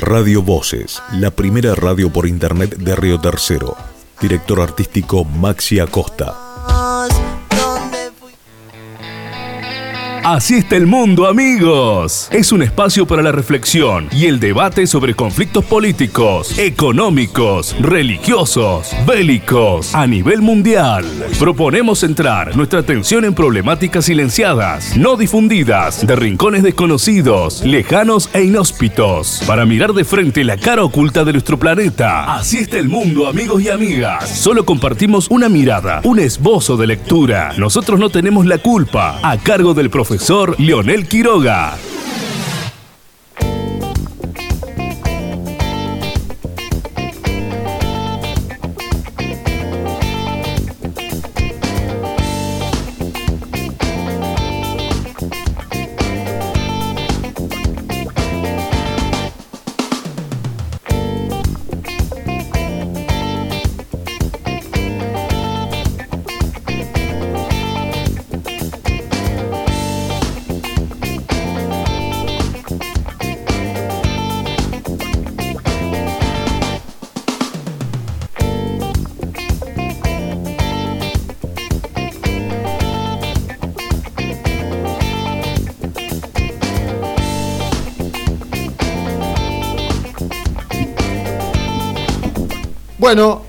Radio 0.00 0.42
Voces, 0.42 1.02
la 1.12 1.32
primera 1.32 1.74
radio 1.74 2.08
por 2.12 2.28
internet 2.28 2.76
de 2.76 2.94
Río 2.94 3.20
Tercero. 3.20 3.76
Director 4.20 4.60
artístico 4.60 5.24
Maxi 5.24 5.80
Acosta. 5.80 6.67
Así 10.30 10.56
está 10.56 10.76
el 10.76 10.86
mundo, 10.86 11.26
amigos. 11.26 12.28
Es 12.30 12.52
un 12.52 12.62
espacio 12.62 13.06
para 13.06 13.22
la 13.22 13.32
reflexión 13.32 14.08
y 14.12 14.26
el 14.26 14.38
debate 14.38 14.86
sobre 14.86 15.14
conflictos 15.14 15.64
políticos, 15.64 16.58
económicos, 16.58 17.74
religiosos, 17.80 18.94
bélicos, 19.06 19.94
a 19.94 20.06
nivel 20.06 20.42
mundial. 20.42 21.06
Proponemos 21.38 22.00
centrar 22.00 22.54
nuestra 22.54 22.80
atención 22.80 23.24
en 23.24 23.32
problemáticas 23.32 24.04
silenciadas, 24.04 24.98
no 24.98 25.16
difundidas, 25.16 26.06
de 26.06 26.14
rincones 26.14 26.62
desconocidos, 26.62 27.62
lejanos 27.64 28.28
e 28.34 28.42
inhóspitos, 28.42 29.42
para 29.46 29.64
mirar 29.64 29.94
de 29.94 30.04
frente 30.04 30.44
la 30.44 30.58
cara 30.58 30.84
oculta 30.84 31.24
de 31.24 31.32
nuestro 31.32 31.58
planeta. 31.58 32.34
Así 32.36 32.58
está 32.58 32.76
el 32.76 32.90
mundo, 32.90 33.28
amigos 33.28 33.62
y 33.62 33.70
amigas. 33.70 34.28
Solo 34.28 34.66
compartimos 34.66 35.30
una 35.30 35.48
mirada, 35.48 36.02
un 36.04 36.18
esbozo 36.18 36.76
de 36.76 36.86
lectura. 36.86 37.54
Nosotros 37.56 37.98
no 37.98 38.10
tenemos 38.10 38.44
la 38.44 38.58
culpa, 38.58 39.18
a 39.22 39.38
cargo 39.38 39.72
del 39.72 39.88
profesor 39.88 40.17
profesor 40.18 40.56
Leonel 40.58 41.06
Quiroga. 41.06 41.87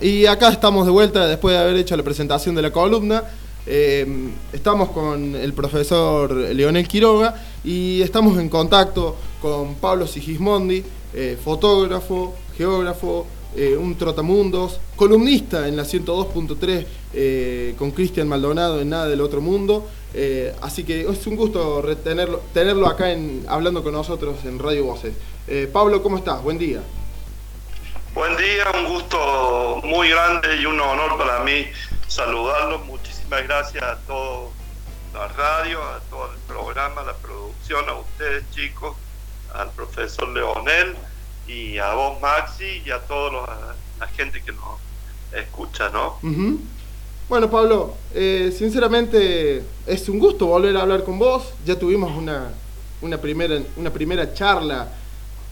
Y 0.02 0.26
acá 0.26 0.50
estamos 0.50 0.86
de 0.86 0.92
vuelta 0.92 1.28
después 1.28 1.54
de 1.54 1.62
haber 1.62 1.76
hecho 1.76 1.98
la 1.98 2.04
presentación 2.04 2.56
de 2.56 2.62
la 2.62 2.72
columna. 2.72 3.24
Eh, 3.66 4.08
estamos 4.54 4.90
con 4.90 5.36
el 5.36 5.54
profesor 5.54 6.32
Leonel 6.32 6.88
Quiroga 6.88 7.36
y 7.64 8.02
estamos 8.02 8.40
en 8.40 8.50
contacto 8.50 9.16
con 9.42 9.76
Pablo 9.76 10.08
Sigismondi, 10.08 10.84
eh, 11.14 11.38
fotógrafo, 11.44 12.34
geógrafo, 12.58 13.28
eh, 13.56 13.76
un 13.76 13.96
trotamundos, 13.96 14.80
columnista 14.96 15.68
en 15.68 15.76
la 15.76 15.84
102.3 15.84 17.76
con 17.76 17.92
Cristian 17.92 18.28
Maldonado 18.28 18.80
en 18.80 18.90
Nada 18.90 19.08
del 19.08 19.22
Otro 19.22 19.42
Mundo. 19.42 19.88
así 20.62 20.84
que 20.84 21.02
es 21.02 21.28
un 21.28 21.36
gusto 21.36 21.84
tenerlo, 22.04 22.42
tenerlo 22.54 22.88
acá 22.88 23.12
en, 23.12 23.44
hablando 23.48 23.84
con 23.84 23.94
nosotros 23.94 24.38
en 24.46 24.60
Radio 24.60 24.86
Voces. 24.86 25.14
Pablo, 25.74 26.02
¿cómo 26.02 26.18
estás? 26.18 26.42
Buen 26.44 26.58
día. 26.58 26.82
Buen 28.14 28.36
día, 28.38 28.66
un 28.74 28.86
gusto 28.92 29.82
muy 29.84 30.10
grande 30.10 30.58
y 30.60 30.66
un 30.66 30.80
honor 30.80 31.16
para 31.18 31.44
mí 31.44 31.66
saludarlos. 32.08 32.84
Muchísimas 32.86 33.44
gracias 33.44 33.84
a 33.84 33.98
toda 34.00 34.50
la 35.14 35.28
radio, 35.28 35.82
a 35.84 36.00
todo 36.10 36.32
el 36.32 36.40
programa, 36.48 37.04
la 37.04 37.14
producción, 37.14 37.88
a 37.88 37.94
ustedes 37.94 38.44
chicos, 38.50 38.98
al 39.54 39.70
profesor 39.72 40.28
Leonel 40.30 40.96
y 41.48 41.78
a 41.78 41.94
vos 41.94 42.20
Maxi 42.20 42.82
y 42.84 42.90
a 42.90 43.00
toda 43.00 43.76
la 44.00 44.08
gente 44.08 44.42
que 44.42 44.54
nos 44.54 44.80
escucha, 45.32 45.90
¿no? 45.90 46.18
Bueno, 47.30 47.50
Pablo, 47.52 47.96
eh, 48.16 48.52
sinceramente 48.58 49.64
es 49.86 50.10
un 50.10 50.18
gusto 50.18 50.48
volver 50.48 50.76
a 50.78 50.82
hablar 50.82 51.04
con 51.04 51.20
vos. 51.20 51.54
Ya 51.64 51.78
tuvimos 51.78 52.12
una, 52.18 52.52
una, 53.02 53.20
primera, 53.20 53.60
una 53.78 53.92
primera 53.92 54.34
charla 54.34 54.92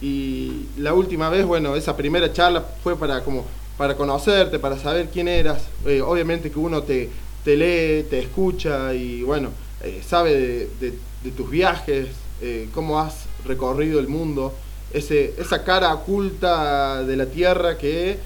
y 0.02 0.68
la 0.78 0.94
última 0.94 1.30
vez, 1.30 1.46
bueno, 1.46 1.76
esa 1.76 1.96
primera 1.98 2.32
charla 2.32 2.64
fue 2.84 2.96
para 2.98 3.24
como 3.24 3.46
para 3.78 3.96
conocerte, 3.96 4.60
para 4.60 4.78
saber 4.78 5.10
quién 5.12 5.28
eras. 5.28 5.62
Eh, 5.86 6.02
obviamente 6.02 6.52
que 6.52 6.60
uno 6.60 6.84
te, 6.84 7.10
te, 7.44 7.56
lee, 7.56 8.04
te 8.10 8.20
escucha 8.20 8.94
y 8.94 9.22
bueno, 9.24 9.50
eh, 9.84 10.02
sabe 10.06 10.68
de, 10.80 10.94
tus 11.36 11.50
viajes, 11.50 12.08
eh, 12.42 12.70
cómo 12.74 13.00
has 13.00 13.26
recorrido 13.46 14.00
el 14.00 14.08
mundo, 14.08 14.54
ese, 14.94 15.34
esa 15.38 15.64
cara 15.64 15.94
oculta 15.94 17.04
de 17.04 17.18
la 17.18 17.26
tierra 17.26 17.78
que 17.78 18.18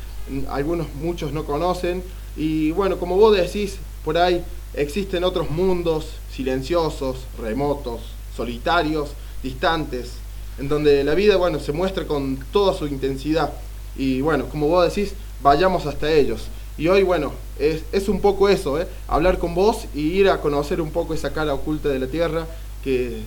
algunos, 0.49 0.93
muchos 0.95 1.33
no 1.33 1.45
conocen. 1.45 2.03
Y 2.37 2.71
bueno, 2.71 2.97
como 2.97 3.17
vos 3.17 3.35
decís, 3.35 3.77
por 4.05 4.17
ahí 4.17 4.43
existen 4.73 5.23
otros 5.23 5.49
mundos 5.49 6.11
silenciosos, 6.31 7.17
remotos, 7.39 8.01
solitarios, 8.35 9.09
distantes, 9.43 10.20
en 10.61 10.69
donde 10.69 11.03
la 11.03 11.15
vida, 11.15 11.37
bueno, 11.37 11.59
se 11.59 11.71
muestra 11.71 12.05
con 12.05 12.37
toda 12.53 12.75
su 12.75 12.85
intensidad. 12.85 13.51
Y 13.95 14.21
bueno, 14.21 14.45
como 14.45 14.67
vos 14.67 14.87
decís, 14.87 15.15
vayamos 15.41 15.87
hasta 15.87 16.11
ellos. 16.11 16.49
Y 16.77 16.87
hoy, 16.87 17.01
bueno, 17.01 17.33
es, 17.57 18.07
un 18.07 18.21
poco 18.21 18.47
eso, 18.47 18.79
¿eh? 18.79 18.87
hablar 19.07 19.39
con 19.39 19.55
vos 19.55 19.85
y 19.95 20.01
ir 20.01 20.29
a 20.29 20.39
conocer 20.39 20.79
un 20.79 20.91
poco 20.91 21.15
esa 21.15 21.33
cara 21.33 21.55
oculta 21.55 21.89
de 21.89 21.97
la 21.97 22.07
Tierra. 22.07 22.45
Que 22.83 23.23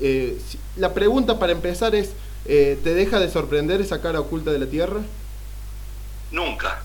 eh, 0.00 0.38
la 0.76 0.92
pregunta 0.92 1.38
para 1.38 1.52
empezar 1.52 1.94
es, 1.94 2.10
eh, 2.46 2.76
¿te 2.82 2.94
deja 2.94 3.20
de 3.20 3.30
sorprender 3.30 3.80
esa 3.80 4.02
cara 4.02 4.18
oculta 4.18 4.50
de 4.50 4.58
la 4.58 4.66
Tierra? 4.66 5.00
Nunca, 6.32 6.82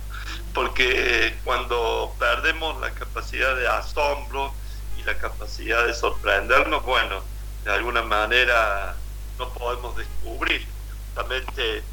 porque 0.54 1.34
cuando 1.44 2.14
perdemos 2.20 2.80
la 2.82 2.92
capacidad 2.92 3.56
de 3.56 3.68
asombro 3.68 4.54
y 5.00 5.04
la 5.06 5.18
capacidad 5.18 5.88
de 5.88 5.94
sorprendernos, 5.96 6.86
bueno, 6.86 7.22
de 7.66 7.72
alguna 7.72 8.04
manera 8.04 8.96
no 9.38 9.50
podemos 9.50 9.96
descubrir. 9.96 10.68
Justamente 11.08 11.84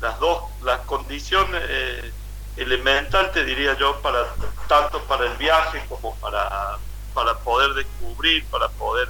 las 0.00 0.18
dos, 0.20 0.44
las 0.62 0.80
condiciones 0.80 1.62
eh, 1.66 2.12
elemental, 2.56 3.30
te 3.32 3.44
diría 3.44 3.76
yo, 3.76 4.00
para 4.00 4.26
tanto 4.68 5.02
para 5.04 5.26
el 5.26 5.36
viaje 5.36 5.84
como 5.88 6.14
para, 6.16 6.78
para 7.14 7.34
poder 7.38 7.74
descubrir, 7.74 8.44
para 8.46 8.68
poder 8.68 9.08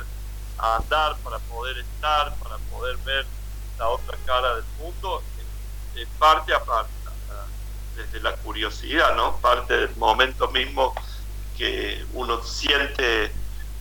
andar, 0.59 1.17
para 1.19 1.39
poder 1.41 1.79
estar, 1.79 2.35
para 2.37 2.57
poder 2.71 2.97
ver 2.99 3.27
la 3.79 3.89
otra 3.89 4.17
cara 4.25 4.57
del 4.57 4.65
mundo, 4.79 5.23
eh, 5.97 6.07
parte 6.19 6.53
a 6.53 6.61
desde 7.97 8.21
la 8.21 8.37
curiosidad, 8.37 9.17
¿no? 9.17 9.37
Parte 9.39 9.77
del 9.77 9.97
momento 9.97 10.49
mismo 10.49 10.95
que 11.57 12.05
uno 12.13 12.43
siente 12.45 13.33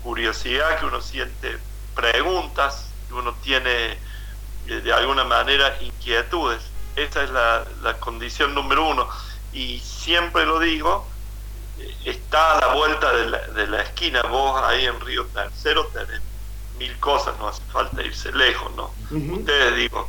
curiosidad, 0.04 0.80
que 0.80 0.86
uno 0.88 1.02
siente 1.02 1.60
preguntas, 1.96 2.87
uno 3.12 3.34
tiene 3.42 3.98
eh, 4.68 4.82
de 4.84 4.94
alguna 4.94 5.24
manera 5.24 5.78
inquietudes. 5.82 6.62
Esa 6.96 7.24
es 7.24 7.30
la, 7.30 7.66
condición 8.00 8.54
número 8.54 8.88
uno. 8.88 9.08
Y 9.54 9.80
siempre 9.80 10.46
lo 10.46 10.60
digo, 10.60 11.08
eh, 11.80 11.96
está 12.06 12.58
a 12.58 12.62
la 12.62 12.74
vuelta 12.74 13.12
de 13.14 13.68
la, 13.68 13.82
esquina. 13.82 14.22
Vos 14.24 14.62
ahí 14.64 14.86
en 14.86 15.00
Río 15.02 15.26
Tercero 15.28 15.86
tenés 15.88 16.22
mil 16.80 16.98
cosas, 17.00 17.38
no 17.40 17.48
hace 17.48 17.62
falta 17.72 18.04
irse 18.04 18.32
lejos, 18.32 18.72
¿no? 18.76 18.92
Ustedes 19.10 19.76
digo, 19.76 20.08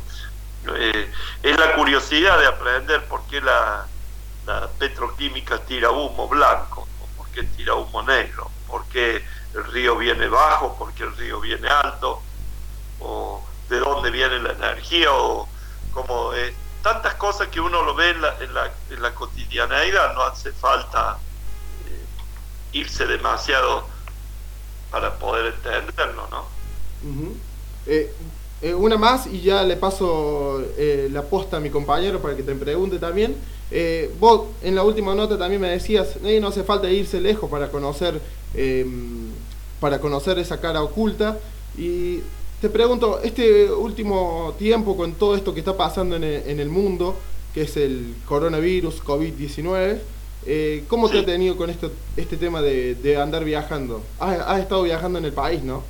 eh, 0.75 1.11
es 1.41 1.59
la 1.59 1.75
curiosidad 1.75 2.37
de 2.39 2.45
aprender 2.45 3.05
por 3.05 3.25
qué 3.27 3.41
la, 3.41 3.87
la 4.45 4.67
petroquímica 4.67 5.59
tira 5.59 5.89
humo 5.91 6.27
blanco, 6.27 6.87
por 7.17 7.27
qué 7.29 7.43
tira 7.43 7.73
humo 7.73 8.03
negro, 8.03 8.51
por 8.67 8.85
qué 8.85 9.23
el 9.55 9.63
río 9.65 9.97
viene 9.97 10.27
bajo, 10.27 10.77
por 10.77 10.93
qué 10.93 11.03
el 11.03 11.15
río 11.15 11.39
viene 11.39 11.67
alto, 11.67 12.21
o 12.99 13.41
de 13.69 13.79
dónde 13.79 14.09
viene 14.11 14.39
la 14.39 14.51
energía 14.51 15.13
o 15.13 15.47
como 15.93 16.33
eh, 16.33 16.53
tantas 16.81 17.15
cosas 17.15 17.47
que 17.47 17.59
uno 17.59 17.83
lo 17.83 17.95
ve 17.95 18.11
en 18.11 18.21
la, 18.21 18.35
en 18.89 19.01
la, 19.01 19.13
cotidianeidad, 19.13 20.13
no 20.13 20.23
hace 20.23 20.51
falta 20.51 21.17
eh, 21.87 22.77
irse 22.77 23.05
demasiado 23.05 23.85
para 24.91 25.15
poder 25.15 25.53
entenderlo, 25.53 26.27
¿no? 26.31 26.45
Eh, 27.85 28.13
una 28.75 28.97
más 28.97 29.27
y 29.27 29.41
ya 29.41 29.63
le 29.63 29.77
paso 29.77 30.61
la 30.77 31.21
posta 31.23 31.57
a 31.57 31.59
mi 31.59 31.69
compañero 31.69 32.21
para 32.21 32.35
que 32.35 32.43
te 32.43 32.53
pregunte 32.55 32.99
también. 32.99 33.35
vos 34.19 34.47
en 34.61 34.75
la 34.75 34.83
última 34.83 35.15
nota 35.15 35.37
también 35.37 35.61
me 35.61 35.69
decías, 35.69 36.17
no 36.21 36.47
hace 36.47 36.63
falta 36.63 36.89
irse 36.89 37.21
lejos 37.21 37.49
para 37.49 37.69
conocer, 37.69 38.19
para 39.79 39.99
conocer 39.99 40.39
esa 40.39 40.59
cara 40.59 40.81
oculta. 40.81 41.37
Y 41.77 42.21
te 42.61 42.69
pregunto, 42.69 43.21
este 43.23 43.71
último 43.71 44.55
tiempo 44.59 44.97
con 44.97 45.13
todo 45.13 45.35
esto 45.35 45.53
que 45.53 45.59
está 45.59 45.77
pasando 45.77 46.15
en 46.17 46.23
el, 46.23 46.69
mundo, 46.69 47.17
que 47.53 47.61
es 47.63 47.77
el 47.77 48.15
coronavirus, 48.25 49.03
COVID-19, 49.03 49.99
eh, 50.45 50.85
¿cómo 50.87 51.09
te 51.09 51.19
ha 51.19 51.25
tenido 51.25 51.55
con 51.55 51.69
esto, 51.69 51.91
este 52.17 52.37
tema 52.37 52.61
de, 52.61 53.17
andar 53.21 53.43
viajando? 53.45 54.03
Has, 54.19 54.59
estado 54.59 54.83
viajando 54.83 55.19
en 55.19 55.25
el 55.25 55.33
país, 55.33 55.63
¿no? 55.63 55.83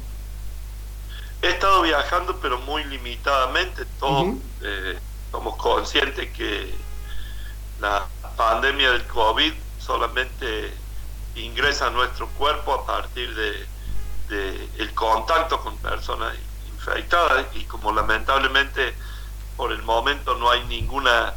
He 1.41 1.49
estado 1.49 1.81
viajando, 1.81 2.37
pero 2.41 2.59
muy 2.59 2.83
limitadamente. 2.85 3.85
Todos 3.99 4.35
eh, 4.61 4.97
somos 5.31 5.55
conscientes 5.55 6.29
que 6.31 6.71
la 7.79 8.05
pandemia 8.35 8.91
del 8.91 9.05
COVID 9.05 9.53
solamente 9.79 10.71
ingresa 11.35 11.87
a 11.87 11.89
nuestro 11.91 12.27
cuerpo 12.37 12.73
a 12.73 12.85
partir 12.85 13.33
de, 13.33 13.67
el 14.77 14.93
contacto 14.93 15.59
con 15.61 15.75
personas 15.77 16.35
y 17.53 17.63
como 17.65 17.91
lamentablemente 17.91 18.93
por 19.55 19.71
el 19.71 19.81
momento 19.83 20.35
no 20.35 20.49
hay 20.49 20.63
ninguna 20.65 21.33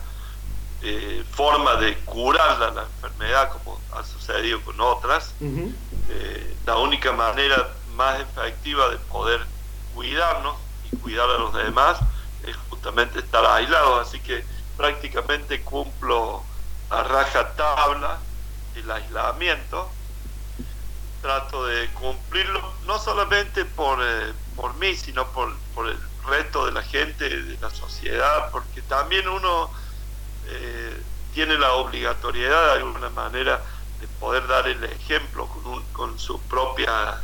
eh, 0.82 1.24
forma 1.30 1.76
de 1.76 1.96
curar 1.98 2.58
la, 2.58 2.82
enfermedad 2.82 3.50
como 3.52 3.80
ha 3.92 4.04
sucedido 4.04 4.60
con 4.62 4.80
otras, 4.80 5.34
eh, 5.40 6.56
la 6.66 6.76
única 6.76 7.12
manera 7.12 7.68
más 7.94 8.20
efectiva 8.20 8.88
de 8.88 8.96
poder 8.96 9.44
cuidarnos 9.94 10.56
y 10.90 10.96
cuidar 10.96 11.28
a 11.28 11.38
los 11.38 11.54
demás 11.54 11.98
es 12.44 12.56
justamente 12.70 13.18
estar 13.18 13.44
aislados, 13.44 14.08
así 14.08 14.20
que 14.20 14.44
prácticamente 14.76 15.62
cumplo 15.62 16.42
a 16.90 17.02
raja 17.02 17.52
tabla 17.54 18.18
el 18.74 18.90
aislamiento, 18.90 19.88
trato 21.20 21.66
de 21.66 21.88
cumplirlo 21.90 22.60
no 22.86 22.98
solamente 22.98 23.64
por, 23.64 23.98
eh, 24.02 24.32
por 24.56 24.74
mí, 24.76 24.94
sino 24.96 25.26
por, 25.28 25.54
el 25.86 25.98
resto 26.26 26.66
de 26.66 26.72
la 26.72 26.82
gente, 26.82 27.28
de 27.28 27.58
la 27.60 27.70
sociedad, 27.70 28.50
porque 28.50 28.82
también 28.82 29.28
uno 29.28 29.70
eh, 30.46 31.02
tiene 31.34 31.58
la 31.58 31.72
obligatoriedad 31.74 32.66
de 32.66 32.82
alguna 32.82 33.10
manera 33.10 33.60
de 34.00 34.06
poder 34.20 34.46
dar 34.46 34.66
el 34.68 34.82
ejemplo 34.84 35.48
con, 35.92 36.18
su 36.18 36.40
propia 36.42 37.18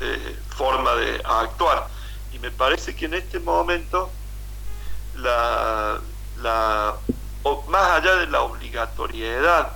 eh, 0.00 0.38
forma 0.56 0.94
de 0.94 1.22
actuar. 1.24 1.88
Y 2.32 2.38
me 2.38 2.50
parece 2.50 2.94
que 2.94 3.06
en 3.06 3.14
este 3.14 3.38
momento 3.38 4.10
la, 5.16 6.00
más 7.68 7.90
allá 7.90 8.16
de 8.16 8.26
la 8.26 8.42
obligatoriedad 8.42 9.72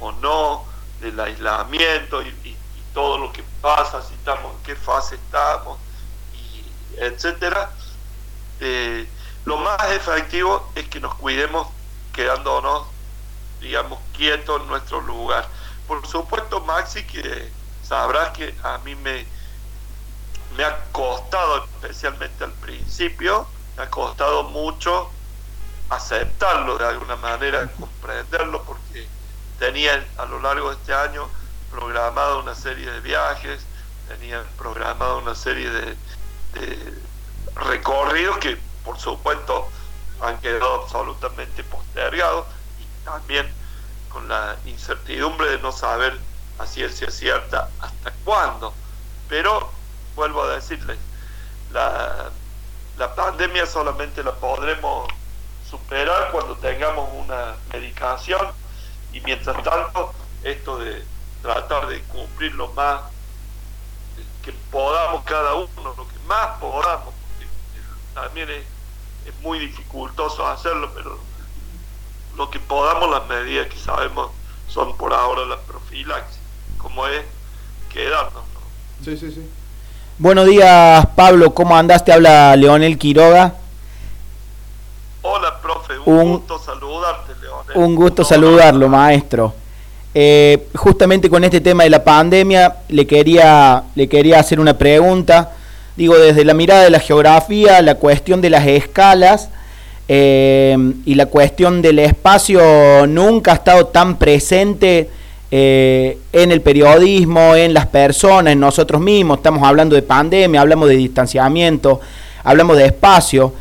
o 0.00 0.12
no 0.12 0.64
del 1.00 1.18
aislamiento 1.18 2.22
y, 2.22 2.56
todo 2.92 3.18
lo 3.18 3.32
que 3.32 3.44
pasa, 3.62 4.02
si 4.02 4.14
estamos, 4.14 4.52
en 4.52 4.62
qué 4.64 4.74
fase 4.74 5.14
estamos, 5.14 5.78
y 5.78 5.89
etcétera, 6.96 7.70
eh, 8.60 9.08
lo 9.44 9.56
más 9.56 9.90
efectivo 9.92 10.70
es 10.74 10.88
que 10.88 11.00
nos 11.00 11.14
cuidemos 11.14 11.68
quedándonos, 12.12 12.86
digamos, 13.60 13.98
quietos 14.16 14.60
en 14.60 14.68
nuestro 14.68 15.00
lugar. 15.00 15.48
Por 15.86 16.06
supuesto, 16.06 16.60
Maxi, 16.60 17.04
que 17.04 17.50
sabrás 17.82 18.30
que 18.30 18.54
a 18.62 18.78
mí 18.78 18.94
me, 18.94 19.26
me 20.56 20.64
ha 20.64 20.84
costado, 20.92 21.64
especialmente 21.64 22.44
al 22.44 22.52
principio, 22.52 23.46
me 23.76 23.84
ha 23.84 23.90
costado 23.90 24.44
mucho 24.44 25.10
aceptarlo 25.88 26.78
de 26.78 26.86
alguna 26.86 27.16
manera, 27.16 27.66
comprenderlo, 27.78 28.62
porque 28.62 29.08
tenía 29.58 30.04
a 30.18 30.24
lo 30.26 30.40
largo 30.40 30.70
de 30.70 30.76
este 30.76 30.94
año 30.94 31.28
programado 31.70 32.40
una 32.40 32.54
serie 32.54 32.90
de 32.90 33.00
viajes, 33.00 33.62
tenía 34.08 34.44
programado 34.56 35.18
una 35.18 35.34
serie 35.34 35.70
de, 35.70 35.96
recorridos 37.56 38.38
que 38.38 38.58
por 38.84 38.98
supuesto 38.98 39.68
han 40.20 40.38
quedado 40.40 40.82
absolutamente 40.82 41.64
postergados 41.64 42.46
y 42.78 43.04
también 43.04 43.50
con 44.08 44.28
la 44.28 44.56
incertidumbre 44.66 45.50
de 45.50 45.58
no 45.58 45.72
saber 45.72 46.18
a 46.58 46.66
ciencia 46.66 47.10
cierta 47.10 47.68
hasta 47.80 48.12
cuándo. 48.24 48.74
Pero 49.28 49.70
vuelvo 50.14 50.42
a 50.42 50.54
decirles, 50.54 50.98
la, 51.72 52.30
la 52.98 53.14
pandemia 53.14 53.66
solamente 53.66 54.22
la 54.22 54.32
podremos 54.32 55.08
superar 55.68 56.30
cuando 56.32 56.56
tengamos 56.56 57.08
una 57.14 57.54
medicación 57.72 58.48
y 59.12 59.20
mientras 59.20 59.62
tanto 59.62 60.12
esto 60.42 60.78
de 60.78 61.04
tratar 61.42 61.86
de 61.86 62.02
cumplir 62.02 62.54
lo 62.54 62.68
más 62.72 63.02
que 64.42 64.52
podamos 64.70 65.22
cada 65.24 65.54
uno, 65.54 65.94
lo 65.96 66.08
que 66.08 66.18
más 66.30 66.60
podamos, 66.60 67.12
también 68.14 68.48
es, 68.50 68.62
es 69.28 69.42
muy 69.42 69.58
dificultoso 69.58 70.46
hacerlo, 70.46 70.88
pero 70.94 71.18
lo 72.36 72.48
que 72.50 72.60
podamos 72.60 73.10
las 73.10 73.28
medidas 73.28 73.66
que 73.66 73.76
sabemos 73.76 74.30
son 74.68 74.96
por 74.96 75.12
ahora 75.12 75.44
la 75.46 75.58
profilaxis, 75.58 76.38
como 76.78 77.04
es 77.08 77.22
quedarnos. 77.92 78.44
Sí, 79.04 79.16
sí, 79.16 79.32
sí. 79.32 79.50
Buenos 80.18 80.46
días, 80.46 81.04
Pablo, 81.16 81.52
¿cómo 81.52 81.76
andaste? 81.76 82.12
Habla 82.12 82.54
Leonel 82.54 82.96
Quiroga. 82.96 83.54
Hola, 85.22 85.60
profe, 85.60 85.98
un, 86.04 86.38
gusto 86.38 86.60
saludarte, 86.60 87.32
Leonel. 87.42 87.76
Un 87.76 87.96
gusto 87.96 88.24
saludarlo, 88.24 88.88
maestro. 88.88 89.52
Eh, 90.14 90.68
justamente 90.76 91.28
con 91.28 91.42
este 91.42 91.60
tema 91.60 91.82
de 91.82 91.90
la 91.90 92.04
pandemia, 92.04 92.76
le 92.88 93.04
quería, 93.04 93.82
le 93.96 94.08
quería 94.08 94.38
hacer 94.38 94.60
una 94.60 94.78
pregunta. 94.78 95.56
Digo, 96.00 96.16
desde 96.16 96.46
la 96.46 96.54
mirada 96.54 96.84
de 96.84 96.88
la 96.88 96.98
geografía, 96.98 97.82
la 97.82 97.96
cuestión 97.96 98.40
de 98.40 98.48
las 98.48 98.66
escalas 98.66 99.50
eh, 100.08 100.74
y 101.04 101.14
la 101.14 101.26
cuestión 101.26 101.82
del 101.82 101.98
espacio 101.98 103.06
nunca 103.06 103.52
ha 103.52 103.54
estado 103.56 103.88
tan 103.88 104.16
presente 104.16 105.10
eh, 105.50 106.16
en 106.32 106.52
el 106.52 106.62
periodismo, 106.62 107.54
en 107.54 107.74
las 107.74 107.84
personas, 107.84 108.54
en 108.54 108.60
nosotros 108.60 108.98
mismos. 109.02 109.40
Estamos 109.40 109.62
hablando 109.62 109.94
de 109.94 110.00
pandemia, 110.00 110.62
hablamos 110.62 110.88
de 110.88 110.96
distanciamiento, 110.96 112.00
hablamos 112.44 112.78
de 112.78 112.86
espacio. 112.86 113.52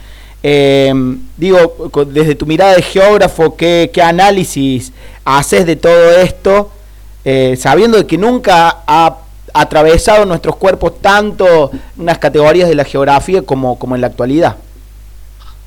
Eh, 0.41 0.93
digo, 1.35 1.91
desde 2.07 2.35
tu 2.35 2.45
mirada 2.45 2.77
de 2.77 2.83
geógrafo, 2.83 3.57
¿qué, 3.57 3.91
análisis 4.01 4.93
haces 5.25 5.65
de 5.65 5.75
todo 5.75 6.11
esto, 6.21 6.71
sabiendo 7.57 8.07
que 8.07 8.17
nunca 8.17 8.77
ha 8.87 9.23
atravesado 9.53 10.25
nuestros 10.25 10.55
cuerpos 10.55 11.01
tanto 11.01 11.71
unas 11.97 12.17
categorías 12.17 12.69
de 12.69 12.75
la 12.75 12.85
geografía 12.85 13.41
como, 13.41 13.77
como 13.77 13.95
en 13.95 14.01
la 14.01 14.07
actualidad? 14.07 14.57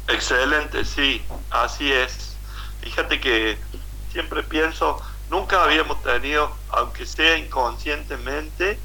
Excelente, 0.08 0.84
sí, 0.84 1.22
así 1.50 1.92
es. 1.92 2.36
Fíjate 2.82 3.20
que 3.20 3.56
siempre 4.12 4.42
pienso, 4.42 5.00
nunca 5.30 5.62
habíamos 5.62 6.02
tenido, 6.02 6.50
aunque 6.70 7.06
sea 7.06 7.38
inconscientemente, 7.38 8.78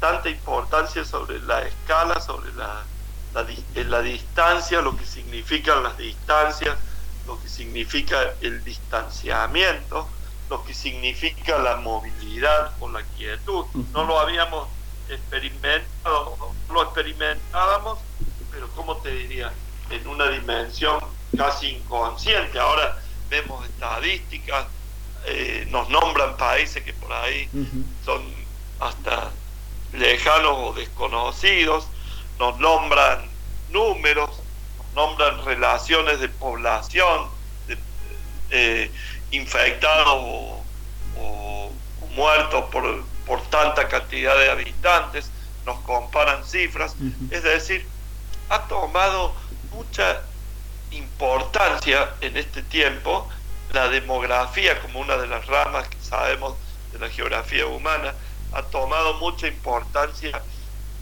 tanta 0.00 0.28
importancia 0.28 1.04
sobre 1.04 1.40
la 1.40 1.62
escala, 1.62 2.20
sobre 2.20 2.52
la 2.54 2.82
la, 3.34 3.46
la 3.88 4.02
distancia, 4.02 4.80
lo 4.80 4.96
que 4.96 5.04
significan 5.04 5.82
las 5.82 5.96
distancias, 5.98 6.76
lo 7.26 7.40
que 7.40 7.48
significa 7.48 8.34
el 8.40 8.64
distanciamiento, 8.64 10.08
lo 10.48 10.64
que 10.64 10.74
significa 10.74 11.58
la 11.58 11.76
movilidad 11.76 12.72
o 12.80 12.88
la 12.88 12.97
No 13.92 14.04
lo 14.04 14.18
habíamos 14.18 14.68
experimentado, 15.08 16.36
lo 16.70 16.82
experimentábamos, 16.82 17.98
pero 18.50 18.68
como 18.70 18.96
te 18.98 19.10
diría, 19.10 19.52
en 19.90 20.06
una 20.06 20.28
dimensión 20.28 20.98
casi 21.36 21.68
inconsciente. 21.68 22.58
Ahora 22.58 22.98
vemos 23.30 23.64
estadísticas, 23.66 24.66
eh, 25.26 25.66
nos 25.70 25.88
nombran 25.88 26.36
países 26.36 26.82
que 26.82 26.92
por 26.94 27.12
ahí 27.12 27.48
son 28.04 28.22
hasta 28.80 29.30
lejanos 29.92 30.52
o 30.56 30.72
desconocidos, 30.72 31.86
nos 32.38 32.58
nombran 32.58 33.28
números, 33.70 34.30
nos 34.78 34.94
nombran 34.94 35.44
relaciones 35.44 36.20
de 36.20 36.28
población, 36.28 37.28
de, 37.66 37.78
eh, 38.50 38.90
infectados 39.30 40.14
o, 40.16 40.54
muertos 42.14 42.64
por, 42.72 43.04
por 43.28 43.42
tanta 43.42 43.86
cantidad 43.88 44.36
de 44.36 44.50
habitantes, 44.50 45.30
nos 45.66 45.78
comparan 45.80 46.44
cifras, 46.44 46.96
es 47.30 47.42
decir, 47.42 47.86
ha 48.48 48.62
tomado 48.62 49.34
mucha 49.70 50.22
importancia 50.90 52.08
en 52.22 52.38
este 52.38 52.62
tiempo 52.62 53.28
la 53.72 53.88
demografía 53.88 54.80
como 54.80 55.00
una 55.00 55.18
de 55.18 55.26
las 55.26 55.46
ramas 55.46 55.86
que 55.88 56.00
sabemos 56.00 56.54
de 56.92 56.98
la 56.98 57.10
geografía 57.10 57.66
humana, 57.66 58.14
ha 58.52 58.62
tomado 58.62 59.14
mucha 59.14 59.46
importancia 59.46 60.42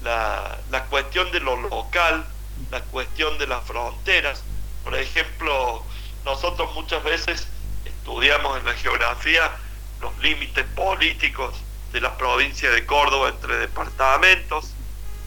la, 0.03 0.59
la 0.73 0.85
cuestión 0.87 1.31
de 1.31 1.39
lo 1.39 1.57
local, 1.57 2.27
la 2.73 2.81
cuestión 2.81 3.39
de 3.39 3.47
las 3.47 3.65
fronteras. 3.65 4.43
Por 4.83 4.97
ejemplo, 4.97 5.85
nosotros 6.25 6.75
muchas 6.75 7.05
veces 7.05 7.47
estudiamos 7.85 8.59
en 8.59 8.67
la 8.67 8.75
geografía 8.75 9.53
los 10.01 10.19
límites 10.19 10.67
políticos 10.75 11.55
de 11.97 12.03
la 12.03 12.15
provincia 12.19 12.71
de 12.71 12.85
Córdoba 12.85 13.31
entre 13.31 13.57
departamentos 13.57 14.75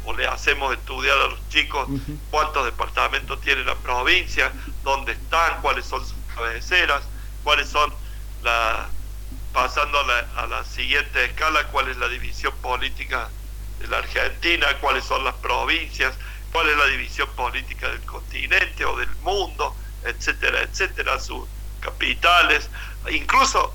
o 0.06 0.14
le 0.14 0.28
hacemos 0.28 0.72
estudiar 0.72 1.18
a 1.18 1.28
los 1.30 1.50
chicos 1.50 1.90
cuántos 2.30 2.64
departamentos 2.64 3.42
tiene 3.42 3.64
la 3.64 3.74
provincia, 3.74 4.52
dónde 4.84 5.14
están, 5.14 5.62
cuáles 5.64 5.88
son 5.88 6.06
sus 6.06 6.16
cabeceras, 6.36 7.02
cuáles 7.44 7.70
son 7.70 7.92
la 8.44 8.88
pasando 9.52 10.00
a 10.00 10.04
la, 10.04 10.20
a 10.36 10.46
la 10.46 10.64
siguiente 10.64 11.26
escala, 11.26 11.66
cuál 11.70 11.88
es 11.88 11.98
la 11.98 12.08
división 12.08 12.54
política 12.62 13.30
de 13.80 13.88
la 13.88 13.98
Argentina, 13.98 14.68
cuáles 14.80 15.06
son 15.06 15.24
las 15.24 15.34
provincias, 15.38 16.14
cuál 16.52 16.70
es 16.70 16.78
la 16.78 16.86
división 16.86 17.30
política 17.30 17.90
del 17.90 18.02
continente 18.02 18.86
o 18.86 18.96
del 18.96 19.10
mundo, 19.24 19.76
etcétera, 20.06 20.62
etcétera, 20.62 21.20
sus 21.20 21.48
capitales, 21.82 22.70
incluso 23.10 23.74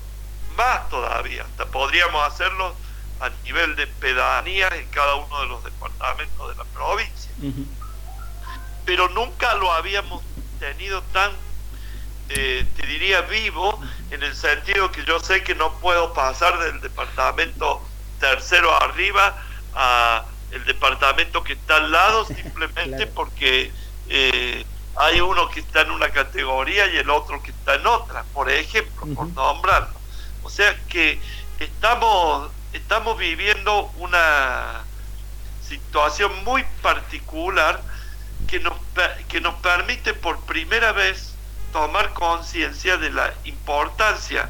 más 0.55 0.87
todavía, 0.87 1.43
hasta 1.43 1.65
podríamos 1.65 2.25
hacerlo 2.25 2.84
a 3.19 3.29
nivel 3.43 3.75
de 3.75 3.87
pedanía 3.87 4.67
en 4.69 4.87
cada 4.89 5.15
uno 5.15 5.41
de 5.41 5.47
los 5.47 5.63
departamentos 5.63 6.49
de 6.49 6.55
la 6.55 6.63
provincia. 6.65 7.31
Pero 8.85 9.09
nunca 9.09 9.55
lo 9.55 9.71
habíamos 9.71 10.23
tenido 10.59 11.01
tan, 11.13 11.31
eh, 12.29 12.65
te 12.75 12.87
diría, 12.87 13.21
vivo, 13.21 13.81
en 14.11 14.23
el 14.23 14.35
sentido 14.35 14.91
que 14.91 15.03
yo 15.05 15.19
sé 15.19 15.43
que 15.43 15.55
no 15.55 15.73
puedo 15.79 16.13
pasar 16.13 16.59
del 16.59 16.81
departamento 16.81 17.81
tercero 18.19 18.73
arriba 18.81 19.35
a 19.73 20.25
el 20.51 20.63
departamento 20.65 21.43
que 21.43 21.53
está 21.53 21.77
al 21.77 21.91
lado 21.91 22.25
simplemente 22.25 23.07
porque 23.07 23.71
eh, 24.09 24.65
hay 24.95 25.19
uno 25.19 25.49
que 25.49 25.59
está 25.59 25.81
en 25.81 25.91
una 25.91 26.09
categoría 26.09 26.87
y 26.87 26.97
el 26.97 27.09
otro 27.09 27.41
que 27.43 27.51
está 27.51 27.75
en 27.75 27.85
otra, 27.85 28.23
por 28.33 28.49
ejemplo, 28.49 29.07
por 29.13 29.27
nombrarlo. 29.27 29.99
O 30.43 30.49
sea 30.49 30.77
que 30.87 31.19
estamos 31.59 32.49
estamos 32.75 33.17
viviendo 33.17 33.91
una 33.97 34.83
situación 35.67 36.43
muy 36.43 36.63
particular 36.81 37.81
que 38.47 38.59
nos, 38.59 38.73
que 39.29 39.39
nos 39.39 39.55
permite 39.55 40.13
por 40.13 40.39
primera 40.41 40.91
vez 40.91 41.33
tomar 41.71 42.13
conciencia 42.13 42.97
de 42.97 43.11
la 43.11 43.33
importancia, 43.45 44.49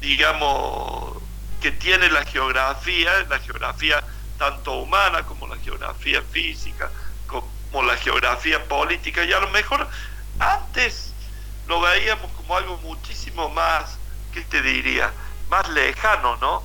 digamos, 0.00 1.16
que 1.60 1.72
tiene 1.72 2.08
la 2.10 2.24
geografía, 2.24 3.10
la 3.28 3.38
geografía 3.40 4.02
tanto 4.38 4.74
humana 4.74 5.24
como 5.24 5.48
la 5.48 5.56
geografía 5.58 6.22
física, 6.22 6.90
como 7.26 7.82
la 7.82 7.96
geografía 7.96 8.64
política, 8.66 9.24
y 9.24 9.32
a 9.32 9.40
lo 9.40 9.50
mejor 9.50 9.88
antes 10.38 11.12
lo 11.66 11.80
veíamos 11.80 12.30
como 12.32 12.56
algo 12.56 12.76
muchísimo 12.78 13.48
más, 13.50 13.98
¿qué 14.32 14.42
te 14.42 14.62
diría? 14.62 15.12
Más 15.48 15.68
lejano, 15.68 16.36
¿no? 16.36 16.62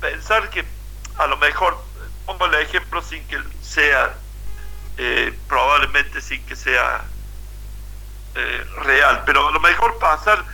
Pensar 0.00 0.50
que 0.50 0.64
a 1.18 1.26
lo 1.26 1.36
mejor, 1.38 1.78
pongo 2.24 2.46
el 2.46 2.54
ejemplo 2.54 3.02
sin 3.02 3.26
que 3.26 3.38
sea, 3.62 4.14
eh, 4.98 5.36
probablemente 5.48 6.20
sin 6.20 6.44
que 6.46 6.56
sea 6.56 7.04
eh, 8.34 8.66
real, 8.82 9.22
pero 9.24 9.48
a 9.48 9.50
lo 9.50 9.60
mejor 9.60 9.98
pasar 9.98 10.44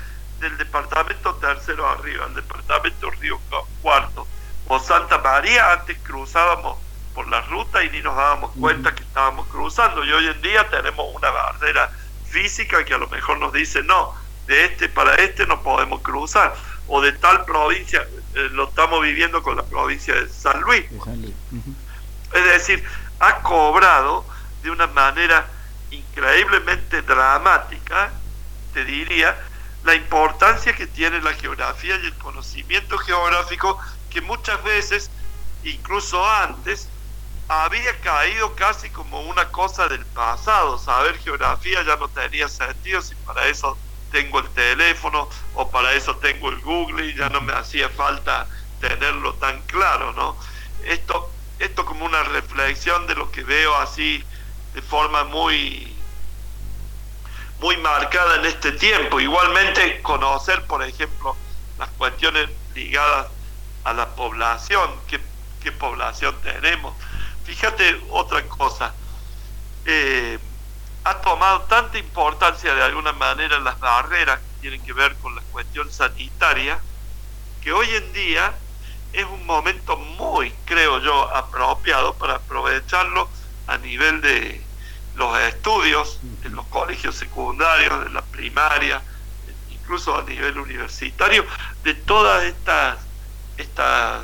del 0.40 0.56
departamento 0.58 1.34
tercero 1.36 1.88
arriba 1.88 2.24
al 2.24 2.34
departamento 2.34 3.10
Río 3.10 3.40
Cuarto 3.80 4.26
o 4.68 4.78
Santa 4.78 5.18
María, 5.18 5.72
antes 5.72 5.98
cruzábamos 5.98 6.78
por 7.14 7.28
la 7.28 7.40
ruta 7.42 7.82
y 7.84 7.90
ni 7.90 8.00
nos 8.00 8.16
dábamos 8.16 8.52
cuenta 8.58 8.94
que 8.94 9.02
estábamos 9.02 9.46
cruzando 9.48 10.04
y 10.04 10.12
hoy 10.12 10.26
en 10.28 10.40
día 10.40 10.68
tenemos 10.70 11.14
una 11.14 11.30
barrera 11.30 11.90
física 12.26 12.84
que 12.84 12.94
a 12.94 12.98
lo 12.98 13.08
mejor 13.08 13.38
nos 13.38 13.52
dice 13.52 13.82
no, 13.82 14.14
de 14.46 14.64
este 14.64 14.88
para 14.88 15.14
este 15.16 15.46
no 15.46 15.62
podemos 15.62 16.00
cruzar 16.00 16.54
o 16.88 17.00
de 17.00 17.12
tal 17.12 17.44
provincia, 17.44 18.06
eh, 18.34 18.48
lo 18.52 18.68
estamos 18.68 19.02
viviendo 19.02 19.42
con 19.42 19.56
la 19.56 19.62
provincia 19.62 20.14
de 20.14 20.28
San 20.28 20.60
Luis. 20.62 20.84
Es 22.34 22.44
decir, 22.44 22.84
ha 23.20 23.40
cobrado 23.42 24.24
de 24.62 24.70
una 24.70 24.86
manera 24.86 25.46
increíblemente 25.90 27.02
dramática, 27.02 28.10
te 28.72 28.84
diría, 28.84 29.36
la 29.84 29.94
importancia 29.94 30.74
que 30.74 30.86
tiene 30.86 31.20
la 31.20 31.34
geografía 31.34 31.96
y 31.96 32.06
el 32.06 32.14
conocimiento 32.14 32.98
geográfico 32.98 33.78
que 34.10 34.20
muchas 34.20 34.62
veces, 34.62 35.10
incluso 35.64 36.24
antes, 36.28 36.88
había 37.48 37.98
caído 38.00 38.54
casi 38.54 38.88
como 38.90 39.20
una 39.22 39.48
cosa 39.48 39.88
del 39.88 40.04
pasado. 40.06 40.78
Saber 40.78 41.18
geografía 41.18 41.82
ya 41.82 41.96
no 41.96 42.08
tenía 42.08 42.48
sentido 42.48 43.02
si 43.02 43.14
para 43.16 43.46
eso 43.46 43.76
tengo 44.12 44.38
el 44.38 44.48
teléfono 44.50 45.28
o 45.54 45.70
para 45.70 45.92
eso 45.94 46.16
tengo 46.16 46.50
el 46.50 46.60
Google 46.60 47.06
y 47.06 47.14
ya 47.14 47.28
no 47.30 47.40
me 47.40 47.52
hacía 47.54 47.88
falta 47.88 48.46
tenerlo 48.80 49.34
tan 49.34 49.60
claro, 49.62 50.12
¿no? 50.12 50.36
Esto, 50.84 51.32
esto 51.58 51.84
como 51.84 52.04
una 52.04 52.22
reflexión 52.24 53.06
de 53.06 53.14
lo 53.14 53.32
que 53.32 53.42
veo 53.42 53.74
así 53.76 54.22
de 54.74 54.82
forma 54.82 55.24
muy, 55.24 55.96
muy 57.60 57.76
marcada 57.78 58.36
en 58.36 58.46
este 58.46 58.72
tiempo. 58.72 59.18
Igualmente 59.18 60.02
conocer, 60.02 60.64
por 60.66 60.82
ejemplo, 60.82 61.36
las 61.78 61.88
cuestiones 61.90 62.48
ligadas 62.74 63.28
a 63.84 63.92
la 63.92 64.14
población, 64.14 64.90
qué, 65.08 65.20
población 65.72 66.36
tenemos. 66.42 66.94
Fíjate 67.44 68.00
otra 68.10 68.42
cosa. 68.48 68.92
Eh, 69.86 70.38
ha 71.04 71.20
tomado 71.20 71.62
tanta 71.62 71.98
importancia 71.98 72.74
de 72.74 72.82
alguna 72.82 73.12
manera 73.12 73.58
las 73.58 73.78
barreras 73.80 74.38
que 74.38 74.60
tienen 74.60 74.82
que 74.82 74.92
ver 74.92 75.14
con 75.16 75.34
la 75.34 75.42
cuestión 75.50 75.90
sanitaria, 75.90 76.78
que 77.60 77.72
hoy 77.72 77.88
en 77.90 78.12
día 78.12 78.54
es 79.12 79.24
un 79.24 79.44
momento 79.44 79.96
muy, 79.96 80.52
creo 80.64 81.00
yo, 81.00 81.34
apropiado 81.34 82.14
para 82.14 82.36
aprovecharlo 82.36 83.28
a 83.66 83.78
nivel 83.78 84.20
de 84.20 84.62
los 85.16 85.38
estudios, 85.40 86.20
en 86.44 86.54
los 86.54 86.66
colegios 86.66 87.16
secundarios, 87.16 88.04
de 88.04 88.10
la 88.10 88.22
primaria, 88.22 89.02
incluso 89.70 90.16
a 90.16 90.22
nivel 90.22 90.58
universitario, 90.58 91.44
de 91.82 91.94
todas 91.94 92.44
estas, 92.44 92.98
estas 93.58 94.22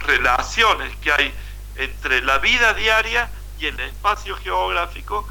relaciones 0.00 0.96
que 0.96 1.12
hay 1.12 1.34
entre 1.76 2.22
la 2.22 2.38
vida 2.38 2.72
diaria 2.74 3.30
y 3.60 3.66
el 3.66 3.78
espacio 3.80 4.36
geográfico 4.36 5.28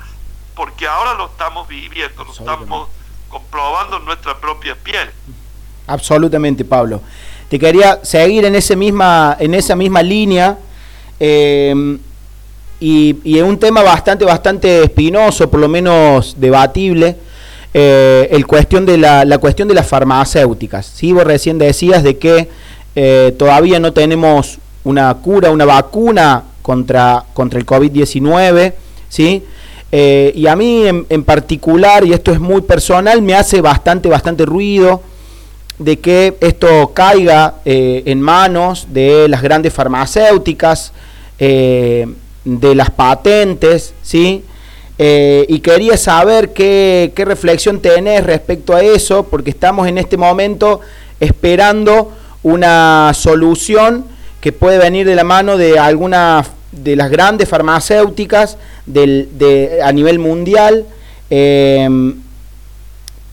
porque 0.57 0.87
ahora 0.87 1.13
lo 1.13 1.27
estamos 1.27 1.67
viviendo, 1.67 2.23
lo 2.23 2.31
estamos 2.31 2.89
comprobando 3.29 3.97
en 3.97 4.05
nuestra 4.05 4.37
propia 4.39 4.75
piel. 4.75 5.07
Absolutamente, 5.85 6.65
Pablo. 6.65 7.01
Te 7.47 7.59
quería 7.59 7.99
seguir 8.03 8.43
en, 8.43 8.55
ese 8.55 8.75
misma, 8.75 9.37
en 9.39 9.53
esa 9.53 9.75
misma 9.75 10.01
línea 10.01 10.57
em, 11.19 11.99
y, 12.79 13.37
en 13.37 13.45
un 13.45 13.59
tema 13.59 13.83
bastante, 13.83 14.25
bastante 14.25 14.83
espinoso, 14.83 15.49
por 15.49 15.59
lo 15.59 15.69
menos 15.69 16.35
debatible, 16.37 17.15
eh, 17.73 18.27
el 18.31 18.47
cuestión 18.47 18.85
de 18.85 18.97
la, 18.97 19.23
la, 19.23 19.37
cuestión 19.37 19.67
de 19.67 19.75
las 19.75 19.87
farmacéuticas. 19.87 20.87
¿sí? 20.87 21.13
Vos 21.13 21.23
recién 21.23 21.59
decías 21.59 22.01
de 22.01 22.17
que 22.17 22.49
eh, 22.95 23.35
todavía 23.37 23.79
no 23.79 23.93
tenemos 23.93 24.57
una 24.83 25.13
cura, 25.13 25.51
una 25.51 25.65
vacuna 25.65 26.43
contra, 26.63 27.23
contra 27.33 27.59
el 27.59 27.65
COVID-19, 27.65 28.73
¿sí? 29.07 29.43
Eh, 29.91 30.33
y 30.35 30.47
a 30.47 30.55
mí 30.55 30.85
en, 30.85 31.23
particular, 31.23 32.05
y 32.05 32.13
esto 32.13 32.31
es 32.31 32.39
muy 32.39 32.61
personal, 32.61 33.21
me 33.21 33.35
hace 33.35 33.61
bastante, 33.61 34.09
bastante 34.09 34.45
ruido 34.45 35.01
de 35.79 35.99
que 35.99 36.35
esto 36.41 36.91
caiga 36.93 37.55
eh, 37.63 38.03
en 38.05 38.19
manos 38.19 38.87
de 38.89 39.27
las 39.29 39.41
grandes 39.41 39.73
farmacéuticas, 39.73 40.91
eh, 41.39 42.07
de 42.43 42.75
las 42.75 42.89
patentes, 42.89 43.93
¿sí? 44.01 44.43
y 44.99 45.59
quería 45.59 45.95
saber 45.95 46.53
qué, 46.53 47.11
qué 47.15 47.23
reflexión 47.23 47.81
tenés 47.81 48.25
respecto 48.25 48.73
a 48.73 48.81
eso, 48.81 49.27
porque 49.29 49.51
estamos 49.51 49.87
en 49.87 49.99
este 49.99 50.17
momento 50.17 50.81
esperando 51.19 52.11
una 52.41 53.11
solución 53.13 54.05
que 54.41 54.51
puede 54.51 54.79
venir 54.79 55.05
de 55.05 55.13
la 55.13 55.23
mano 55.23 55.55
de 55.55 55.77
alguna 55.77 56.43
de 56.83 56.95
las 56.95 57.09
grandes 57.09 57.49
farmacéuticas 57.49 58.57
del, 58.85 59.29
de, 59.37 59.79
a 59.83 59.91
nivel 59.91 60.19
mundial. 60.19 60.85
Em, 61.29 62.15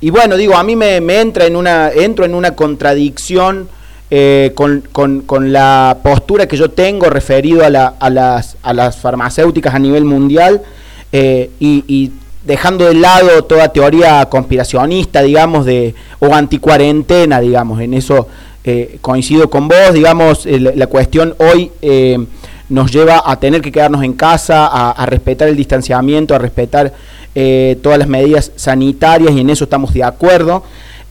y 0.00 0.10
bueno, 0.10 0.36
digo, 0.36 0.56
a 0.56 0.62
mí 0.62 0.76
me, 0.76 0.96
entra 1.18 1.46
en 1.46 1.56
una, 1.56 1.90
entro 1.90 2.24
en 2.24 2.34
una 2.34 2.54
contradicción 2.54 3.68
eh, 4.10 4.52
con, 4.54 4.82
con, 4.92 5.52
la 5.52 5.98
postura 6.02 6.46
que 6.46 6.56
yo 6.56 6.70
tengo 6.70 7.08
referido 7.08 7.64
a, 7.64 7.70
la, 7.70 7.94
a, 7.98 8.10
las, 8.10 8.56
a 8.62 8.74
las 8.74 8.96
farmacéuticas 8.96 9.74
a 9.74 9.78
nivel 9.78 10.04
mundial 10.04 10.62
eh, 11.10 11.50
y, 11.58 12.12
dejando 12.44 12.84
de 12.84 12.92
lado 12.92 13.44
toda 13.44 13.72
teoría 13.72 14.26
conspiracionista, 14.26 15.22
digamos, 15.22 15.64
de, 15.64 15.94
o 16.18 16.34
anticuarentena, 16.34 17.40
digamos, 17.40 17.80
en 17.80 17.94
eso 17.94 18.28
eh, 18.62 18.98
coincido 19.00 19.48
con 19.48 19.68
vos, 19.68 19.94
digamos, 19.94 20.44
la 20.44 20.86
cuestión 20.86 21.34
hoy 21.38 21.70
nos 22.68 22.90
lleva 22.90 23.22
a 23.24 23.38
tener 23.38 23.60
que 23.60 23.72
quedarnos 23.72 24.02
en 24.02 24.14
casa, 24.14 24.66
a, 24.66 25.06
respetar 25.06 25.48
el 25.48 25.56
distanciamiento, 25.56 26.34
a 26.34 26.38
respetar 26.38 26.92
eh, 27.34 27.78
todas 27.82 27.98
las 27.98 28.08
medidas 28.08 28.52
sanitarias 28.56 29.32
y 29.32 29.40
en 29.40 29.50
eso 29.50 29.64
estamos 29.64 29.92
de 29.92 30.04
acuerdo. 30.04 30.64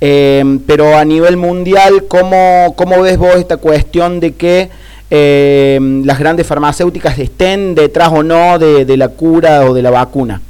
Eh, 0.06 0.60
pero 0.68 0.98
a 0.98 1.06
nivel 1.06 1.38
mundial, 1.38 2.06
¿cómo, 2.10 2.74
¿cómo, 2.76 3.02
ves 3.02 3.18
vos 3.18 3.36
esta 3.36 3.56
cuestión 3.56 4.20
de 4.20 4.36
que 4.36 4.70
eh, 5.10 5.80
las 6.04 6.20
grandes 6.20 6.48
farmacéuticas 6.48 7.18
estén 7.20 7.76
detrás 7.76 8.10
o 8.12 8.24
no 8.24 8.58
de, 8.60 8.98
la 8.98 9.10
cura 9.10 9.62
o 9.62 9.74
de 9.74 9.82
la 9.82 9.92
vacuna? 9.92 10.42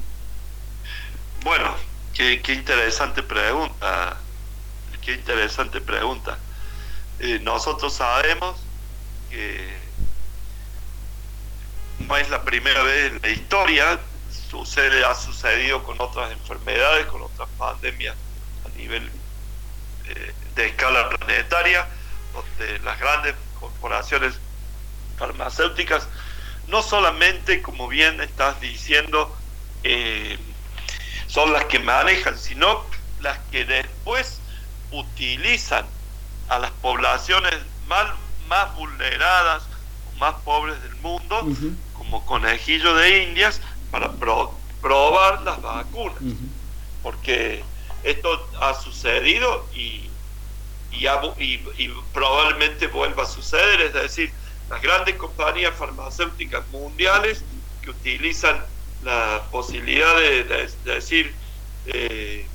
Bueno, 1.43 1.75
qué, 2.13 2.39
interesante 2.47 3.21
pregunta, 3.21 4.17
qué 5.01 5.13
interesante 5.13 5.81
pregunta. 5.81 6.37
Eh, 7.19 7.39
nosotros 7.43 7.93
sabemos 7.93 8.55
que 9.29 9.82
no 12.07 12.17
es 12.17 12.29
la 12.29 12.43
primera 12.43 12.81
vez 12.83 13.11
en 13.11 13.21
la 13.21 13.29
historia, 13.29 13.99
sucede, 14.49 15.03
ha 15.05 15.15
sucedido 15.15 15.83
con 15.83 15.99
otras 15.99 16.31
enfermedades, 16.31 17.05
con 17.07 17.21
otras 17.21 17.49
pandemias 17.57 18.15
a 18.65 18.77
nivel 18.77 19.09
eh, 20.05 20.33
de 20.55 20.65
escala 20.67 21.09
planetaria, 21.09 21.87
donde 22.33 22.79
las 22.79 22.99
grandes 22.99 23.35
corporaciones 23.59 24.39
farmacéuticas 25.17 26.07
no 26.67 26.81
solamente, 26.81 27.61
como 27.61 27.87
bien 27.87 28.21
estás 28.21 28.59
diciendo, 28.61 29.35
eh, 29.83 30.37
son 31.27 31.51
las 31.51 31.65
que 31.65 31.79
manejan, 31.79 32.37
sino 32.37 32.85
las 33.19 33.37
que 33.51 33.65
después 33.65 34.39
utilizan 34.91 35.85
a 36.49 36.59
las 36.59 36.71
poblaciones 36.71 37.55
más, 37.87 38.11
más 38.47 38.73
vulneradas, 38.75 39.63
más 40.19 40.35
pobres 40.41 40.81
del 40.83 40.95
mundo, 40.97 41.47
como 41.93 42.25
conejillo 42.25 42.93
de 42.95 43.23
indias, 43.23 43.61
para 43.91 44.11
probar 44.81 45.41
las 45.43 45.61
vacunas. 45.61 46.21
Porque 47.01 47.63
esto 48.03 48.49
ha 48.61 48.73
sucedido 48.73 49.65
y, 49.73 50.09
y, 50.91 51.87
probablemente 52.13 52.87
vuelva 52.87 53.23
a 53.23 53.25
suceder, 53.25 53.81
es 53.81 53.93
decir, 53.93 54.31
las 54.69 54.81
grandes 54.81 55.15
compañías 55.15 55.75
farmacéuticas 55.75 56.67
mundiales 56.69 57.43
que 57.81 57.89
utilizan 57.89 58.63
la 59.03 59.43
posibilidad 59.51 60.15
de, 60.15 60.69
decir 60.85 61.33
eh, 61.85 62.47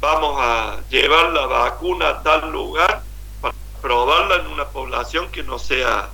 vamos 0.00 0.36
a 0.40 0.80
llevar 0.90 1.30
la 1.30 1.46
vacuna 1.46 2.08
a 2.08 2.22
tal 2.24 2.50
lugar 2.50 3.02
para 3.40 3.54
probarla 3.80 4.36
en 4.36 4.48
una 4.48 4.66
población 4.68 5.30
que 5.30 5.44
no 5.44 5.60
sea 5.60 6.10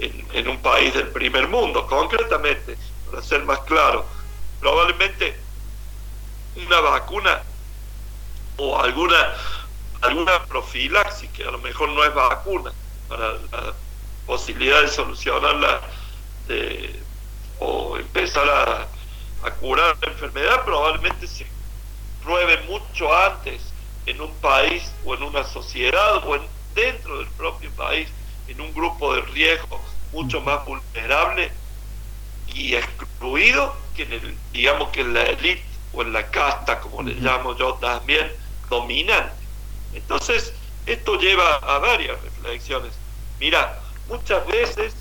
en, 0.00 0.48
un 0.48 0.58
país 0.58 0.94
del 0.94 1.08
primer 1.08 1.48
mundo, 1.48 1.86
concretamente, 1.86 2.76
para 3.10 3.22
ser 3.22 3.44
más 3.44 3.60
claro, 3.60 4.04
probablemente 4.60 5.36
una 6.56 6.80
vacuna 6.80 7.42
o 8.56 8.78
alguna 8.78 9.34
alguna 10.00 10.44
profilaxis 10.44 11.28
que 11.30 11.44
a 11.44 11.50
lo 11.50 11.58
mejor 11.58 11.88
no 11.88 12.04
es 12.04 12.14
vacuna 12.14 12.72
para 13.08 13.32
la 13.32 13.74
posibilidad 14.26 14.82
de 14.82 14.88
solucionarla 14.88 15.80
o 17.58 17.96
empezar 17.96 18.48
a, 18.48 18.86
a, 19.46 19.50
curar 19.54 19.96
la 20.00 20.12
enfermedad 20.12 20.64
probablemente 20.64 21.26
se 21.26 21.46
pruebe 22.22 22.58
mucho 22.62 23.14
antes 23.14 23.72
en 24.06 24.20
un 24.20 24.32
país 24.36 24.92
o 25.04 25.14
en 25.14 25.22
una 25.24 25.44
sociedad 25.44 26.24
o 26.24 26.36
en, 26.36 26.42
dentro 26.74 27.18
del 27.18 27.28
propio 27.30 27.70
país 27.72 28.08
en 28.48 28.60
un 28.60 28.72
grupo 28.74 29.14
de 29.14 29.22
riesgo 29.22 29.80
mucho 30.12 30.40
más 30.40 30.64
vulnerable 30.64 31.52
y 32.54 32.74
excluido 32.74 33.76
que 33.94 34.04
en 34.04 34.12
el, 34.12 34.36
digamos 34.52 34.88
que 34.90 35.02
en 35.02 35.14
la 35.14 35.22
élite 35.22 35.62
o 35.92 36.02
en 36.02 36.12
la 36.12 36.30
casta, 36.30 36.80
como 36.80 37.02
le 37.02 37.14
llamo 37.14 37.56
yo 37.56 37.74
también, 37.74 38.32
dominante. 38.68 39.32
Entonces, 39.94 40.52
esto 40.86 41.18
lleva 41.18 41.56
a 41.56 41.78
varias 41.78 42.20
reflexiones. 42.22 42.92
Mira, 43.38 43.80
muchas 44.08 44.46
veces 44.46 44.94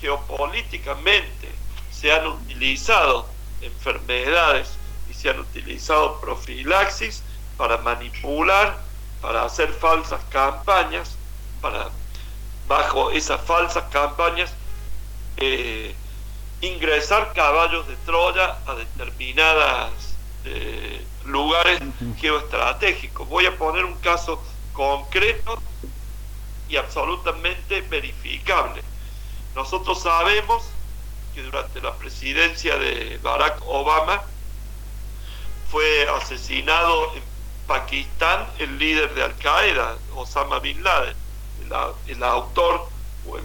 geopolíticamente 0.00 1.48
se 1.90 2.12
han 2.12 2.26
utilizado 2.26 3.26
enfermedades 3.60 4.76
y 5.10 5.14
se 5.14 5.30
han 5.30 5.40
utilizado 5.40 6.20
profilaxis 6.20 7.22
para 7.56 7.78
manipular, 7.78 8.78
para 9.20 9.44
hacer 9.44 9.72
falsas 9.72 10.22
campañas, 10.30 11.16
para 11.60 11.88
bajo 12.66 13.10
esas 13.10 13.40
falsas 13.40 13.84
campañas 13.90 14.52
eh, 15.36 15.94
ingresar 16.60 17.32
caballos 17.32 17.86
de 17.86 17.96
Troya 17.96 18.56
a 18.66 18.74
determinadas 18.74 19.92
eh, 20.44 21.04
lugares 21.24 21.80
geoestratégicos. 22.18 23.28
Voy 23.28 23.46
a 23.46 23.56
poner 23.56 23.84
un 23.84 23.96
caso 23.96 24.42
concreto 24.72 25.60
y 26.68 26.76
absolutamente 26.76 27.82
verificable. 27.82 28.82
Nosotros 29.54 30.02
sabemos 30.02 30.64
que 31.34 31.42
durante 31.42 31.80
la 31.80 31.94
presidencia 31.94 32.76
de 32.78 33.18
Barack 33.22 33.60
Obama 33.66 34.22
fue 35.70 36.08
asesinado 36.08 37.14
en 37.14 37.22
Pakistán 37.66 38.46
el 38.58 38.78
líder 38.78 39.14
de 39.14 39.22
Al 39.24 39.36
Qaeda, 39.36 39.98
Osama 40.14 40.60
Bin 40.60 40.82
Laden, 40.82 41.16
el, 41.66 42.16
el 42.16 42.22
autor 42.22 42.88
o 43.28 43.38
el 43.38 43.44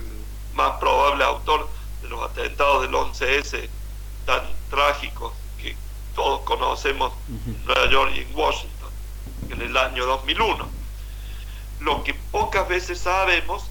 más 0.54 0.80
probable 0.80 1.24
autor 1.24 1.68
de 2.02 2.10
los 2.10 2.22
atentados 2.30 2.84
del 2.84 2.92
11S 2.92 3.70
tan 4.26 4.42
trágicos 4.70 5.34
que 5.58 5.76
todos 6.16 6.42
conocemos 6.42 7.14
en 7.28 7.66
Nueva 7.66 7.90
York 7.90 8.12
y 8.16 8.20
en 8.20 8.36
Washington 8.36 8.90
en 9.50 9.62
el 9.62 9.76
año 9.78 10.06
2001. 10.06 10.68
Lo 11.80 12.04
que 12.04 12.14
pocas 12.14 12.68
veces 12.68 13.00
sabemos 13.00 13.64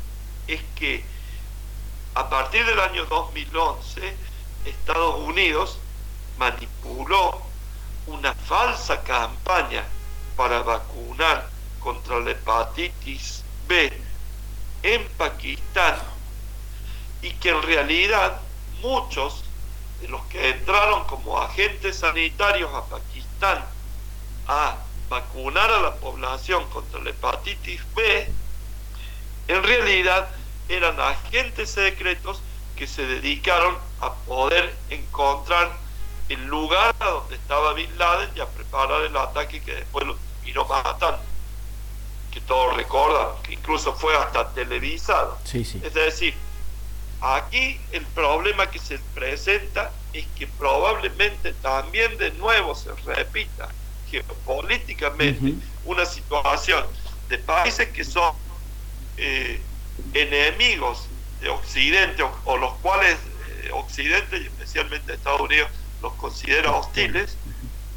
es 0.46 0.60
que 0.74 1.04
a 2.14 2.28
partir 2.28 2.64
del 2.66 2.80
año 2.80 3.06
2011 3.06 4.14
Estados 4.64 5.20
Unidos 5.20 5.78
manipuló 6.38 7.40
una 8.06 8.34
falsa 8.34 9.00
campaña 9.02 9.84
para 10.36 10.62
vacunar 10.62 11.48
contra 11.78 12.18
la 12.20 12.32
hepatitis 12.32 13.44
B 13.68 14.09
en 14.82 15.06
Pakistán 15.16 15.96
y 17.22 17.32
que 17.34 17.50
en 17.50 17.62
realidad 17.62 18.40
muchos 18.80 19.44
de 20.00 20.08
los 20.08 20.22
que 20.26 20.50
entraron 20.50 21.04
como 21.04 21.38
agentes 21.38 21.96
sanitarios 21.98 22.72
a 22.74 22.84
Pakistán 22.86 23.64
a 24.46 24.76
vacunar 25.08 25.70
a 25.70 25.80
la 25.80 25.94
población 25.96 26.64
contra 26.70 27.00
la 27.00 27.10
hepatitis 27.10 27.82
B, 27.94 28.28
en 29.48 29.62
realidad 29.62 30.28
eran 30.68 30.98
agentes 31.00 31.70
secretos 31.70 32.40
que 32.76 32.86
se 32.86 33.04
dedicaron 33.06 33.76
a 34.00 34.14
poder 34.14 34.74
encontrar 34.88 35.70
el 36.28 36.46
lugar 36.46 36.94
donde 36.98 37.34
estaba 37.34 37.74
Bin 37.74 37.90
Laden 37.98 38.30
y 38.36 38.40
a 38.40 38.46
preparar 38.46 39.02
el 39.02 39.16
ataque 39.16 39.60
que 39.60 39.74
después 39.74 40.06
lo 40.06 40.16
vino 40.44 40.64
matando. 40.64 41.29
Que 42.30 42.40
todos 42.40 42.76
recuerdan, 42.76 43.42
que 43.42 43.54
incluso 43.54 43.94
fue 43.94 44.16
hasta 44.16 44.50
televisado. 44.50 45.38
Es 45.52 45.94
decir, 45.94 46.34
Aquí 47.20 47.78
el 47.92 48.06
problema 48.06 48.70
que 48.70 48.78
se 48.78 48.98
presenta 49.14 49.90
es 50.14 50.24
que 50.36 50.46
probablemente 50.46 51.52
también 51.54 52.16
de 52.16 52.30
nuevo 52.32 52.74
se 52.74 52.94
repita 53.04 53.68
geopolíticamente 54.10 55.54
una 55.84 56.06
situación 56.06 56.84
de 57.28 57.38
países 57.38 57.88
que 57.90 58.04
son 58.04 58.34
eh, 59.18 59.60
enemigos 60.14 61.08
de 61.42 61.50
Occidente 61.50 62.24
o, 62.44 62.56
los 62.56 62.72
cuales 62.76 63.18
eh, 63.64 63.70
Occidente 63.74 64.38
y 64.38 64.46
especialmente 64.46 65.12
Estados 65.12 65.42
Unidos 65.42 65.70
los 66.00 66.14
considera 66.14 66.72
hostiles 66.72 67.36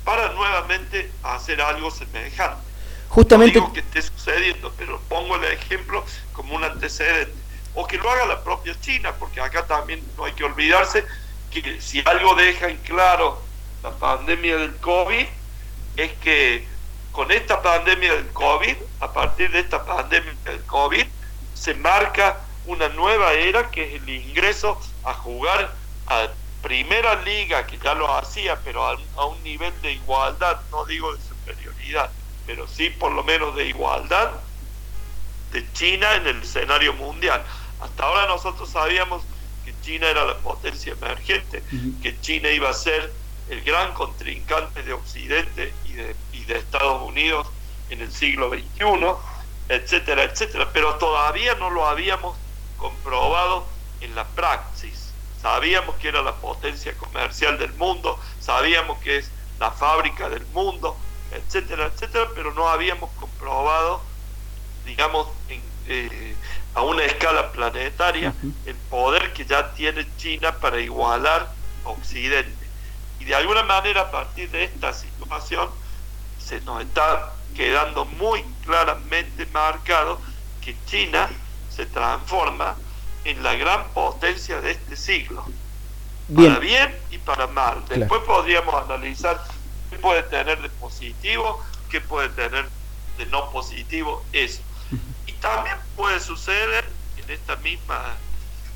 para 0.03 0.33
nuevamente 0.33 1.09
hacer 1.23 1.61
algo 1.61 1.89
semejante. 1.91 2.61
Justamente. 3.13 3.59
No 3.59 3.67
digo 3.67 3.73
que 3.73 3.81
esté 3.81 4.01
sucediendo, 4.01 4.73
pero 4.75 4.99
pongo 5.07 5.35
el 5.35 5.43
ejemplo 5.45 6.03
como 6.31 6.55
un 6.55 6.63
antecedente 6.63 7.37
o 7.75 7.85
que 7.85 7.97
lo 7.99 8.09
haga 8.09 8.25
la 8.25 8.43
propia 8.43 8.75
China, 8.81 9.13
porque 9.19 9.39
acá 9.39 9.67
también 9.67 10.03
no 10.17 10.25
hay 10.25 10.33
que 10.33 10.43
olvidarse 10.43 11.05
que 11.51 11.79
si 11.79 12.01
algo 12.05 12.33
deja 12.33 12.69
en 12.69 12.77
claro 12.77 13.39
la 13.83 13.91
pandemia 13.91 14.57
del 14.57 14.75
COVID, 14.77 15.27
es 15.97 16.11
que 16.13 16.67
con 17.11 17.31
esta 17.31 17.61
pandemia 17.61 18.13
del 18.13 18.27
COVID, 18.29 18.75
a 18.99 19.13
partir 19.13 19.51
de 19.51 19.59
esta 19.59 19.85
pandemia 19.85 20.33
del 20.45 20.63
COVID, 20.63 21.05
se 21.53 21.75
marca 21.75 22.41
una 22.65 22.89
nueva 22.89 23.33
era 23.33 23.69
que 23.69 23.95
es 23.95 24.01
el 24.01 24.09
ingreso 24.09 24.79
a 25.03 25.13
jugar 25.13 25.71
a 26.07 26.29
primera 26.63 27.21
liga, 27.21 27.67
que 27.67 27.77
ya 27.77 27.93
lo 27.93 28.11
hacía, 28.15 28.57
pero 28.63 28.87
a, 28.87 28.97
a 29.17 29.25
un 29.25 29.43
nivel 29.43 29.73
de 29.83 29.91
igualdad, 29.91 30.61
no 30.71 30.85
digo 30.85 31.13
de 31.13 31.21
superioridad, 31.21 32.09
pero 32.45 32.67
sí 32.67 32.89
por 32.89 33.11
lo 33.11 33.23
menos 33.23 33.55
de 33.55 33.67
igualdad 33.67 34.31
de 35.51 35.71
China 35.73 36.15
en 36.15 36.27
el 36.27 36.41
escenario 36.41 36.93
mundial. 36.93 37.43
Hasta 37.81 38.03
ahora 38.03 38.27
nosotros 38.27 38.69
sabíamos 38.69 39.23
que 39.65 39.73
China 39.81 40.07
era 40.07 40.25
la 40.25 40.37
potencia 40.37 40.93
emergente, 40.93 41.63
que 42.01 42.19
China 42.21 42.49
iba 42.49 42.69
a 42.69 42.73
ser 42.73 43.13
el 43.49 43.61
gran 43.61 43.93
contrincante 43.93 44.83
de 44.83 44.93
Occidente 44.93 45.73
y 45.85 45.93
de, 45.93 46.15
y 46.31 46.43
de 46.45 46.57
Estados 46.57 47.01
Unidos 47.03 47.47
en 47.89 48.01
el 48.01 48.11
siglo 48.11 48.49
XXI, 48.49 49.15
etcétera, 49.69 50.23
etcétera. 50.23 50.69
Pero 50.73 50.95
todavía 50.95 51.55
no 51.55 51.69
lo 51.69 51.85
habíamos 51.85 52.35
comprobado 52.77 53.65
praxis. 54.35 55.13
Sabíamos 55.41 55.95
que 55.95 56.07
era 56.07 56.21
la 56.21 56.35
potencia 56.35 56.93
comercial 56.97 57.57
del 57.57 57.73
mundo, 57.73 58.19
sabíamos 58.39 58.99
que 58.99 59.17
es 59.17 59.29
la 59.59 59.71
fábrica 59.71 60.29
del 60.29 60.45
mundo, 60.47 60.97
etcétera, 61.35 61.87
etcétera, 61.87 62.27
pero 62.35 62.53
no 62.53 62.67
habíamos 62.67 63.09
comprobado, 63.11 64.01
digamos, 64.85 65.27
eh, 65.87 66.35
a 66.75 66.81
una 66.81 67.03
escala 67.03 67.51
planetaria 67.51 68.33
el 68.65 68.75
poder 68.89 69.33
que 69.33 69.45
ya 69.45 69.73
tiene 69.73 70.07
China 70.17 70.53
para 70.55 70.79
igualar 70.79 71.51
a 71.85 71.89
Occidente. 71.89 72.67
Y 73.19 73.25
de 73.25 73.35
alguna 73.35 73.63
manera 73.63 74.01
a 74.01 74.11
partir 74.11 74.49
de 74.49 74.63
esta 74.65 74.93
situación 74.93 75.69
se 76.39 76.59
nos 76.61 76.81
está 76.81 77.33
quedando 77.55 78.05
muy 78.05 78.43
claramente 78.65 79.45
marcado 79.47 80.19
que 80.61 80.75
China 80.85 81.29
se 81.69 81.85
transforma 81.85 82.75
en 83.23 83.41
la 83.43 83.53
gran 83.55 83.87
potencia 83.89 84.59
de 84.61 84.71
este 84.71 84.95
siglo. 84.95 85.45
Para 86.33 86.59
bien 86.59 86.95
y 87.11 87.17
para 87.17 87.47
mal. 87.47 87.83
Después 87.87 88.21
podríamos 88.21 88.73
analizar 88.75 89.43
puede 90.03 90.23
tener 90.23 90.61
de 90.61 90.69
positivo, 90.69 91.63
qué 91.89 92.01
puede 92.01 92.27
tener 92.29 92.67
de 93.17 93.25
no 93.27 93.49
positivo 93.51 94.21
eso. 94.33 94.61
Y 95.25 95.31
también 95.33 95.77
puede 95.95 96.19
suceder 96.19 96.85
en 97.15 97.31
esta 97.31 97.55
misma 97.55 98.17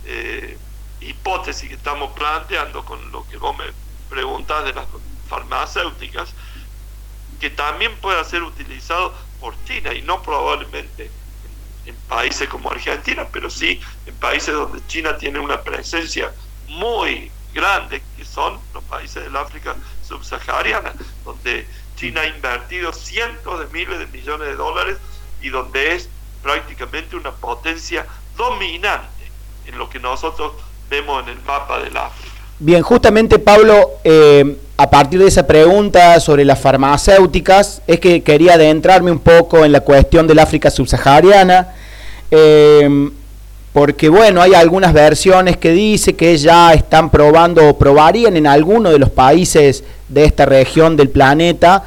eh, 0.06 0.58
hipótesis 1.02 1.68
que 1.68 1.76
estamos 1.76 2.14
planteando 2.14 2.86
con 2.86 3.12
lo 3.12 3.28
que 3.28 3.36
vos 3.36 3.56
me 3.58 3.66
preguntás 4.10 4.64
de 4.64 4.74
las 4.74 4.86
farmacéuticas, 5.28 6.34
que 7.42 7.50
también 7.50 7.94
pueda 7.98 8.24
ser 8.24 8.42
utilizado 8.42 9.14
por 9.42 9.54
China 9.66 9.94
y 9.94 10.02
no 10.04 10.24
probablemente 10.24 11.12
en, 11.86 11.96
países 12.08 12.48
como 12.48 12.72
Argentina, 12.72 13.28
pero 13.34 13.50
sí 13.50 13.82
en 14.06 14.16
países 14.16 14.54
donde 14.54 14.80
China 14.88 15.18
tiene 15.18 15.40
una 15.40 15.62
presencia 15.62 16.34
muy 16.70 17.30
grande, 17.54 18.02
que 18.16 18.24
son 18.24 18.58
los 18.74 18.84
países 18.86 19.26
del 19.26 19.36
África 19.36 19.76
subsahariana, 20.08 20.94
donde 21.26 21.68
China 21.96 22.22
ha 22.22 22.28
invertido 22.28 22.94
cientos 22.94 23.60
de 23.60 23.66
miles 23.68 24.00
de 24.00 24.08
millones 24.08 24.48
de 24.48 24.56
dólares 24.56 24.98
y 25.42 25.50
donde 25.50 25.96
es 25.96 26.10
prácticamente 26.42 27.16
una 27.16 27.32
potencia 27.32 28.06
dominante 28.38 29.08
en 29.66 29.78
lo 29.78 29.90
que 29.90 30.00
nosotros 30.00 30.54
vemos 30.90 31.24
en 31.24 31.30
el 31.30 31.42
mapa 31.44 31.80
del 31.80 31.98
África. 31.98 32.36
Bien, 32.60 32.82
justamente 32.82 33.38
Pablo, 33.38 33.92
eh, 34.04 34.58
a 34.78 34.90
partir 34.90 35.20
de 35.20 35.28
esa 35.28 35.46
pregunta 35.46 36.20
sobre 36.20 36.46
las 36.46 36.60
farmacéuticas, 36.60 37.82
es 37.86 38.00
que 38.00 38.24
quería 38.24 38.54
adentrarme 38.54 39.12
un 39.12 39.20
poco 39.20 39.66
en 39.66 39.72
la 39.72 39.82
cuestión 39.82 40.26
del 40.26 40.40
África 40.40 40.72
subsahariana, 40.72 41.76
eh, 42.32 43.10
porque 43.78 44.10
bueno, 44.10 44.42
hay 44.42 44.56
algunas 44.56 44.92
versiones 44.92 45.56
que 45.56 45.72
dice 45.72 46.16
que 46.16 46.36
ya 46.36 46.74
están 46.74 47.12
probando 47.12 47.70
o 47.70 47.78
probarían 47.78 48.36
en 48.36 48.48
alguno 48.48 48.90
de 48.90 48.98
los 48.98 49.12
países 49.12 49.84
de 50.10 50.26
esta 50.26 50.48
región 50.48 50.98
del 50.98 51.10
planeta 51.10 51.84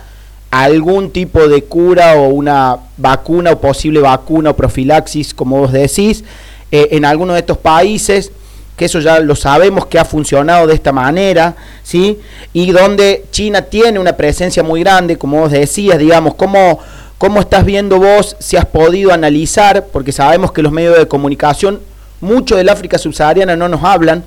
algún 0.53 1.11
tipo 1.11 1.49
de 1.49 1.65
cura 1.65 2.15
o 2.15 2.29
una 2.29 2.77
vacuna 2.97 3.51
o 3.51 3.61
posible 3.61 3.99
vacuna 3.99 4.51
o 4.51 4.57
profilaxis, 4.57 5.35
como 5.35 5.59
vos 5.59 5.73
decís, 5.73 6.23
eh, 6.71 6.91
en 6.93 7.05
alguno 7.05 7.33
de 7.33 7.41
estos 7.41 7.59
países 7.59 8.31
que 8.77 8.85
eso 8.85 9.01
ya 9.01 9.19
lo 9.19 9.35
sabemos 9.35 9.87
que 9.87 9.99
ha 9.99 10.05
funcionado 10.05 10.69
de 10.69 10.75
esta 10.75 10.93
manera, 10.93 11.57
¿sí? 11.83 12.21
Y 12.53 12.71
donde 12.71 13.25
China 13.33 13.63
tiene 13.63 13.99
una 13.99 14.13
presencia 14.13 14.63
muy 14.63 14.85
grande, 14.85 15.19
como 15.19 15.41
vos 15.41 15.51
decías, 15.51 15.99
digamos, 15.99 16.35
¿cómo, 16.35 16.79
cómo 17.21 17.41
estás 17.41 17.67
viendo 17.67 17.99
vos, 17.99 18.35
si 18.39 18.57
has 18.57 18.65
podido 18.65 19.13
analizar, 19.13 19.89
porque 19.93 20.11
sabemos 20.11 20.53
que 20.53 20.63
los 20.63 20.73
medios 20.73 20.97
de 20.97 21.07
comunicación, 21.07 21.79
mucho 22.23 22.57
del 22.57 22.71
África 22.71 22.97
subsahariana 22.97 23.57
no 23.57 23.69
nos 23.69 23.85
hablan, 23.85 24.25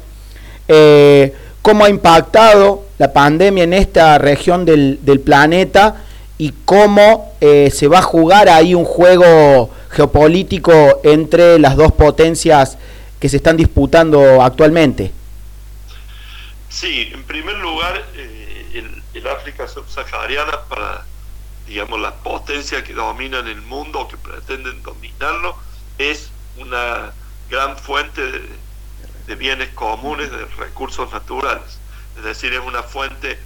eh, 0.68 1.34
cómo 1.64 1.86
ha 1.86 1.90
impactado 1.90 2.86
la 3.00 3.12
pandemia 3.12 3.64
en 3.64 3.74
esta 3.74 4.20
región 4.20 4.64
del, 4.64 5.22
planeta 5.26 6.04
y 6.38 6.54
cómo 6.66 7.34
eh, 7.42 7.72
se 7.74 7.88
va 7.88 7.98
a 7.98 8.04
jugar 8.04 8.48
ahí 8.48 8.76
un 8.76 8.86
juego 8.86 9.72
geopolítico 9.90 11.00
entre 11.04 11.58
las 11.58 11.76
dos 11.76 11.94
potencias 11.94 12.78
que 13.20 13.28
se 13.28 13.38
están 13.38 13.58
disputando 13.58 14.40
actualmente? 14.44 15.12
Sí, 16.70 17.10
en 17.12 17.24
primer 17.24 17.56
lugar, 17.56 18.04
eh, 18.16 18.84
el, 19.16 19.28
África 19.28 19.68
subsahariana 19.68 20.60
para, 20.70 21.06
digamos, 21.68 22.00
las 22.00 22.14
potencias 22.14 22.84
que 22.84 22.94
dominan 22.94 23.48
el 23.48 23.62
mundo 23.62 24.08
que 24.08 24.18
pretenden 24.18 24.82
dominarlo, 24.84 25.56
es 25.98 26.32
una 26.58 27.14
gran 27.50 27.78
fuente 27.78 28.22
de, 29.28 29.36
bienes 29.36 29.70
comunes, 29.70 30.32
de 30.32 30.46
recursos 30.58 31.12
naturales. 31.12 31.80
Es 32.18 32.24
decir, 32.24 32.54
es 32.54 32.60
una 32.60 32.84
fuente 32.84 33.40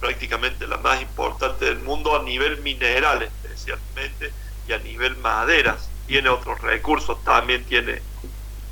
prácticamente 0.00 0.66
la 0.66 0.78
más 0.78 1.00
importante 1.00 1.66
del 1.66 1.78
mundo 1.78 2.18
a 2.18 2.24
nivel 2.24 2.60
mineral 2.62 3.22
especialmente 3.22 4.32
y 4.66 4.72
a 4.72 4.78
nivel 4.78 5.16
maderas. 5.18 5.88
Tiene 6.06 6.28
otros 6.28 6.60
recursos, 6.60 7.22
también 7.22 7.64
tiene 7.64 8.02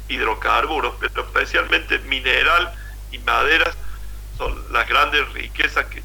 hidrocarburos, 0.09 0.95
pero 0.99 1.23
especialmente 1.23 1.99
mineral 2.01 2.75
y 3.13 3.19
maderas 3.19 3.77
son 4.37 4.73
las 4.73 4.89
grandes 4.89 5.33
riquezas 5.33 5.87
que 5.87 6.03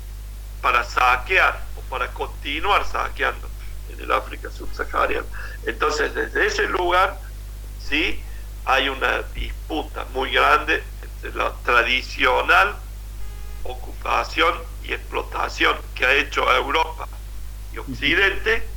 para 0.61 0.83
saquear 0.83 1.64
para 1.95 2.12
continuar 2.12 2.86
saqueando 2.86 3.47
en 3.89 4.01
el 4.01 4.12
África 4.12 4.51
subsahariana. 4.51 5.25
Entonces, 5.65 6.13
desde 6.13 6.45
ese 6.45 6.67
lugar, 6.67 7.17
sí, 7.79 8.21
hay 8.65 8.89
una 8.89 9.21
disputa 9.34 10.05
muy 10.13 10.29
grande 10.29 10.84
entre 11.01 11.34
la 11.39 11.53
tradicional 11.63 12.75
ocupación 13.63 14.55
y 14.84 14.91
explotación 14.91 15.77
que 15.95 16.05
ha 16.05 16.13
hecho 16.15 16.53
Europa 16.53 17.08
y 17.73 17.77
Occidente 17.77 18.67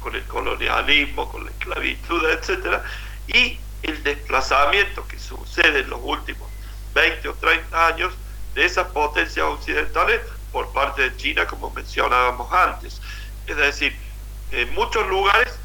con 0.00 0.14
el 0.14 0.24
colonialismo, 0.24 1.30
con 1.30 1.44
la 1.44 1.50
esclavitud, 1.50 2.24
etcétera, 2.24 2.82
y 3.26 3.60
el 3.82 4.02
desplazamiento 4.02 5.06
que 5.06 5.18
sucede 5.18 5.80
en 5.80 5.90
los 5.90 6.00
últimos 6.02 6.48
20 6.94 7.28
o 7.28 7.34
30 7.34 7.86
años 7.86 8.14
de 8.54 8.64
esas 8.64 8.86
potencias 8.92 9.44
occidentales 9.44 10.22
por 10.52 10.72
parte 10.72 11.02
de 11.02 11.16
China, 11.16 11.46
como 11.46 11.70
mencionábamos 11.70 12.52
antes. 12.52 13.00
Es 13.46 13.56
decir, 13.56 13.96
en 14.50 14.72
muchos 14.74 15.06
lugares 15.08 15.58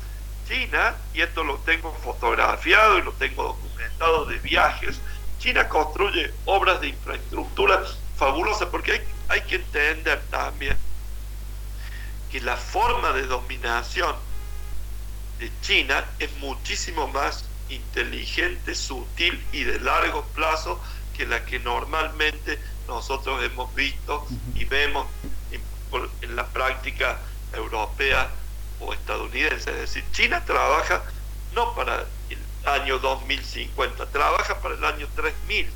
China, 0.47 0.95
y 1.13 1.21
esto 1.21 1.43
lo 1.43 1.58
tengo 1.58 1.93
fotografiado 2.04 2.97
y 2.97 3.02
lo 3.02 3.12
tengo 3.13 3.43
documentado 3.43 4.26
de 4.26 4.38
viajes, 4.39 5.00
China 5.39 5.67
construye 5.67 6.34
obras 6.45 6.80
de 6.82 6.88
infraestructura 6.88 7.84
fabulosas 8.15 8.69
porque 8.69 8.93
hay, 8.93 9.02
hay 9.28 9.41
que 9.41 9.58
entender 9.58 10.21
también 10.32 10.78
que 12.32 12.41
la 12.41 12.58
forma 12.58 13.12
de 13.12 13.23
dominación 13.23 14.15
de 15.39 15.52
China 15.62 16.04
es 16.19 16.32
muchísimo 16.38 17.08
más 17.10 17.45
inteligente, 17.69 18.73
sutil 18.73 19.43
y 19.52 19.63
de 19.63 19.80
largo 19.80 20.23
plazo 20.34 20.82
que 21.15 21.26
la 21.26 21.43
que 21.45 21.60
normalmente 21.60 22.60
nosotros 22.88 23.43
hemos 23.43 23.73
visto 23.76 24.26
y 24.56 24.65
vemos 24.65 25.08
en, 25.52 26.36
la 26.36 26.45
práctica 26.47 27.17
europea 27.54 28.30
o 28.80 28.93
estadounidense. 28.93 29.71
Es 29.71 29.78
decir, 29.78 30.04
China 30.12 30.43
trabaja 30.45 31.04
no 31.54 31.73
para 31.73 32.06
el 32.30 32.39
año 32.65 33.00
2050, 33.00 34.06
trabaja 34.08 34.60
para 34.60 34.76
el 34.76 34.86
año 34.86 35.08
3000. 35.15 35.69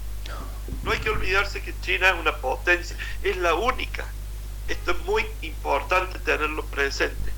No 0.83 0.91
hay 0.91 0.99
que 0.99 1.09
olvidarse 1.09 1.61
que 1.61 1.73
China 1.81 2.09
es 2.09 2.19
una 2.19 2.35
potencia, 2.37 2.95
es 3.23 3.37
la 3.37 3.55
única. 3.55 4.05
Esto 4.67 4.91
es 4.91 4.99
muy 5.01 5.25
importante 5.41 6.19
tenerlo 6.19 6.63
presente. 6.65 7.31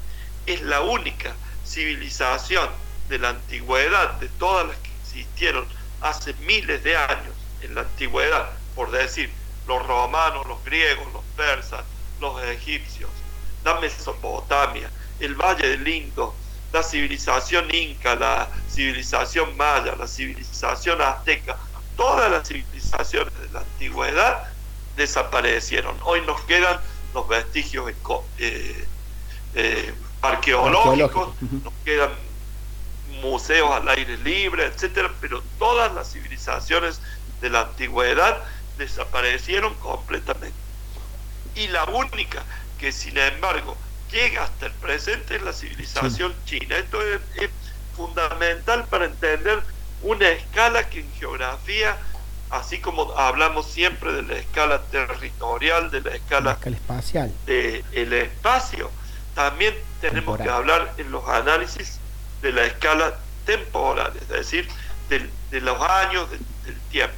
Es 0.46 0.62
la 0.62 0.82
única 0.82 1.34
civilización 1.66 2.70
de 3.10 3.20
la 3.20 3.30
antigüedad, 3.30 4.14
de 4.20 4.28
todas 4.30 4.68
las 4.68 4.78
que 4.78 4.92
existieron 5.02 5.66
hace 6.02 6.34
miles 6.46 6.84
de 6.84 6.98
años 6.98 7.34
en 7.62 7.76
la 7.76 7.82
antigüedad, 7.82 8.50
por 8.76 8.92
decir, 8.92 9.32
los 9.68 9.86
romanos, 9.86 10.46
los 10.48 10.64
griegos, 10.64 11.12
los 11.14 11.24
persas, 11.36 11.84
los 12.20 12.42
egipcios, 12.44 13.10
la 13.64 13.80
Mesopotamia, 13.80 14.90
el 15.20 15.36
Valle 15.36 15.68
del 15.68 15.88
Indo, 15.88 16.34
la 16.72 16.84
civilización 16.84 17.74
inca, 17.74 18.16
la 18.16 18.48
civilización 18.70 19.56
maya, 19.56 19.96
la 19.96 20.08
civilización 20.08 21.02
azteca, 21.02 21.58
todas 21.96 22.32
las 22.32 22.48
civilizaciones 22.48 23.34
de 23.40 23.50
la 23.54 23.60
antigüedad 23.60 24.44
desaparecieron. 24.96 25.96
Hoy 26.04 26.22
nos 26.22 26.42
quedan 26.42 26.80
los 27.14 27.28
vestigios 27.28 27.92
eh, 28.40 28.88
eh, 29.54 29.94
arqueológicos, 30.22 31.30
nos 31.42 31.74
quedan 31.86 32.10
museos 33.22 33.72
al 33.72 33.88
aire 33.90 34.18
libre, 34.18 34.66
etcétera, 34.66 35.12
pero 35.22 35.44
todas 35.60 35.94
las 35.94 36.12
civilizaciones 36.12 37.00
de 37.42 37.50
la 37.50 37.62
antigüedad 37.62 38.44
desaparecieron 38.78 39.74
completamente. 39.76 40.58
Y 41.56 41.68
la 41.68 41.86
única 41.86 42.44
que 42.80 42.92
sin 42.92 43.18
embargo 43.18 43.78
llega 44.12 44.44
hasta 44.44 44.68
el 44.68 44.72
presente 44.74 45.36
es 45.36 45.42
la 45.42 45.54
civilización 45.54 46.34
china. 46.46 46.78
Esto 46.78 47.02
es, 47.02 47.22
fundamental 47.96 48.86
para 48.86 49.06
entender 49.06 49.62
una 50.02 50.28
escala 50.28 50.90
que 50.90 51.02
en 51.02 51.14
geografía 51.14 51.96
así 52.50 52.80
como 52.80 53.12
hablamos 53.18 53.68
siempre 53.68 54.12
de 54.14 54.24
la 54.24 54.36
escala 54.36 54.82
territorial, 54.84 55.90
de 55.90 56.02
la 56.02 56.16
escala, 56.16 56.58
espacial, 56.64 57.32
del 57.46 58.14
espacio, 58.14 58.92
también 59.34 59.74
tenemos 60.02 60.40
que 60.40 60.50
hablar 60.50 60.94
en 60.98 61.12
los 61.12 61.28
análisis 61.28 62.00
de 62.42 62.52
la 62.52 62.66
escala 62.66 63.16
temporal, 63.46 64.14
es 64.20 64.28
decir, 64.30 64.68
de, 65.10 65.62
los 65.62 65.82
años, 65.82 66.30
del 66.30 66.80
tiempo. 66.92 67.16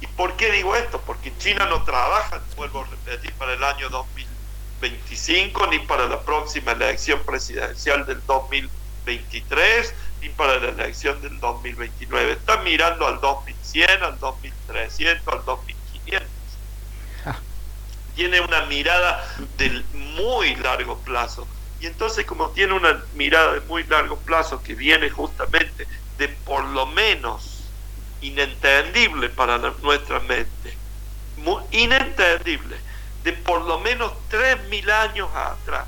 ¿Y 0.00 0.06
por 0.06 0.36
qué 0.36 0.52
digo 0.52 0.76
esto? 0.76 1.00
Porque 1.00 1.32
China 1.38 1.66
no 1.66 1.82
trabaja, 1.84 2.40
vuelvo 2.56 2.82
a 2.82 2.86
repetir, 2.86 3.32
para 3.32 3.54
el 3.54 3.64
año 3.64 3.88
2025, 3.90 5.66
ni 5.68 5.80
para 5.80 6.06
la 6.06 6.20
próxima 6.22 6.72
elección 6.72 7.20
presidencial 7.24 8.06
del 8.06 8.24
2023, 8.26 9.94
ni 10.20 10.28
para 10.30 10.58
la 10.60 10.68
elección 10.68 11.20
del 11.20 11.40
2029. 11.40 12.32
Está 12.32 12.58
mirando 12.58 13.06
al 13.06 13.20
2100, 13.20 14.02
al 14.02 14.18
2300, 14.20 15.34
al 15.34 15.44
2500. 15.44 16.28
Ah. 17.26 17.36
Tiene 18.14 18.40
una 18.40 18.66
mirada 18.66 19.24
del 19.56 19.84
muy 19.92 20.54
largo 20.56 20.98
plazo. 20.98 21.46
Y 21.80 21.86
entonces 21.86 22.24
como 22.24 22.50
tiene 22.50 22.72
una 22.72 23.04
mirada 23.14 23.54
de 23.54 23.60
muy 23.62 23.84
largo 23.84 24.16
plazo 24.18 24.62
que 24.62 24.74
viene 24.74 25.10
justamente 25.10 25.86
de 26.18 26.28
por 26.28 26.64
lo 26.64 26.86
menos 26.86 27.57
inentendible 28.20 29.28
para 29.28 29.58
nuestra 29.82 30.20
mente, 30.20 30.76
muy 31.36 31.62
inentendible, 31.70 32.76
de 33.24 33.32
por 33.32 33.62
lo 33.62 33.78
menos 33.80 34.12
3.000 34.30 34.90
años 34.90 35.28
atrás. 35.34 35.86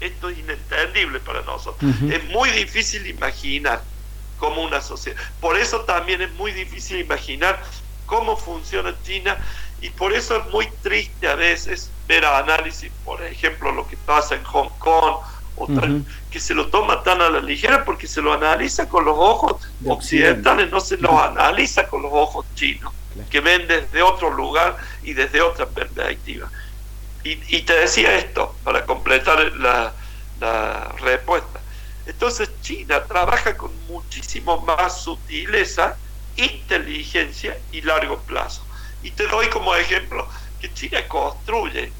Esto 0.00 0.30
es 0.30 0.38
inentendible 0.38 1.20
para 1.20 1.42
nosotros. 1.42 1.90
Es 2.10 2.24
muy 2.24 2.50
difícil 2.50 3.06
imaginar 3.06 3.82
cómo 4.38 4.62
una 4.62 4.80
sociedad. 4.80 5.20
Por 5.40 5.56
eso 5.56 5.82
también 5.82 6.22
es 6.22 6.32
muy 6.32 6.50
difícil 6.52 6.98
imaginar 6.98 7.62
cómo 8.06 8.36
funciona 8.36 8.94
China 9.04 9.38
y 9.80 9.90
por 9.90 10.12
eso 10.12 10.36
es 10.36 10.46
muy 10.52 10.66
triste 10.82 11.28
a 11.28 11.36
veces 11.36 11.90
ver 12.08 12.24
a 12.24 12.38
análisis, 12.38 12.90
por 13.04 13.22
ejemplo, 13.22 13.72
lo 13.72 13.86
que 13.86 13.96
pasa 13.96 14.34
en 14.34 14.42
Hong 14.44 14.70
Kong 14.78 15.18
que 16.32 16.40
se 16.40 16.54
lo 16.54 16.68
toma 16.68 17.02
tan 17.02 17.20
a 17.20 17.28
la 17.28 17.40
ligera 17.40 17.84
porque 17.84 18.06
se 18.06 18.22
lo 18.22 18.32
analiza 18.32 18.88
con 18.88 19.04
los 19.04 19.16
ojos 19.16 19.62
occidentales, 19.86 20.70
no 20.70 20.80
se 20.80 20.96
lo 20.96 21.22
analiza 21.22 21.86
con 21.86 22.02
los 22.02 22.10
ojos 22.12 22.46
chinos, 22.54 22.92
que 23.30 23.40
ven 23.40 23.68
desde 23.68 24.02
otro 24.02 24.30
lugar 24.30 24.76
y 25.02 25.12
desde 25.12 25.42
otra 25.42 25.66
perspectiva. 25.66 26.50
Y, 27.22 27.62
te 27.62 27.74
decía 27.74 28.16
esto 28.16 28.56
para 28.64 28.84
completar 28.84 29.38
la, 29.58 29.92
la 30.40 30.92
respuesta. 31.00 31.60
Entonces 32.06 32.50
China 32.62 33.04
trabaja 33.04 33.56
con 33.56 33.70
muchísimo 33.86 34.60
más 34.62 35.02
sutileza, 35.02 35.96
inteligencia 36.36 37.56
y 37.70 37.82
largo 37.82 38.18
plazo. 38.22 38.66
Y 39.04 39.12
te 39.12 39.28
doy 39.28 39.48
como 39.50 39.76
ejemplo 39.76 40.26
que 40.60 40.72
China 40.74 41.06
construye 41.06 41.92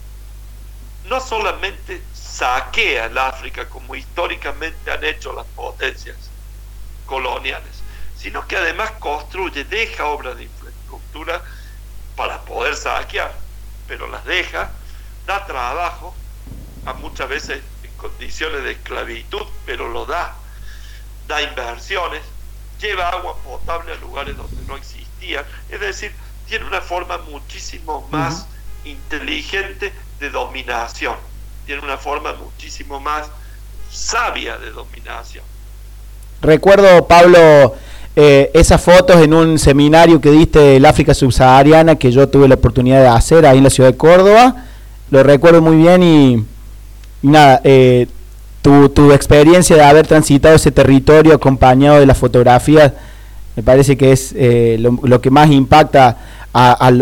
no 1.09 1.21
solamente 1.21 2.03
saquea 2.33 3.07
el 3.07 3.19
África 3.19 3.69
como 3.69 3.95
históricamente 3.95 4.91
han 4.91 5.05
hecho 5.05 5.35
las 5.35 5.47
potencias 5.49 6.17
coloniales, 7.05 7.83
sino 8.17 8.47
que 8.49 8.57
además 8.57 8.91
construye, 8.93 9.65
deja 9.65 10.07
obras 10.07 10.37
de 10.39 10.45
infraestructura 10.45 11.43
para 12.17 12.41
poder 12.43 12.75
saquear, 12.75 13.35
pero 13.87 14.07
las 14.09 14.25
deja, 14.25 14.71
da 15.27 15.45
trabajo, 15.45 16.15
a 16.87 16.95
muchas 16.95 17.29
veces 17.29 17.63
en 17.85 17.91
condiciones 17.97 18.65
de 18.65 18.73
esclavitud, 18.73 19.47
pero 19.67 19.89
lo 19.89 20.07
da, 20.07 20.35
da 21.29 21.43
inversiones, 21.43 22.23
lleva 22.81 23.11
agua 23.11 23.37
potable 23.43 23.93
a 23.93 23.97
lugares 23.97 24.37
donde 24.37 24.63
no 24.67 24.77
existían, 24.77 25.45
es 25.69 25.81
decir, 25.81 26.15
tiene 26.49 26.65
una 26.65 26.81
forma 26.81 27.19
muchísimo 27.19 28.09
más 28.11 28.47
inteligente 28.85 29.93
de 30.19 30.31
dominación 30.31 31.32
tiene 31.67 31.83
una 31.83 31.97
forma 31.97 32.35
muchísimo 32.35 33.01
más 33.01 33.29
sabia 33.91 34.59
de 34.59 34.71
dominación. 34.71 35.45
Recuerdo, 36.41 37.07
Pablo, 37.07 37.75
eh, 38.17 38.51
esas 38.55 38.81
fotos 38.83 39.17
en 39.23 39.35
un 39.35 39.59
seminario 39.59 40.21
que 40.21 40.31
diste 40.31 40.59
del 40.59 40.85
África 40.85 41.15
subsahariana 41.15 41.97
que 41.97 42.11
yo 42.11 42.29
tuve 42.29 42.49
la 42.49 42.57
oportunidad 42.57 43.01
de 43.01 43.09
hacer 43.09 43.47
ahí 43.47 43.59
en 43.59 43.65
la 43.65 43.71
ciudad 43.71 43.91
de 43.91 43.97
Córdoba. 43.97 44.65
Lo 45.11 45.23
recuerdo 45.23 45.61
muy 45.61 45.77
bien 45.77 46.03
y, 46.03 46.45
nada, 47.23 47.61
eh, 47.65 48.07
tu, 48.63 48.89
tu, 48.89 49.13
experiencia 49.13 49.77
de 49.77 49.83
haber 49.83 50.07
transitado 50.07 50.55
ese 50.55 50.71
territorio 50.71 51.35
acompañado 51.35 52.01
de 52.01 52.07
las 52.07 52.19
fotografías 52.19 52.93
me 53.57 53.63
parece 53.63 53.97
que 53.97 54.13
es 54.13 54.33
eh, 54.37 54.79
lo, 54.79 55.21
que 55.21 55.31
más 55.31 55.51
impacta 55.51 56.17
a, 56.55 56.93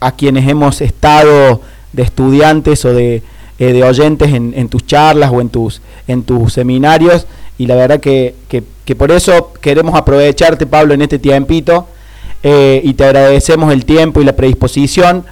a 0.00 0.12
quienes 0.12 0.48
hemos 0.48 0.80
estado 0.80 1.60
de 1.92 2.02
estudiantes 2.02 2.84
o 2.84 2.92
de 2.94 3.22
eh, 3.58 3.72
de 3.72 3.82
oyentes 3.82 4.32
en, 4.32 4.68
tus 4.68 4.86
charlas 4.86 5.32
o 5.32 5.40
en 5.40 5.48
tus, 5.48 5.82
en 6.06 6.22
tus 6.22 6.52
seminarios 6.52 7.26
y 7.58 7.66
la 7.66 7.74
verdad 7.74 7.98
que, 7.98 8.36
que, 8.48 8.94
por 8.94 9.10
eso 9.10 9.52
queremos 9.60 9.96
aprovecharte 9.96 10.64
Pablo 10.64 10.94
en 10.94 11.02
este 11.02 11.18
tiempito 11.18 11.88
eh, 12.44 12.80
y 12.84 12.94
te 12.94 13.04
agradecemos 13.04 13.72
el 13.72 13.84
tiempo 13.84 14.20
y 14.20 14.24
la 14.24 14.34
predisposición. 14.34 15.24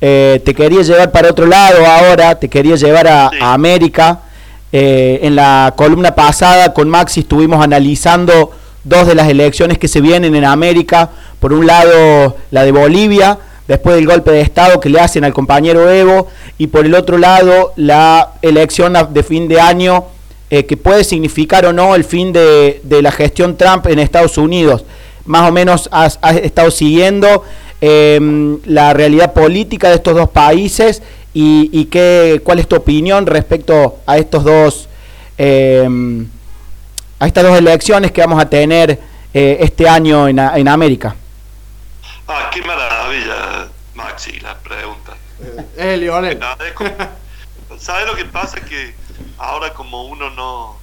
Eh, 0.00 0.40
te 0.44 0.54
quería 0.54 0.80
llevar 0.80 1.12
para 1.12 1.30
otro 1.30 1.46
lado 1.46 1.84
ahora, 1.86 2.38
te 2.38 2.48
quería 2.48 2.76
llevar 2.76 3.06
a, 3.06 3.30
América. 3.52 4.20
en 4.72 5.36
la 5.36 5.74
columna 5.76 6.14
pasada 6.14 6.72
con 6.72 6.88
Maxi 6.88 7.20
estuvimos 7.20 7.62
analizando 7.62 8.50
dos 8.82 9.06
de 9.06 9.14
las 9.14 9.28
elecciones 9.28 9.78
que 9.78 9.88
se 9.88 10.00
vienen 10.00 10.34
en 10.34 10.44
América. 10.44 11.10
Por 11.38 11.52
un 11.52 11.66
lado, 11.66 12.36
la 12.50 12.64
de 12.64 12.72
Bolivia, 12.72 13.38
después 13.68 13.96
del 13.96 14.06
golpe 14.06 14.30
de 14.30 14.40
Estado 14.40 14.80
que 14.80 14.88
le 14.88 15.00
hacen 15.00 15.24
al 15.24 15.32
compañero 15.32 15.90
Evo, 15.90 16.28
y 16.58 16.66
por 16.66 16.84
el 16.86 16.94
otro 16.94 17.18
lado 17.18 17.72
la 17.76 18.32
elección 18.42 18.94
de 19.10 19.22
fin 19.22 19.48
de 19.48 19.60
año 19.60 20.04
eh, 20.50 20.66
que 20.66 20.76
puede 20.76 21.04
significar 21.04 21.64
o 21.66 21.72
no 21.72 21.94
el 21.94 22.04
fin 22.04 22.32
de, 22.32 22.80
la 22.84 23.10
gestión 23.10 23.56
Trump 23.56 23.86
en 23.86 23.98
Estados 23.98 24.38
Unidos. 24.38 24.84
Más 25.24 25.48
o 25.48 25.52
menos 25.52 25.88
has, 25.90 26.18
estado 26.42 26.70
siguiendo 26.70 27.42
em, 27.80 28.58
la 28.66 28.92
realidad 28.92 29.32
política 29.32 29.88
de 29.88 29.96
estos 29.96 30.14
dos 30.14 30.28
países 30.28 31.02
y, 31.32 31.86
qué, 31.86 32.40
cuál 32.44 32.58
es 32.58 32.68
tu 32.68 32.76
opinión 32.76 33.26
respecto 33.26 33.96
a 34.06 34.18
estos 34.18 34.44
dos 34.44 34.88
em, 35.38 36.28
a 37.18 37.26
estas 37.26 37.42
dos 37.42 37.58
elecciones 37.58 38.12
que 38.12 38.20
vamos 38.20 38.40
a 38.40 38.48
tener 38.48 39.00
eh, 39.32 39.56
este 39.60 39.88
año 39.88 40.28
en, 40.28 40.38
en 40.38 40.68
América. 40.68 41.16
Ah, 42.26 42.50
qué 42.52 42.62
maravilla, 42.62 43.68
Maxi, 43.94 44.40
la 44.40 44.56
pregunta. 44.58 45.14
Eh, 45.76 45.96
Lionel. 45.96 46.40
¿Sabes 47.78 48.06
lo 48.06 48.14
que 48.16 48.24
pasa? 48.24 48.60
Que 48.60 48.94
ahora 49.38 49.74
como 49.74 50.04
uno 50.04 50.30
no, 50.30 50.78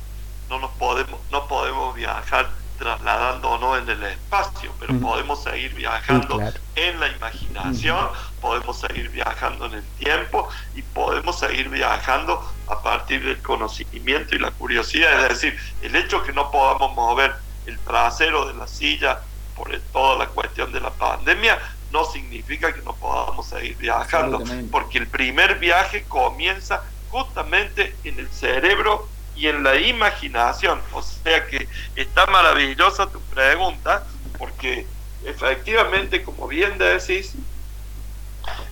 no 0.49 0.59
nos 0.59 0.71
podemos, 0.71 1.19
no 1.31 1.47
podemos 1.47 1.95
viajar 1.95 2.49
trasladándonos 2.77 3.79
en 3.79 3.89
el 3.89 4.03
espacio, 4.03 4.73
pero 4.79 4.99
podemos 4.99 5.43
seguir 5.43 5.73
viajando 5.75 6.39
en 6.75 6.99
la 6.99 7.09
imaginación, 7.09 8.07
podemos 8.41 8.79
seguir 8.79 9.09
viajando 9.09 9.67
en 9.67 9.73
el 9.75 9.83
tiempo 9.99 10.49
y 10.75 10.81
podemos 10.81 11.37
seguir 11.37 11.69
viajando 11.69 12.43
a 12.67 12.81
partir 12.81 13.23
del 13.23 13.39
conocimiento 13.41 14.35
y 14.35 14.39
la 14.39 14.49
curiosidad. 14.51 15.23
Es 15.23 15.41
decir, 15.41 15.59
el 15.83 15.95
hecho 15.95 16.23
que 16.23 16.33
no 16.33 16.49
podamos 16.49 16.95
mover 16.95 17.35
el 17.67 17.77
trasero 17.79 18.47
de 18.47 18.55
la 18.55 18.67
silla 18.67 19.19
por 19.55 19.69
toda 19.93 20.17
la 20.17 20.27
cuestión 20.27 20.70
pandemia, 21.11 21.59
no 21.91 22.05
significa 22.05 22.73
que 22.73 22.81
no 22.81 22.95
podamos 22.95 23.47
seguir 23.47 23.75
viajando, 23.77 24.41
porque 24.71 24.97
el 24.97 25.07
primer 25.07 25.59
viaje 25.59 26.03
comienza 26.07 26.83
justamente 27.09 27.93
en 28.03 28.19
el 28.19 28.29
cerebro 28.29 29.09
y 29.35 29.47
en 29.47 29.63
la 29.63 29.75
imaginación. 29.75 30.81
O 30.93 31.01
sea 31.01 31.45
que 31.47 31.67
está 31.95 32.25
maravillosa 32.27 33.09
tu 33.09 33.19
pregunta, 33.21 34.05
porque 34.37 34.87
efectivamente, 35.25 36.23
como 36.23 36.47
bien 36.47 36.77
decís, 36.77 37.33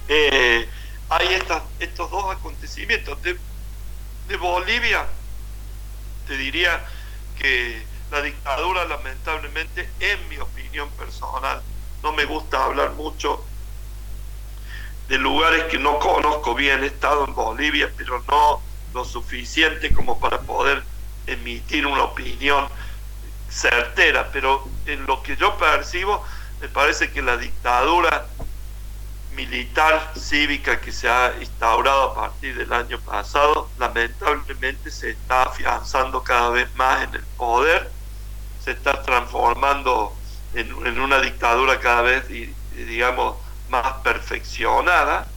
eh, 0.07 0.67
hay 1.09 1.33
estas, 1.33 1.63
estos 1.79 2.09
dos 2.09 2.33
acontecimientos. 2.33 3.21
De, 3.21 3.37
de 4.29 4.37
Bolivia, 4.37 5.05
te 6.27 6.37
diría 6.37 6.85
que 7.37 7.83
la 8.11 8.21
dictadura 8.21 8.85
lamentablemente, 8.85 9.89
en 9.99 10.29
mi 10.29 10.37
opinión 10.37 10.89
personal, 10.91 11.61
no 12.03 12.13
me 12.13 12.25
gusta 12.25 12.63
hablar 12.63 12.91
mucho 12.91 13.43
de 15.07 15.17
lugares 15.17 15.63
que 15.65 15.79
no 15.79 15.99
conozco 15.99 16.53
bien, 16.53 16.83
he 16.83 16.87
estado 16.87 17.25
en 17.25 17.33
Bolivia, 17.33 17.91
pero 17.97 18.23
no 18.27 18.61
lo 18.93 19.05
suficiente 19.05 19.91
como 19.93 20.19
para 20.19 20.39
poder 20.41 20.83
emitir 21.25 21.87
una 21.87 22.03
opinión 22.03 22.67
certera, 23.49 24.29
pero 24.31 24.67
en 24.85 25.05
lo 25.05 25.23
que 25.23 25.35
yo 25.35 25.57
percibo, 25.57 26.23
me 26.61 26.67
parece 26.69 27.11
que 27.11 27.21
la 27.21 27.37
dictadura 27.37 28.27
militar 29.35 30.11
cívica 30.15 30.79
que 30.79 30.91
se 30.91 31.09
ha 31.09 31.33
instaurado 31.39 32.11
a 32.11 32.15
partir 32.15 32.55
del 32.57 32.71
año 32.71 32.99
pasado, 32.99 33.69
lamentablemente 33.79 34.91
se 34.91 35.11
está 35.11 35.43
afianzando 35.43 36.23
cada 36.23 36.49
vez 36.49 36.73
más 36.75 37.03
en 37.03 37.15
el 37.15 37.23
poder 37.37 37.91
se 38.63 38.71
está 38.71 39.01
transformando 39.01 40.13
en, 40.53 40.99
una 40.99 41.21
dictadura 41.21 41.79
cada 41.79 42.01
vez, 42.01 42.27
digamos, 42.75 43.37
más 43.69 43.93
perfeccionada. 44.03 45.27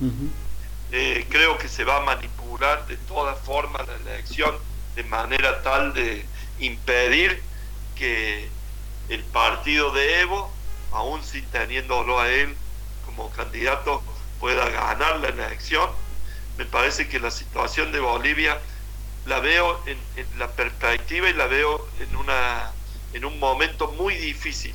Eh, 0.90 1.27
creo 1.31 1.57
que 1.59 1.68
se 1.68 1.85
va 1.85 1.98
a 1.98 2.01
manipular 2.01 2.87
de 2.87 2.96
todas 2.96 3.38
formas 3.40 3.87
la 3.87 4.12
elección 4.12 4.55
de 4.94 5.05
manera 5.05 5.62
tal 5.62 5.94
de 5.94 6.27
impedir 6.59 7.42
que 7.96 8.48
el 9.09 9.25
partido 9.25 9.90
de 9.92 10.20
Evo, 10.20 10.53
aún 10.92 11.22
sin 11.22 11.44
teniéndolo 11.46 12.20
a 12.20 12.29
él 12.29 12.55
como 13.07 13.31
candidato, 13.31 14.03
pueda 14.38 14.68
ganar 14.68 15.20
la 15.20 15.29
elección. 15.29 15.88
Me 16.59 16.66
parece 16.66 17.09
que 17.09 17.20
la 17.20 17.31
situación 17.31 17.92
de 17.92 18.01
Bolivia 18.01 18.59
la 19.25 19.40
veo 19.40 19.81
en, 19.87 19.98
en 20.16 20.38
la 20.38 20.48
perspectiva 20.48 21.31
y 21.31 21.33
la 21.33 21.46
veo 21.46 21.88
en 22.01 22.16
una 22.16 22.72
en 23.12 23.25
un 23.25 23.38
momento 23.38 23.88
muy 23.92 24.14
difícil. 24.14 24.75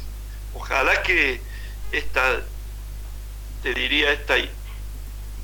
Ojalá 0.53 1.01
que 1.03 1.41
esta, 1.91 2.41
te 3.63 3.73
diría, 3.73 4.11
esta 4.11 4.35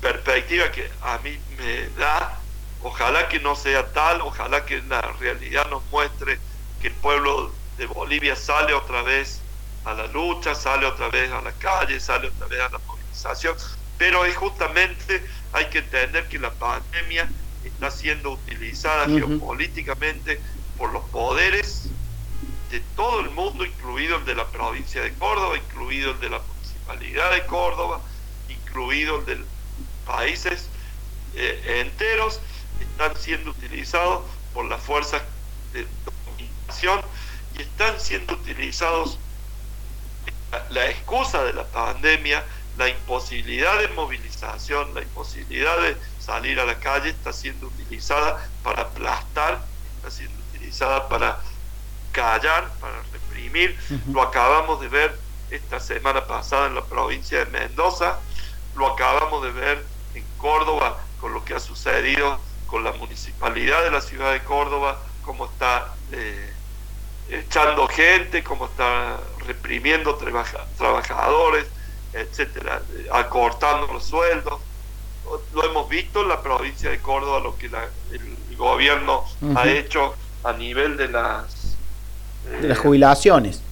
perspectiva 0.00 0.70
que 0.70 0.90
a 1.02 1.18
mí 1.18 1.38
me 1.56 1.88
da, 1.98 2.38
ojalá 2.82 3.28
que 3.28 3.40
no 3.40 3.56
sea 3.56 3.92
tal, 3.92 4.20
ojalá 4.20 4.64
que 4.66 4.82
la 4.82 5.00
realidad 5.00 5.68
nos 5.70 5.82
muestre 5.90 6.38
que 6.80 6.88
el 6.88 6.94
pueblo 6.94 7.52
de 7.78 7.86
Bolivia 7.86 8.36
sale 8.36 8.74
otra 8.74 9.02
vez 9.02 9.40
a 9.84 9.94
la 9.94 10.06
lucha, 10.08 10.54
sale 10.54 10.86
otra 10.86 11.08
vez 11.08 11.30
a 11.32 11.40
la 11.40 11.52
calle, 11.52 12.00
sale 12.00 12.28
otra 12.28 12.46
vez 12.46 12.60
a 12.60 12.68
la 12.68 12.78
movilización, 12.86 13.56
pero 13.98 14.24
es 14.24 14.36
justamente, 14.36 15.24
hay 15.52 15.66
que 15.66 15.78
entender 15.78 16.28
que 16.28 16.38
la 16.38 16.50
pandemia 16.50 17.28
está 17.64 17.90
siendo 17.90 18.32
utilizada 18.32 19.06
geopolíticamente 19.06 20.40
por 20.76 20.92
los 20.92 21.04
poderes 21.04 21.88
de 22.74 22.80
todo 22.96 23.20
el 23.20 23.30
mundo, 23.30 23.64
incluido 23.64 24.16
el 24.16 24.24
de 24.24 24.34
la 24.34 24.48
provincia 24.48 25.00
de 25.00 25.14
Córdoba, 25.14 25.56
incluido 25.56 26.10
el 26.10 26.18
de 26.18 26.28
la 26.28 26.40
municipalidad 26.40 27.30
de 27.30 27.46
Córdoba, 27.46 28.00
incluido 28.48 29.18
el 29.18 29.26
de 29.26 29.38
países 30.04 30.68
eh, 31.36 31.82
enteros, 31.86 32.40
están 32.80 33.14
siendo 33.16 33.52
utilizados 33.52 34.24
por 34.52 34.64
las 34.64 34.82
fuerzas 34.82 35.22
de 35.72 35.86
dominación 36.26 37.00
y 37.56 37.62
están 37.62 38.00
siendo 38.00 38.34
utilizados 38.34 39.20
la, 40.50 40.66
la 40.70 40.90
excusa 40.90 41.44
de 41.44 41.52
la 41.52 41.64
pandemia, 41.68 42.44
la 42.76 42.88
imposibilidad 42.88 43.78
de 43.78 43.86
movilización, 43.88 44.92
la 44.94 45.02
imposibilidad 45.02 45.80
de 45.80 45.96
salir 46.18 46.58
a 46.58 46.64
la 46.64 46.80
calle 46.80 47.10
está 47.10 47.32
siendo 47.32 47.68
utilizada 47.68 48.48
para 48.64 48.82
aplastar, 48.82 49.64
está 49.98 50.10
siendo 50.10 50.36
utilizada 50.50 51.08
para 51.08 51.38
callar, 52.14 52.70
para 52.80 53.02
reprimir. 53.12 53.76
Lo 54.10 54.22
acabamos 54.22 54.80
de 54.80 54.88
ver 54.88 55.18
esta 55.50 55.78
semana 55.80 56.26
pasada 56.26 56.68
en 56.68 56.74
la 56.74 56.84
provincia 56.84 57.44
de 57.44 57.46
Mendoza, 57.46 58.18
lo 58.76 58.86
acabamos 58.86 59.42
de 59.42 59.50
ver 59.50 59.84
en 60.14 60.24
Córdoba 60.38 60.98
con 61.20 61.34
lo 61.34 61.44
que 61.44 61.54
ha 61.54 61.60
sucedido 61.60 62.40
con 62.66 62.82
la 62.82 62.92
municipalidad 62.92 63.84
de 63.84 63.90
la 63.90 64.00
ciudad 64.00 64.32
de 64.32 64.42
Córdoba, 64.42 64.98
cómo 65.22 65.46
está 65.46 65.94
eh, 66.12 66.52
echando 67.28 67.86
gente, 67.88 68.42
cómo 68.42 68.66
está 68.66 69.18
reprimiendo 69.46 70.18
trabajadores, 70.76 71.66
etcétera, 72.12 72.82
acortando 73.12 73.92
los 73.92 74.04
sueldos. 74.04 74.60
Lo 75.52 75.64
hemos 75.64 75.88
visto 75.88 76.22
en 76.22 76.28
la 76.28 76.42
provincia 76.42 76.90
de 76.90 76.98
Córdoba, 77.00 77.40
lo 77.40 77.56
que 77.56 77.66
el 77.66 78.56
gobierno 78.56 79.24
ha 79.56 79.68
hecho 79.68 80.14
a 80.42 80.52
nivel 80.52 80.96
de 80.96 81.08
las 81.08 81.63
de 82.60 82.68
las 82.68 82.78
jubilaciones. 82.78 83.62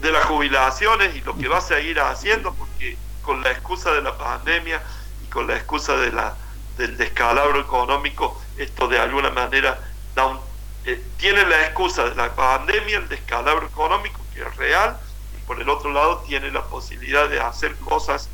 De 0.00 0.12
las 0.12 0.24
jubilaciones 0.24 1.14
y 1.16 1.20
lo 1.22 1.36
que 1.36 1.48
va 1.48 1.58
a 1.58 1.62
seguir 1.62 2.00
haciendo, 2.00 2.54
porque 2.54 2.96
con 3.22 3.42
la 3.42 3.50
excusa 3.50 3.92
de 3.92 4.02
la 4.02 4.16
pandemia 4.16 4.80
y 5.24 5.30
con 5.30 5.46
la 5.46 5.56
excusa 5.56 5.96
de 5.96 6.12
la, 6.12 6.34
del 6.78 6.96
descalabro 6.96 7.60
económico, 7.60 8.40
esto 8.56 8.88
de 8.88 8.98
alguna 8.98 9.30
manera 9.30 9.78
da 10.14 10.38
eh, 10.84 11.02
tiene 11.16 11.44
la 11.46 11.62
excusa 11.62 12.08
de 12.08 12.14
la 12.14 12.32
pandemia, 12.34 12.98
el 12.98 13.08
descalabro 13.08 13.66
económico, 13.66 14.20
que 14.32 14.42
es 14.42 14.56
real, 14.56 14.96
y 15.36 15.44
por 15.46 15.60
el 15.60 15.68
otro 15.68 15.92
lado 15.92 16.22
tiene 16.28 16.50
la 16.52 16.62
posibilidad 16.64 17.28
de 17.28 17.40
hacer 17.40 17.74
cosas 17.76 18.28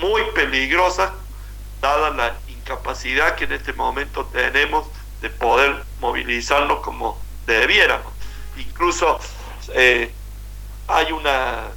muy 0.00 0.22
peligrosas, 0.34 1.10
dada 1.80 2.10
la 2.10 2.36
incapacidad 2.48 3.34
que 3.34 3.44
en 3.44 3.52
este 3.52 3.72
momento 3.72 4.26
tenemos 4.26 4.86
de 5.22 5.30
poder 5.30 5.84
movilizarnos 6.00 6.80
como 6.80 7.18
debiéramos 7.46 8.17
incluso 8.58 9.18
eh, 9.74 10.12
hay 10.86 11.12
una 11.12 11.68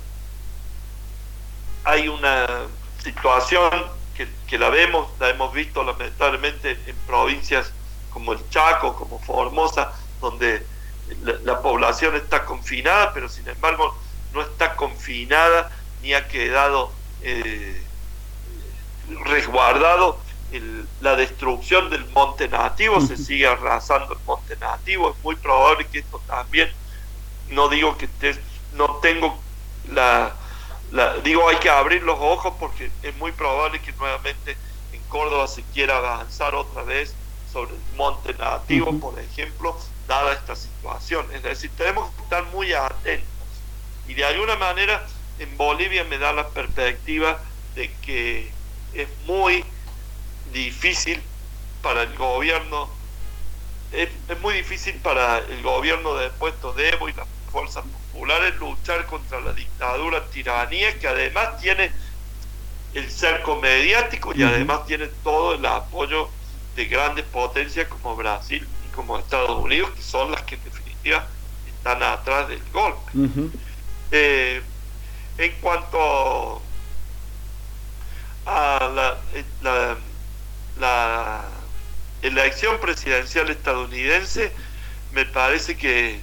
hay 1.84 2.08
una 2.08 2.68
situación 3.04 3.70
que, 4.16 4.28
que, 4.48 4.60
la 4.60 4.70
vemos, 4.70 5.10
la 5.20 5.30
hemos 5.30 5.52
visto 5.52 5.84
lamentablemente 5.84 6.78
en 6.86 6.96
provincias 7.08 7.74
como 8.12 8.34
el 8.34 8.50
Chaco, 8.50 8.96
como 8.96 9.18
Formosa, 9.20 9.94
donde 10.20 10.64
la, 11.44 11.62
población 11.62 12.16
está 12.16 12.46
confinada, 12.46 13.14
pero 13.14 13.28
sin 13.30 13.48
embargo 13.48 13.98
no 14.34 14.42
está 14.42 14.76
confinada 14.76 15.72
ni 16.02 16.14
ha 16.14 16.28
quedado 16.28 16.92
eh, 17.22 17.82
resguardado 19.26 20.20
la 21.02 21.16
destrucción 21.16 21.90
del 21.90 22.06
monte 22.10 22.48
nativo, 22.48 23.00
se 23.00 23.16
sigue 23.18 23.48
arrasando 23.48 24.14
el 24.14 24.20
monte 24.26 24.56
nativo, 24.58 25.12
es 25.12 25.24
muy 25.24 25.36
probable 25.36 25.88
que 25.88 26.00
esto 26.00 26.22
también, 26.28 26.70
no 27.50 27.70
digo 27.70 27.98
que 27.98 28.10
no 28.74 28.98
tengo 28.98 29.38
la, 29.92 30.34
digo 31.24 31.48
hay 31.48 31.58
que 31.58 31.70
abrir 31.70 32.04
los 32.04 32.18
ojos 32.20 32.54
porque 32.60 32.92
es 33.02 33.16
muy 33.18 33.32
probable 33.32 33.82
que 33.82 33.92
nuevamente 33.94 34.58
en 34.92 35.02
Córdoba 35.04 35.48
se 35.48 35.64
quiera 35.74 35.98
avanzar 35.98 36.56
otra 36.56 36.84
vez 36.84 37.16
sobre 37.52 37.72
el 37.72 37.82
monte 37.96 38.34
nativo, 38.34 38.98
por 39.00 39.20
ejemplo, 39.20 39.78
dada 40.08 40.34
esta 40.34 40.56
situación. 40.56 41.26
Es 41.34 41.44
decir, 41.44 41.70
tenemos 41.78 42.10
que 42.16 42.24
estar 42.24 42.46
muy 42.46 42.74
atentos. 42.74 43.28
Y 44.08 44.14
de 44.14 44.26
alguna 44.26 44.56
manera 44.56 45.06
en 45.40 45.58
Bolivia 45.58 46.04
me 46.06 46.18
da 46.18 46.34
la 46.34 46.48
perspectiva 46.50 47.40
de 47.76 47.92
que 48.02 48.52
es 48.94 49.08
muy 49.26 49.66
difícil 50.52 51.22
para 51.82 52.04
el 52.04 52.16
gobierno, 52.16 52.90
es, 53.92 54.10
muy 54.42 54.54
difícil 54.56 54.96
para 54.96 55.40
el 55.40 55.62
gobierno 55.62 56.16
de 56.16 56.30
puesto 56.32 56.74
de 56.74 56.90
Evo 56.90 57.10
y 57.10 57.14
las 57.14 57.28
fuerzas 57.52 57.84
populares 58.12 58.56
luchar 58.58 59.06
contra 59.08 59.42
la 59.42 59.54
dictadura 59.54 60.26
tiranía 60.28 60.98
que 60.98 61.08
además 61.08 61.60
tiene 61.60 61.92
el 62.94 63.10
cerco 63.10 63.58
mediático 63.58 64.34
y 64.36 64.44
además 64.44 64.86
tiene 64.86 65.08
todo 65.24 65.56
el 65.56 65.66
apoyo 65.66 66.30
de 66.76 66.86
grandes 66.86 67.26
potencias 67.26 67.88
como 67.88 68.16
Brasil 68.16 68.68
y 68.88 68.96
como 68.96 69.18
Estados 69.18 69.64
Unidos, 69.64 69.92
que 69.92 70.02
son 70.02 70.32
las 70.32 70.42
que 70.44 70.56
en 70.56 70.64
definitiva 70.64 71.28
están 71.68 72.04
atrás 72.04 72.48
del 72.48 72.62
golpe. 72.72 73.12
Eh, 74.12 74.62
en 75.38 75.52
cuanto 75.62 76.62
a 78.46 78.92
la, 78.94 79.18
la 79.62 79.98
la 80.82 81.44
elección 82.24 82.80
presidencial 82.80 83.50
estadounidense 83.50 84.52
me 85.14 85.26
parece 85.26 85.78
que 85.78 86.20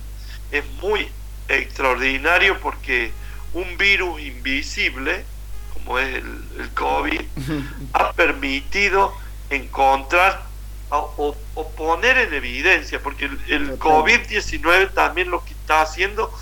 es 0.50 0.64
muy 0.82 1.08
extraordinario 1.48 2.58
porque 2.60 3.12
un 3.54 3.78
virus 3.78 4.20
invisible, 4.20 5.24
como 5.72 5.98
es 5.98 6.16
el, 6.16 6.70
COVID, 6.74 7.20
ha 7.94 8.12
permitido 8.12 9.14
encontrar 9.48 10.42
o, 10.90 11.36
poner 11.76 12.18
en 12.18 12.34
evidencia, 12.34 13.00
porque 13.00 13.26
el, 13.26 13.78
COVID-19 13.78 14.92
también 14.92 15.30
lo 15.30 15.44
que 15.44 15.52
está 15.52 15.82
haciendo 15.82 16.32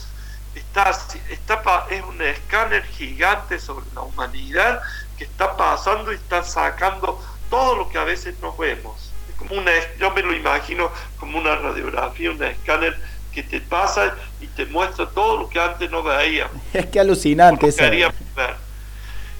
está, 0.54 0.90
está, 1.30 1.86
es 1.90 2.02
un 2.02 2.22
escáner 2.22 2.84
gigante 2.86 3.58
sobre 3.58 3.84
la 3.94 4.02
humanidad 4.02 4.80
que 5.18 5.24
está 5.24 5.56
pasando 5.56 6.12
y 6.12 6.14
está 6.14 6.42
sacando 6.44 7.20
todo 7.50 7.76
lo 7.76 7.88
que 7.88 7.98
a 7.98 8.04
veces 8.04 8.34
no 8.40 8.56
vemos. 8.56 9.12
Es 9.28 9.34
como 9.36 9.60
una, 9.60 9.70
yo 9.98 10.10
me 10.12 10.22
lo 10.22 10.34
imagino 10.34 10.90
como 11.18 11.38
una 11.38 11.56
radiografía, 11.56 12.30
un 12.30 12.42
escáner 12.42 12.96
que 13.32 13.42
te 13.42 13.60
pasa 13.60 14.14
y 14.40 14.46
te 14.46 14.64
muestra 14.66 15.08
todo 15.10 15.38
lo 15.38 15.48
que 15.48 15.60
antes 15.60 15.90
no 15.90 16.02
veíamos. 16.02 16.56
Es 16.72 16.86
que 16.86 17.00
alucinante 17.00 17.68
eso. 17.68 17.84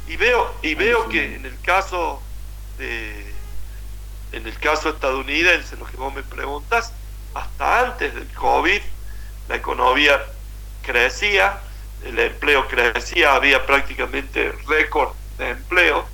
Y 0.09 0.17
veo, 0.17 0.55
y 0.63 0.75
veo 0.75 1.09
que 1.09 1.35
en 1.35 1.47
el 1.47 1.61
caso 1.63 2.23
de, 2.79 3.27
en 4.33 4.47
el 4.47 4.59
caso 4.59 4.91
estadounidense, 4.91 5.77
lo 5.77 5.87
que 5.87 5.97
vos 5.97 6.15
me 6.15 6.23
preguntas, 6.23 6.93
hasta 7.35 7.81
antes 7.87 8.15
del 8.15 8.29
COVID, 8.29 8.81
la 9.49 9.57
economía 9.57 10.21
crecía, 10.83 11.61
el 12.05 12.19
empleo 12.19 12.69
crecía, 12.69 13.35
había 13.35 13.65
prácticamente 13.67 14.53
récord 14.69 15.13
de 15.39 15.51
empleo. 15.51 16.07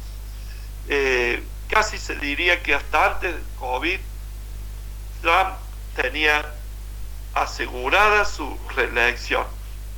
Eh, 0.88 1.42
casi 1.72 1.96
se 1.96 2.14
diría 2.16 2.62
que 2.62 2.74
hasta 2.74 3.14
antes 3.14 3.32
del 3.32 3.44
COVID, 3.58 3.98
Trump 5.22 5.54
tenía 5.96 6.44
asegurada 7.32 8.26
su 8.26 8.58
reelección 8.76 9.46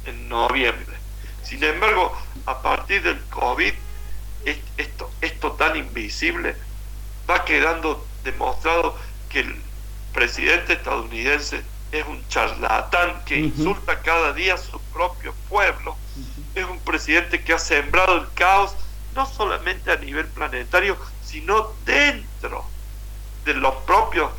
en 0.06 0.28
noviembre. 0.28 0.96
Sin 1.42 1.64
embargo, 1.64 2.16
a 2.46 2.62
partir 2.62 3.02
del 3.02 3.20
COVID, 3.24 3.72
esto, 4.76 5.10
esto 5.20 5.52
tan 5.52 5.74
invisible 5.74 6.54
va 7.28 7.44
quedando 7.44 8.06
demostrado 8.22 8.96
que 9.28 9.40
el 9.40 9.60
presidente 10.12 10.74
estadounidense 10.74 11.60
es 11.90 12.06
un 12.06 12.24
charlatán 12.28 13.24
que 13.24 13.38
insulta 13.38 14.00
cada 14.00 14.32
día 14.32 14.54
a 14.54 14.58
su 14.58 14.80
propio 14.92 15.34
pueblo. 15.48 15.96
Es 16.54 16.64
un 16.66 16.78
presidente 16.80 17.42
que 17.42 17.52
ha 17.52 17.58
sembrado 17.58 18.16
el 18.18 18.32
caos 18.34 18.76
no 19.16 19.26
solamente 19.26 19.90
a 19.90 19.96
nivel 19.96 20.26
planetario, 20.26 20.96
sino 21.34 21.72
dentro 21.84 22.64
de 23.44 23.54
los 23.54 23.74
propios 23.86 24.30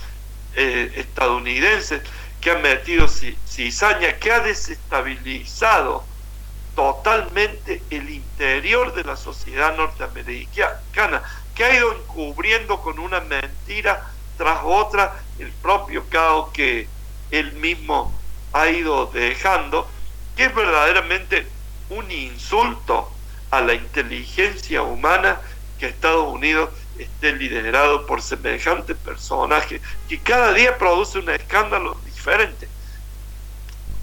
eh, 0.55 0.93
estadounidenses 0.95 2.01
que 2.39 2.51
han 2.51 2.61
metido 2.61 3.09
cizaña, 3.09 4.17
que 4.17 4.31
ha 4.31 4.39
desestabilizado 4.39 6.05
totalmente 6.73 7.83
el 7.89 8.09
interior 8.09 8.93
de 8.93 9.03
la 9.03 9.17
sociedad 9.17 9.75
norteamericana, 9.75 11.21
que 11.53 11.65
ha 11.65 11.75
ido 11.75 11.91
encubriendo 11.91 12.79
con 12.79 12.97
una 12.99 13.19
mentira 13.19 14.09
tras 14.37 14.59
otra 14.63 15.21
el 15.37 15.51
propio 15.51 16.07
caos 16.07 16.51
que 16.53 16.87
él 17.31 17.51
mismo 17.53 18.17
ha 18.53 18.69
ido 18.69 19.07
dejando, 19.07 19.85
que 20.37 20.45
es 20.45 20.55
verdaderamente 20.55 21.45
un 21.89 22.09
insulto 22.09 23.11
a 23.51 23.59
la 23.59 23.73
inteligencia 23.73 24.81
humana 24.81 25.41
que 25.77 25.87
Estados 25.87 26.33
Unidos 26.33 26.69
esté 26.99 27.33
liderado 27.33 28.05
por 28.05 28.21
semejante 28.21 28.95
personaje 28.95 29.81
que 30.07 30.19
cada 30.19 30.53
día 30.53 30.77
produce 30.77 31.19
un 31.19 31.29
escándalo 31.29 31.97
diferente. 32.05 32.67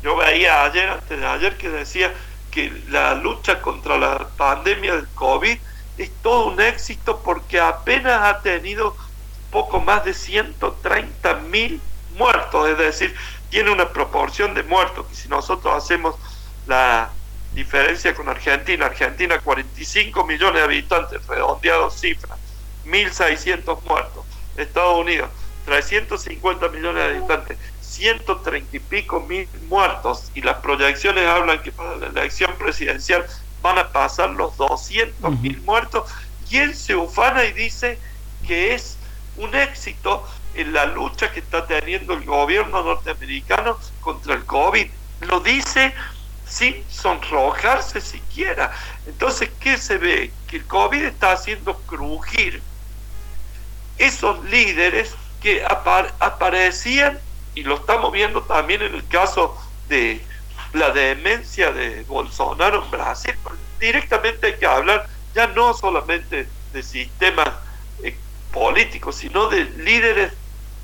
Yo 0.03 0.16
veía 0.16 0.64
ayer, 0.64 0.88
antes 0.88 1.18
de 1.18 1.26
ayer, 1.26 1.57
que 1.57 1.68
decía 1.68 2.12
que 2.51 2.72
la 2.88 3.14
lucha 3.14 3.62
contra 3.62 3.97
la 3.97 4.28
pandemia 4.36 4.97
del 4.97 5.09
COVID 5.14 5.59
es 5.99 6.11
todo 6.22 6.47
un 6.47 6.61
éxito 6.61 7.22
porque 7.22 7.61
apenas 7.61 8.22
ha 8.22 8.40
tenido 8.43 8.97
poco 9.51 9.80
más 9.80 10.05
de 10.05 10.14
130 10.14 11.34
mil 11.36 11.80
muertos, 12.16 12.68
es 12.68 12.78
decir, 12.78 13.14
tiene 13.51 13.70
una 13.70 13.88
proporción 13.90 14.55
de 14.55 14.62
muertos 14.62 15.07
que 15.07 15.14
si 15.14 15.28
nosotros 15.28 15.74
hacemos 15.74 16.16
la 16.66 17.11
diferencia 17.55 18.14
con 18.14 18.28
Argentina, 18.28 18.86
Argentina 18.86 19.38
45 19.38 20.24
millones 20.24 20.55
de 20.55 20.62
habitantes, 20.62 21.26
redondeado 21.26 21.90
cifras, 21.90 22.38
1.600 22.87 23.83
muertos, 23.85 24.24
Estados 24.57 24.99
Unidos 24.99 25.28
350 25.64 26.68
millones 26.68 27.05
de 27.05 27.18
habitantes, 27.18 27.59
130 27.80 28.76
y 28.76 28.80
pico 28.80 29.20
mil 29.20 29.49
muertos 29.68 30.30
y 30.35 30.43
las 30.43 30.57
proyecciones 30.59 31.26
hablan 31.26 31.62
que 31.62 31.72
para 31.72 31.97
la 31.97 32.07
elección 32.07 32.53
presidencial 32.59 33.24
van 33.61 33.78
a 33.78 33.89
pasar 33.93 34.30
los 34.30 34.57
200 34.57 35.41
mil 35.41 35.61
muertos 35.62 36.11
y 36.51 36.59
él 36.59 36.74
se 36.74 36.97
ufana 36.97 37.45
y 37.45 37.53
dice 37.53 37.99
que 38.47 38.74
es 38.74 38.97
un 39.37 39.55
éxito 39.55 40.26
en 40.55 40.72
la 40.72 40.87
lucha 40.87 41.33
que 41.33 41.41
está 41.41 41.66
teniendo 41.66 42.14
el 42.14 42.24
gobierno 42.24 42.83
norteamericano 42.83 43.78
contra 44.01 44.35
el 44.35 44.45
COVID. 44.45 44.87
Lo 45.22 45.41
dice 45.41 45.95
sin 46.45 46.85
sonrojarse 46.91 48.01
siquiera. 48.01 48.72
Entonces, 49.07 49.51
¿qué 49.61 49.78
se 49.78 49.97
ve? 49.97 50.30
Que 50.49 50.57
el 50.57 50.66
COVID 50.66 51.03
está 51.03 51.33
haciendo 51.33 51.74
crujir 51.87 52.62
esos 53.99 54.45
líderes 54.45 55.14
que 55.43 55.64
aparecían, 55.64 57.18
y 57.55 57.62
lo 57.64 57.76
estamos 57.76 58.12
viendo 58.12 58.43
también 58.43 58.82
en 58.82 58.95
el 58.95 59.07
caso 59.09 59.57
de 59.88 60.20
la 60.72 60.90
demencia 60.90 61.72
de 61.72 62.03
Bolsonaro 62.05 62.84
en 62.84 62.90
Brasil, 62.90 63.34
directamente 63.78 64.47
hay 64.47 64.55
que 64.55 64.66
hablar 64.66 65.07
ya 65.34 65.49
no 65.49 65.74
solamente 65.74 66.47
de 66.72 66.82
sistemas 66.82 67.49
eh, 68.03 68.16
políticos, 68.53 69.16
sino 69.16 69.49
de 69.49 69.64
líderes 69.64 70.32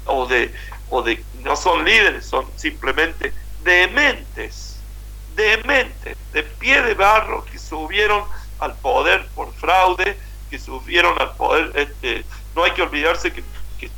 o 0.05 0.27
de, 0.27 0.53
o 0.91 1.03
de, 1.03 1.23
no 1.43 1.57
son 1.57 1.85
líderes, 1.85 2.27
son 2.27 2.47
simplemente 2.57 3.33
dementes, 3.63 4.81
dementes, 5.37 6.17
de 6.33 6.43
pie 6.43 6.83
de 6.83 6.95
barro 6.95 7.45
que 7.45 7.59
subieron 7.59 8.25
al 8.59 8.75
poder 8.77 9.27
por 9.35 9.53
fraude, 9.55 10.19
que 10.51 10.59
subieron 10.59 11.21
al 11.21 11.35
poder, 11.37 11.73
este, 11.75 12.25
no 12.55 12.65
hay 12.65 12.73
que 12.73 12.83
olvidarse 12.83 13.33
que, 13.33 13.45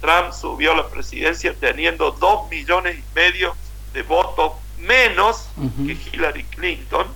Trump 0.02 0.32
subió 0.32 0.72
a 0.72 0.76
la 0.76 0.88
presidencia 0.88 1.54
teniendo 1.58 2.10
dos 2.10 2.50
millones 2.50 2.98
y 2.98 3.14
medio 3.14 3.56
de 3.94 4.02
votos 4.02 4.52
menos 4.76 5.48
que 5.86 5.92
Hillary 5.92 6.44
Clinton. 6.44 7.06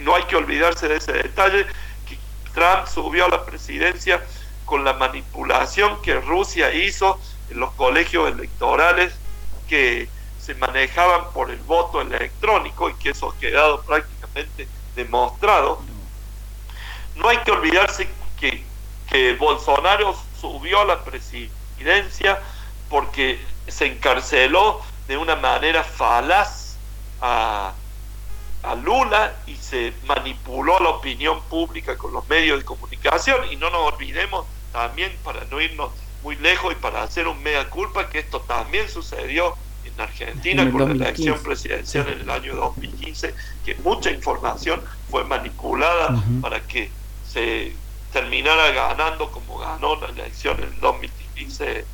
No 0.00 0.14
hay 0.14 0.24
que 0.24 0.36
olvidarse 0.36 0.86
de 0.86 0.96
ese 0.96 1.12
detalle, 1.14 1.64
que 2.06 2.18
Trump 2.52 2.86
subió 2.86 3.24
a 3.24 3.28
la 3.30 3.46
presidencia 3.46 4.22
con 4.66 4.84
la 4.84 4.92
manipulación 4.92 6.00
que 6.02 6.14
Rusia 6.20 6.74
hizo 6.74 7.18
en 7.50 7.60
los 7.60 7.72
colegios 7.72 8.30
electorales 8.30 9.14
que 9.68 10.08
se 10.38 10.54
manejaban 10.54 11.32
por 11.32 11.50
el 11.50 11.58
voto 11.60 12.02
electrónico 12.02 12.90
y 12.90 12.94
que 12.94 13.10
eso 13.10 13.30
ha 13.30 13.38
quedado 13.38 13.82
prácticamente 13.82 14.68
demostrado. 14.94 15.80
No 17.16 17.28
hay 17.28 17.38
que 17.38 17.50
olvidarse 17.50 18.08
que, 18.38 18.62
que 19.08 19.34
Bolsonaro 19.36 20.14
subió 20.52 20.80
a 20.80 20.84
la 20.84 21.04
presidencia 21.04 22.38
porque 22.90 23.40
se 23.66 23.86
encarceló 23.86 24.80
de 25.08 25.16
una 25.16 25.36
manera 25.36 25.82
falaz 25.82 26.76
a, 27.20 27.72
a 28.62 28.74
Lula 28.74 29.34
y 29.46 29.56
se 29.56 29.92
manipuló 30.06 30.78
la 30.80 30.90
opinión 30.90 31.40
pública 31.44 31.96
con 31.96 32.12
los 32.12 32.28
medios 32.28 32.58
de 32.58 32.64
comunicación. 32.64 33.50
Y 33.50 33.56
no 33.56 33.70
nos 33.70 33.92
olvidemos 33.92 34.46
también 34.72 35.16
para 35.22 35.44
no 35.46 35.60
irnos 35.60 35.90
muy 36.22 36.36
lejos 36.36 36.72
y 36.72 36.76
para 36.76 37.02
hacer 37.02 37.26
un 37.28 37.42
mea 37.42 37.68
culpa 37.70 38.08
que 38.08 38.18
esto 38.18 38.40
también 38.40 38.88
sucedió 38.88 39.54
en 39.84 40.00
Argentina 40.00 40.70
con 40.70 40.98
la 40.98 41.06
elección 41.06 41.38
presidencial 41.42 42.08
en 42.08 42.20
el 42.22 42.30
año 42.30 42.56
2015 42.56 43.34
que 43.64 43.74
mucha 43.76 44.10
información 44.10 44.82
fue 45.10 45.24
manipulada 45.24 46.16
para 46.40 46.60
que 46.60 46.90
se 47.28 47.74
terminara 48.14 48.70
ganando 48.70 49.28
como 49.32 49.58
ganó 49.58 49.96
la 49.96 50.06
elección 50.06 50.56
en 50.58 50.72
el 50.72 50.80
2015 50.80 51.84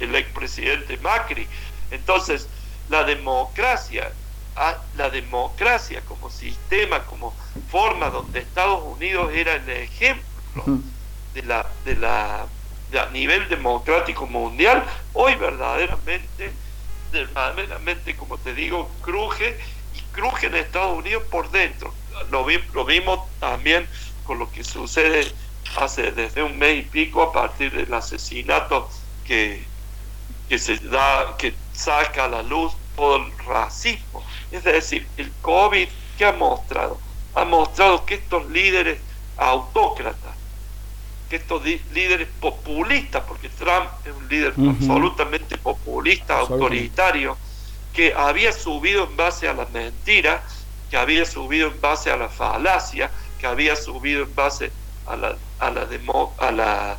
el 0.00 0.14
expresidente 0.14 0.98
Macri. 0.98 1.48
Entonces, 1.90 2.48
la 2.90 3.02
democracia, 3.04 4.12
ah, 4.56 4.76
la 4.96 5.08
democracia 5.08 6.02
como 6.02 6.28
sistema, 6.30 7.00
como 7.04 7.34
forma 7.70 8.10
donde 8.10 8.40
Estados 8.40 8.82
Unidos 8.84 9.32
era 9.32 9.54
el 9.54 9.68
ejemplo 9.70 10.64
de 11.32 11.42
la, 11.44 11.66
de 11.86 11.96
la 11.96 12.46
a 12.98 13.06
nivel 13.10 13.48
democrático 13.48 14.26
mundial, 14.26 14.84
hoy 15.14 15.34
verdaderamente, 15.36 16.52
verdaderamente, 17.10 18.16
como 18.16 18.36
te 18.36 18.52
digo, 18.52 18.90
cruje 19.00 19.58
y 19.94 20.00
cruje 20.12 20.48
en 20.48 20.56
Estados 20.56 20.98
Unidos 20.98 21.22
por 21.30 21.50
dentro. 21.50 21.94
Lo, 22.30 22.46
lo 22.74 22.84
vimos 22.84 23.20
también 23.38 23.88
con 24.24 24.38
lo 24.38 24.50
que 24.50 24.62
sucede 24.62 25.32
hace 25.76 26.12
desde 26.12 26.42
un 26.42 26.58
mes 26.58 26.78
y 26.78 26.82
pico 26.82 27.22
a 27.22 27.32
partir 27.32 27.72
del 27.72 27.92
asesinato 27.92 28.88
que, 29.24 29.62
que 30.48 30.58
se 30.58 30.76
da, 30.78 31.36
que 31.38 31.54
saca 31.72 32.24
a 32.24 32.28
la 32.28 32.42
luz 32.42 32.72
todo 32.96 33.16
el 33.16 33.38
racismo. 33.46 34.24
Es 34.50 34.64
decir, 34.64 35.06
el 35.16 35.30
COVID 35.42 35.88
que 36.18 36.24
ha 36.24 36.32
mostrado, 36.32 36.98
ha 37.34 37.44
mostrado 37.44 38.04
que 38.04 38.14
estos 38.14 38.48
líderes 38.50 38.98
autócratas, 39.36 40.34
que 41.28 41.36
estos 41.36 41.62
líderes 41.64 42.28
populistas, 42.40 43.22
porque 43.26 43.48
Trump 43.50 43.88
es 44.04 44.12
un 44.12 44.28
líder 44.28 44.52
absolutamente 44.68 45.56
populista, 45.56 46.38
autoritario, 46.40 47.38
que 47.92 48.12
había 48.12 48.52
subido 48.52 49.04
en 49.04 49.16
base 49.16 49.48
a 49.48 49.54
la 49.54 49.66
mentira, 49.66 50.42
que 50.90 50.96
había 50.96 51.24
subido 51.24 51.68
en 51.68 51.80
base 51.80 52.10
a 52.10 52.16
la 52.16 52.28
falacia, 52.28 53.10
que 53.38 53.46
había 53.46 53.76
subido 53.76 54.24
en 54.24 54.34
base 54.34 54.72
a 55.10 55.16
la, 55.16 55.36
a 55.58 55.70
la, 55.70 55.88
a 56.38 56.50
la, 56.52 56.98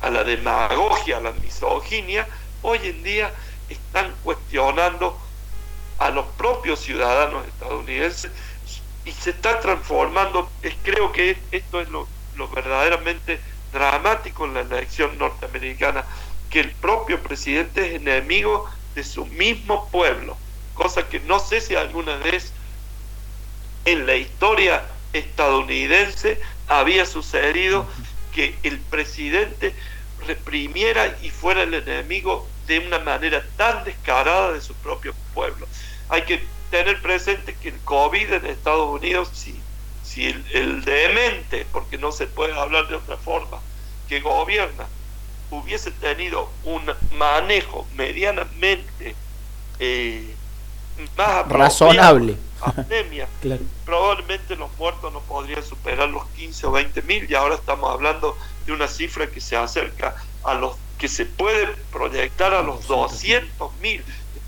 a 0.00 0.10
la 0.10 0.24
demagogia, 0.24 1.16
a 1.16 1.20
la 1.20 1.32
misoginia, 1.32 2.26
hoy 2.62 2.78
en 2.84 3.02
día 3.02 3.32
están 3.68 4.14
cuestionando 4.22 5.18
a 5.98 6.10
los 6.10 6.26
propios 6.36 6.80
ciudadanos 6.80 7.46
estadounidenses 7.48 8.30
y 9.04 9.12
se 9.12 9.30
está 9.30 9.60
transformando, 9.60 10.50
creo 10.82 11.10
que 11.12 11.36
esto 11.50 11.80
es 11.80 11.88
lo, 11.88 12.06
lo 12.36 12.48
verdaderamente 12.48 13.40
dramático 13.72 14.44
en 14.44 14.54
la 14.54 14.60
elección 14.60 15.18
norteamericana, 15.18 16.04
que 16.50 16.60
el 16.60 16.70
propio 16.72 17.20
presidente 17.20 17.86
es 17.88 17.94
enemigo 17.96 18.68
de 18.94 19.02
su 19.02 19.26
mismo 19.26 19.88
pueblo, 19.90 20.36
cosa 20.74 21.08
que 21.08 21.20
no 21.20 21.40
sé 21.40 21.60
si 21.60 21.74
alguna 21.74 22.16
vez 22.18 22.52
en 23.84 24.06
la 24.06 24.14
historia 24.14 24.84
estadounidense 25.12 26.40
había 26.68 27.06
sucedido 27.06 27.86
que 28.32 28.54
el 28.62 28.78
presidente 28.78 29.74
reprimiera 30.26 31.16
y 31.22 31.30
fuera 31.30 31.62
el 31.62 31.74
enemigo 31.74 32.46
de 32.66 32.80
una 32.80 32.98
manera 32.98 33.44
tan 33.56 33.84
descarada 33.84 34.52
de 34.52 34.60
su 34.60 34.74
propio 34.74 35.14
pueblo. 35.34 35.66
Hay 36.08 36.22
que 36.22 36.42
tener 36.70 37.00
presente 37.00 37.54
que 37.54 37.68
el 37.68 37.78
COVID 37.80 38.32
en 38.32 38.46
Estados 38.46 38.88
Unidos, 38.88 39.30
si, 39.32 39.58
si 40.04 40.26
el, 40.26 40.84
demente, 40.84 41.66
porque 41.72 41.96
no 41.98 42.12
se 42.12 42.26
puede 42.26 42.58
hablar 42.58 42.88
de 42.88 42.96
otra 42.96 43.16
forma, 43.16 43.58
que 44.08 44.20
gobierna, 44.20 44.86
hubiese 45.50 45.92
tenido 45.92 46.50
un 46.64 46.82
manejo 47.12 47.86
medianamente 47.94 49.14
eh, 49.78 50.34
más 51.16 51.48
razonable 51.48 52.36
pandemia, 52.60 53.28
probablemente 53.84 54.56
los 54.56 54.70
muertos 54.78 55.12
no 55.12 55.20
podrían 55.20 55.62
superar 55.62 56.08
los 56.08 56.26
15 56.30 56.66
o 56.66 56.72
20 56.72 57.02
mil 57.02 57.30
y 57.30 57.34
ahora 57.34 57.54
estamos 57.54 57.90
hablando 57.90 58.36
de 58.64 58.72
una 58.72 58.88
cifra 58.88 59.28
que 59.28 59.40
se 59.40 59.56
acerca 59.56 60.14
a 60.44 60.54
los 60.54 60.76
que 60.98 61.08
se 61.08 61.26
puede 61.26 61.66
proyectar 61.92 62.54
a 62.54 62.62
los 62.62 62.86
200 62.86 63.72
mil. 63.80 64.02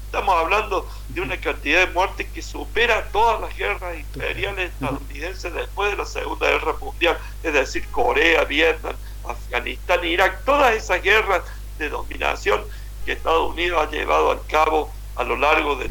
Estamos 0.07 0.35
hablando 0.35 0.89
de 1.11 1.21
una 1.21 1.39
cantidad 1.39 1.87
de 1.87 1.93
muertes 1.93 2.27
que 2.31 2.41
supera 2.41 3.09
todas 3.13 3.41
las 3.43 3.55
guerras 3.57 3.99
imperiales 3.99 4.73
estadounidenses 4.73 5.53
después 5.53 5.91
de 5.91 5.99
la 5.99 6.07
Segunda 6.07 6.49
Guerra 6.49 6.75
Mundial, 6.81 7.19
es 7.43 7.53
decir, 7.53 7.87
Corea, 7.91 8.45
Vietnam, 8.45 8.97
Afganistán, 9.27 10.03
Irak, 10.05 10.45
todas 10.47 10.75
esas 10.75 11.03
guerras 11.03 11.43
de 11.79 11.91
dominación 11.91 12.65
que 13.05 13.13
Estados 13.13 13.51
Unidos 13.51 13.87
ha 13.87 13.91
llevado 13.91 14.31
a 14.31 14.43
cabo 14.47 14.91
a 15.17 15.25
lo 15.25 15.37
largo 15.37 15.77
del, 15.77 15.91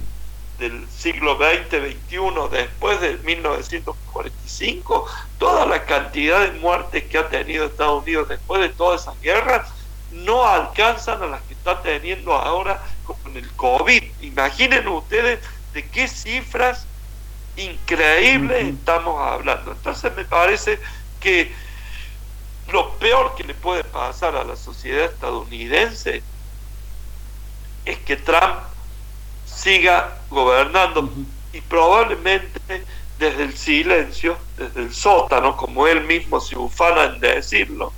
siglo 0.89 1.37
XX, 1.37 1.69
XXI, 1.69 2.49
después 2.51 2.99
de 3.01 3.17
1945, 3.17 5.05
toda 5.37 5.65
la 5.65 5.85
cantidad 5.85 6.41
de 6.41 6.59
muertes 6.59 7.03
que 7.03 7.17
ha 7.17 7.27
tenido 7.29 7.65
Estados 7.65 8.03
Unidos 8.03 8.29
después 8.29 8.61
de 8.61 8.69
todas 8.69 9.01
esas 9.01 9.19
guerras 9.21 9.69
no 10.11 10.45
alcanzan 10.45 11.21
a 11.21 11.27
las 11.27 11.41
que 11.43 11.53
está 11.53 11.81
teniendo 11.81 12.33
ahora 12.33 12.81
con 13.05 13.35
el 13.35 13.47
COVID. 13.53 14.03
Imaginen 14.21 14.87
ustedes 14.87 15.39
de 15.73 15.87
qué 15.89 16.07
cifras 16.07 16.87
increíbles 17.55 18.67
estamos 18.67 19.21
hablando. 19.21 19.71
Entonces 19.71 20.15
me 20.15 20.25
parece 20.25 20.79
que 21.19 21.51
lo 22.71 22.93
peor 22.95 23.35
que 23.35 23.43
le 23.43 23.53
puede 23.53 23.83
pasar 23.83 24.35
a 24.35 24.43
la 24.43 24.55
sociedad 24.55 25.05
estadounidense 25.05 26.21
es 27.85 27.97
que 27.99 28.17
Trump 28.17 28.59
siga 29.57 30.17
gobernando 30.29 31.11
y 31.51 31.61
probablemente 31.61 32.85
desde 33.17 33.43
el 33.43 33.57
silencio, 33.57 34.37
desde 34.57 34.81
el 34.81 34.93
sótano, 34.93 35.57
como 35.57 35.87
él 35.87 36.01
mismo 36.03 36.39
se 36.39 36.55
ufana 36.55 37.05
en 37.05 37.19
decirlo, 37.19 37.91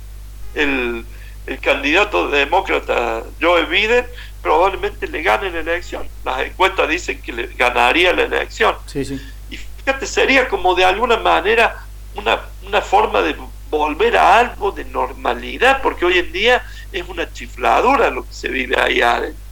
el, 0.54 1.04
el 1.46 1.60
candidato 1.60 2.28
demócrata 2.28 3.22
Joe 3.40 3.64
Biden 3.66 4.06
probablemente 4.42 5.06
le 5.06 5.22
gane 5.22 5.50
la 5.50 5.60
elección. 5.60 6.08
Las 6.24 6.40
encuestas 6.40 6.88
dicen 6.88 7.20
que 7.20 7.32
le 7.32 7.46
ganaría 7.48 8.14
la 8.14 8.22
elección. 8.22 8.74
Sí, 8.86 9.04
sí. 9.04 9.20
Y 9.50 9.58
fíjate, 9.58 10.06
sería 10.06 10.48
como 10.48 10.74
de 10.74 10.84
alguna 10.86 11.18
manera 11.18 11.84
una, 12.14 12.40
una 12.66 12.80
forma 12.80 13.20
de 13.20 13.36
volver 13.68 14.16
a 14.16 14.38
algo 14.38 14.72
de 14.72 14.84
normalidad, 14.86 15.82
porque 15.82 16.06
hoy 16.06 16.18
en 16.18 16.32
día 16.32 16.64
es 16.90 17.06
una 17.06 17.30
chifladura 17.30 18.10
lo 18.10 18.26
que 18.26 18.32
se 18.32 18.48
vive 18.48 18.80
ahí 18.80 19.02
adentro. 19.02 19.49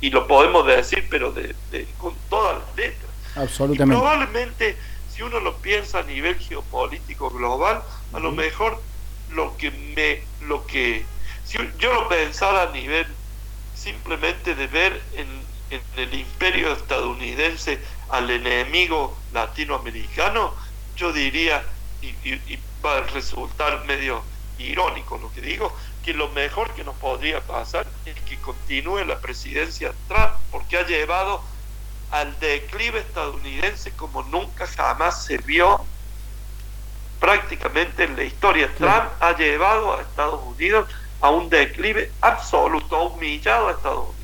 Y 0.00 0.10
lo 0.10 0.26
podemos 0.26 0.66
decir, 0.66 1.06
pero 1.10 1.32
de, 1.32 1.54
con 1.98 2.14
todas 2.28 2.58
las 2.58 2.76
letras. 2.76 3.10
Absolutamente. 3.34 3.96
probablemente, 3.96 4.76
si 5.12 5.22
uno 5.22 5.40
lo 5.40 5.56
piensa 5.58 6.00
a 6.00 6.02
nivel 6.02 6.36
geopolítico 6.38 7.30
global, 7.30 7.82
a 8.12 8.18
lo 8.18 8.32
mejor 8.32 8.80
lo 9.30 9.56
que 9.56 9.70
me, 9.70 10.22
lo 10.46 10.66
que, 10.66 11.04
si 11.44 11.58
yo 11.78 11.92
lo 11.92 12.08
pensara 12.08 12.62
a 12.62 12.72
nivel 12.72 13.06
simplemente 13.74 14.54
de 14.54 14.66
ver 14.66 15.02
en, 15.14 15.48
el 15.96 16.14
imperio 16.14 16.72
estadounidense 16.72 17.78
al 18.08 18.30
enemigo 18.30 19.14
latinoamericano, 19.34 20.54
yo 20.96 21.12
diría, 21.12 21.62
y, 22.00 22.14
va 22.84 22.98
a 22.98 23.00
resultar 23.02 23.84
medio 23.84 24.22
irónico 24.58 25.18
lo 25.18 25.30
que 25.32 25.40
digo, 25.40 25.76
que 26.04 26.14
lo 26.14 26.28
mejor 26.30 26.72
que 26.74 26.84
nos 26.84 26.96
podría 26.96 27.40
pasar 27.42 27.86
es 28.06 28.14
continúe 28.48 29.04
la 29.04 29.18
presidencia 29.18 29.92
Trump, 30.08 30.32
porque 30.50 30.78
ha 30.78 30.86
llevado 30.86 31.42
al 32.10 32.38
declive 32.40 33.00
estadounidense 33.00 33.92
como 33.92 34.22
nunca 34.22 34.66
jamás 34.66 35.26
se 35.26 35.36
vio 35.36 35.84
prácticamente 37.20 38.04
en 38.04 38.16
la 38.16 38.22
historia. 38.22 38.72
Trump 38.78 39.10
ha 39.20 39.36
llevado 39.36 39.92
a 39.92 40.00
Estados 40.00 40.40
Unidos 40.46 40.88
a 41.20 41.28
un 41.28 41.50
declive 41.50 42.10
absoluto, 42.22 42.96
ha 42.96 43.02
humillado 43.02 43.68
a 43.68 43.72
Estados 43.72 44.08
Unidos. 44.08 44.16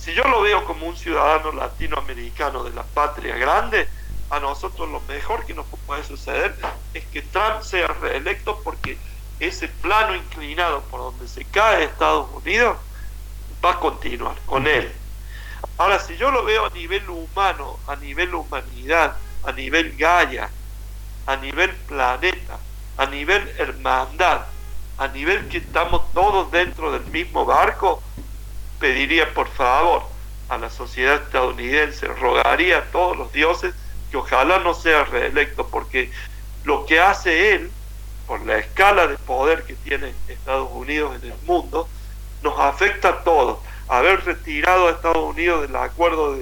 Si 0.00 0.12
yo 0.14 0.24
lo 0.24 0.40
veo 0.40 0.64
como 0.64 0.86
un 0.86 0.96
ciudadano 0.96 1.52
latinoamericano 1.52 2.64
de 2.64 2.72
la 2.72 2.82
patria 2.82 3.36
grande, 3.36 3.86
a 4.30 4.40
nosotros 4.40 4.88
lo 4.88 5.00
mejor 5.02 5.46
que 5.46 5.54
nos 5.54 5.66
puede 5.86 6.02
suceder 6.02 6.56
es 6.92 7.04
que 7.04 7.22
Trump 7.22 7.62
sea 7.62 7.86
reelecto 7.86 8.60
porque 8.64 8.98
ese 9.38 9.68
plano 9.68 10.16
inclinado 10.16 10.80
por 10.90 10.98
donde 10.98 11.28
se 11.28 11.44
cae 11.44 11.84
Estados 11.84 12.28
Unidos 12.34 12.78
va 13.64 13.72
a 13.72 13.80
continuar 13.80 14.36
con 14.46 14.66
él. 14.66 14.92
Ahora, 15.78 15.98
si 15.98 16.16
yo 16.16 16.30
lo 16.30 16.44
veo 16.44 16.66
a 16.66 16.70
nivel 16.70 17.08
humano, 17.08 17.78
a 17.86 17.96
nivel 17.96 18.34
humanidad, 18.34 19.16
a 19.44 19.52
nivel 19.52 19.96
Gaia, 19.96 20.50
a 21.26 21.36
nivel 21.36 21.70
planeta, 21.88 22.58
a 22.96 23.06
nivel 23.06 23.48
hermandad, 23.58 24.42
a 24.98 25.08
nivel 25.08 25.48
que 25.48 25.58
estamos 25.58 26.12
todos 26.12 26.50
dentro 26.50 26.92
del 26.92 27.04
mismo 27.06 27.44
barco, 27.44 28.02
pediría 28.78 29.32
por 29.32 29.48
favor 29.48 30.02
a 30.48 30.58
la 30.58 30.68
sociedad 30.68 31.22
estadounidense, 31.22 32.06
rogaría 32.08 32.78
a 32.78 32.84
todos 32.84 33.16
los 33.16 33.32
dioses 33.32 33.74
que 34.10 34.16
ojalá 34.16 34.58
no 34.58 34.74
sea 34.74 35.04
reelecto, 35.04 35.66
porque 35.68 36.10
lo 36.64 36.84
que 36.84 37.00
hace 37.00 37.54
él, 37.54 37.70
por 38.26 38.44
la 38.44 38.58
escala 38.58 39.06
de 39.06 39.16
poder 39.18 39.64
que 39.64 39.74
tiene 39.74 40.12
Estados 40.28 40.68
Unidos 40.72 41.16
en 41.22 41.32
el 41.32 41.38
mundo, 41.44 41.88
nos 42.42 42.58
afecta 42.58 43.08
a 43.08 43.24
todos. 43.24 43.58
Haber 43.88 44.24
retirado 44.24 44.88
a 44.88 44.92
Estados 44.92 45.34
Unidos 45.34 45.62
del 45.62 45.76
acuerdo 45.76 46.38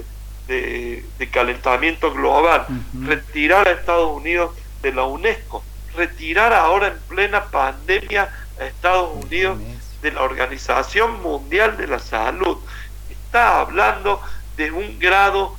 de, 0.47 1.03
calentamiento 1.31 2.11
global, 2.11 2.65
retirar 3.05 3.67
a 3.67 3.71
Estados 3.71 4.11
Unidos 4.11 4.51
de 4.81 4.93
la 4.93 5.03
UNESCO, 5.05 5.63
retirar 5.95 6.53
ahora 6.53 6.87
en 6.87 6.99
plena 7.07 7.45
pandemia 7.45 8.29
a 8.59 8.65
Estados 8.65 9.23
Unidos 9.23 9.59
de 10.01 10.11
la 10.11 10.23
Organización 10.23 11.21
Mundial 11.21 11.77
de 11.77 11.87
la 11.87 11.99
Salud. 11.99 12.57
Está 13.09 13.61
hablando 13.61 14.21
de 14.57 14.71
un 14.71 14.99
grado 14.99 15.55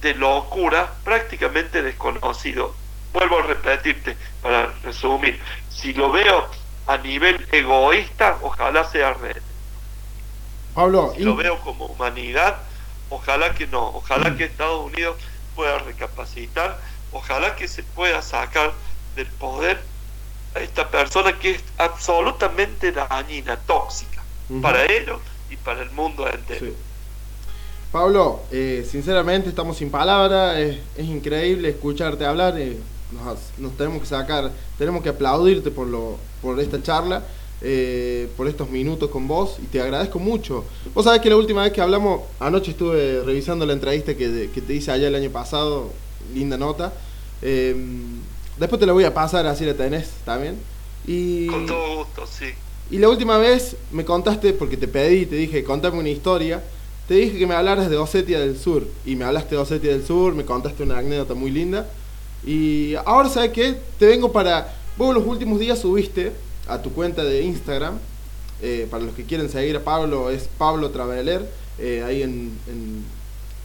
de 0.00 0.14
locura 0.14 0.92
prácticamente 1.04 1.82
desconocido. 1.82 2.74
Vuelvo 3.12 3.38
a 3.38 3.42
repetirte 3.42 4.16
para 4.42 4.72
resumir, 4.82 5.40
si 5.70 5.92
lo 5.92 6.12
veo 6.12 6.48
a 6.86 6.98
nivel 6.98 7.46
egoísta, 7.50 8.38
ojalá 8.42 8.84
sea 8.84 9.14
real. 9.14 9.42
Pablo, 10.76 11.14
si 11.16 11.22
lo 11.22 11.34
veo 11.36 11.58
como 11.60 11.86
humanidad, 11.86 12.56
ojalá 13.08 13.54
que 13.54 13.66
no, 13.66 13.88
ojalá 13.96 14.36
que 14.36 14.44
Estados 14.44 14.84
Unidos 14.84 15.16
pueda 15.54 15.78
recapacitar, 15.78 16.78
ojalá 17.12 17.56
que 17.56 17.66
se 17.66 17.82
pueda 17.82 18.20
sacar 18.20 18.74
del 19.16 19.26
poder 19.26 19.80
a 20.54 20.60
esta 20.60 20.90
persona 20.90 21.38
que 21.38 21.52
es 21.52 21.64
absolutamente 21.78 22.92
dañina, 22.92 23.56
tóxica, 23.56 24.22
para 24.60 24.84
ellos 24.84 25.18
y 25.48 25.56
para 25.56 25.80
el 25.80 25.90
mundo 25.92 26.28
entero. 26.28 26.74
Pablo, 27.90 28.42
eh, 28.52 28.86
sinceramente 28.86 29.48
estamos 29.48 29.78
sin 29.78 29.90
palabras, 29.90 30.58
es, 30.58 30.78
increíble 30.98 31.70
escucharte 31.70 32.26
hablar, 32.26 32.58
eh, 32.58 32.76
nos, 33.56 33.76
tenemos 33.78 34.02
que 34.02 34.08
sacar, 34.08 34.50
tenemos 34.76 35.02
que 35.02 35.08
aplaudirte 35.08 35.70
por, 35.70 35.86
lo, 35.86 36.18
por 36.42 36.60
esta 36.60 36.82
charla, 36.82 37.22
eh, 37.62 38.28
por 38.36 38.48
estos 38.48 38.70
minutos 38.70 39.10
con 39.10 39.26
vos 39.26 39.56
y 39.62 39.66
te 39.66 39.80
agradezco 39.80 40.18
mucho. 40.18 40.64
Vos 40.94 41.04
sabés 41.04 41.20
que 41.20 41.30
la 41.30 41.36
última 41.36 41.62
vez 41.62 41.72
que 41.72 41.80
hablamos, 41.80 42.22
anoche 42.40 42.72
estuve 42.72 43.22
revisando 43.22 43.64
la 43.66 43.72
entrevista 43.72 44.14
que, 44.14 44.50
que 44.52 44.60
te 44.60 44.74
hice 44.74 44.90
allá 44.90 45.08
el 45.08 45.14
año 45.14 45.30
pasado, 45.30 45.90
linda 46.34 46.56
nota. 46.56 46.92
Después 48.58 48.80
te 48.80 48.86
la 48.86 48.92
voy 48.94 49.04
a 49.04 49.12
pasar, 49.12 49.46
así 49.46 49.64
la 49.64 49.74
tenés 49.74 50.08
también. 50.24 50.56
Y, 51.06 51.46
Con 51.46 51.66
todo 51.66 51.98
gusto, 51.98 52.26
sí. 52.26 52.46
Y 52.90 52.98
la 52.98 53.08
última 53.08 53.36
vez 53.36 53.76
me 53.92 54.04
contaste, 54.04 54.52
porque 54.54 54.76
te 54.76 54.88
pedí, 54.88 55.26
te 55.26 55.36
dije, 55.36 55.62
contame 55.62 55.98
una 55.98 56.08
historia. 56.08 56.62
Te 57.06 57.14
dije 57.14 57.38
que 57.38 57.46
me 57.46 57.54
hablaras 57.54 57.90
de 57.90 57.96
Osetia 57.98 58.40
del 58.40 58.58
Sur. 58.58 58.86
Y 59.04 59.14
me 59.16 59.24
hablaste 59.24 59.56
de 59.56 59.60
Osetia 59.60 59.90
del 59.90 60.06
Sur, 60.06 60.34
me 60.34 60.44
contaste 60.44 60.82
una 60.82 60.98
anécdota 60.98 61.34
muy 61.34 61.50
linda. 61.50 61.86
Y 62.46 62.94
ahora, 63.04 63.28
¿sabes 63.28 63.50
qué? 63.50 63.76
Te 63.98 64.06
vengo 64.06 64.32
para... 64.32 64.74
Vos 64.96 65.14
los 65.14 65.26
últimos 65.26 65.60
días 65.60 65.78
subiste 65.78 66.32
a 66.68 66.82
tu 66.82 66.92
cuenta 66.92 67.24
de 67.24 67.42
Instagram, 67.42 67.98
eh, 68.62 68.86
para 68.90 69.04
los 69.04 69.14
que 69.14 69.24
quieren 69.24 69.50
seguir 69.50 69.76
a 69.76 69.84
Pablo, 69.84 70.30
es 70.30 70.48
Pablo 70.58 70.90
Traveler, 70.90 71.46
eh, 71.78 72.02
ahí 72.06 72.22
en, 72.22 72.52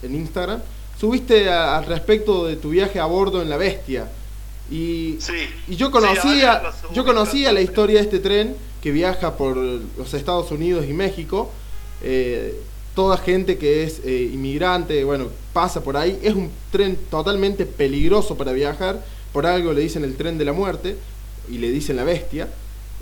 en, 0.02 0.14
Instagram. 0.14 0.60
Subiste 0.98 1.48
al 1.48 1.86
respecto 1.86 2.44
de 2.44 2.56
tu 2.56 2.70
viaje 2.70 3.00
a 3.00 3.06
bordo 3.06 3.40
en 3.40 3.48
la 3.48 3.56
Bestia. 3.56 4.08
Y, 4.70 5.18
y 5.68 5.76
yo 5.76 5.90
conocía, 5.90 6.62
yo 6.92 7.04
conocía 7.04 7.52
la 7.52 7.60
historia 7.60 7.98
de 7.98 8.04
este 8.04 8.18
tren 8.18 8.54
que 8.82 8.90
viaja 8.90 9.36
por 9.36 9.56
los 9.56 10.14
Estados 10.14 10.50
Unidos 10.50 10.84
y 10.88 10.92
México. 10.92 11.50
Eh, 12.02 12.60
toda 12.94 13.16
gente 13.16 13.58
que 13.58 13.84
es 13.84 14.02
inmigrante, 14.04 15.02
bueno, 15.04 15.28
pasa 15.52 15.82
por 15.82 15.96
ahí. 15.96 16.18
Es 16.22 16.34
un 16.34 16.50
tren 16.70 16.96
totalmente 17.10 17.64
peligroso 17.64 18.36
para 18.36 18.52
viajar, 18.52 19.02
por 19.32 19.46
algo 19.46 19.72
le 19.72 19.80
dicen 19.80 20.04
el 20.04 20.16
tren 20.16 20.36
de 20.36 20.44
la 20.44 20.52
muerte 20.52 20.96
y 21.48 21.58
le 21.58 21.70
dicen 21.70 21.96
la 21.96 22.04
bestia. 22.04 22.48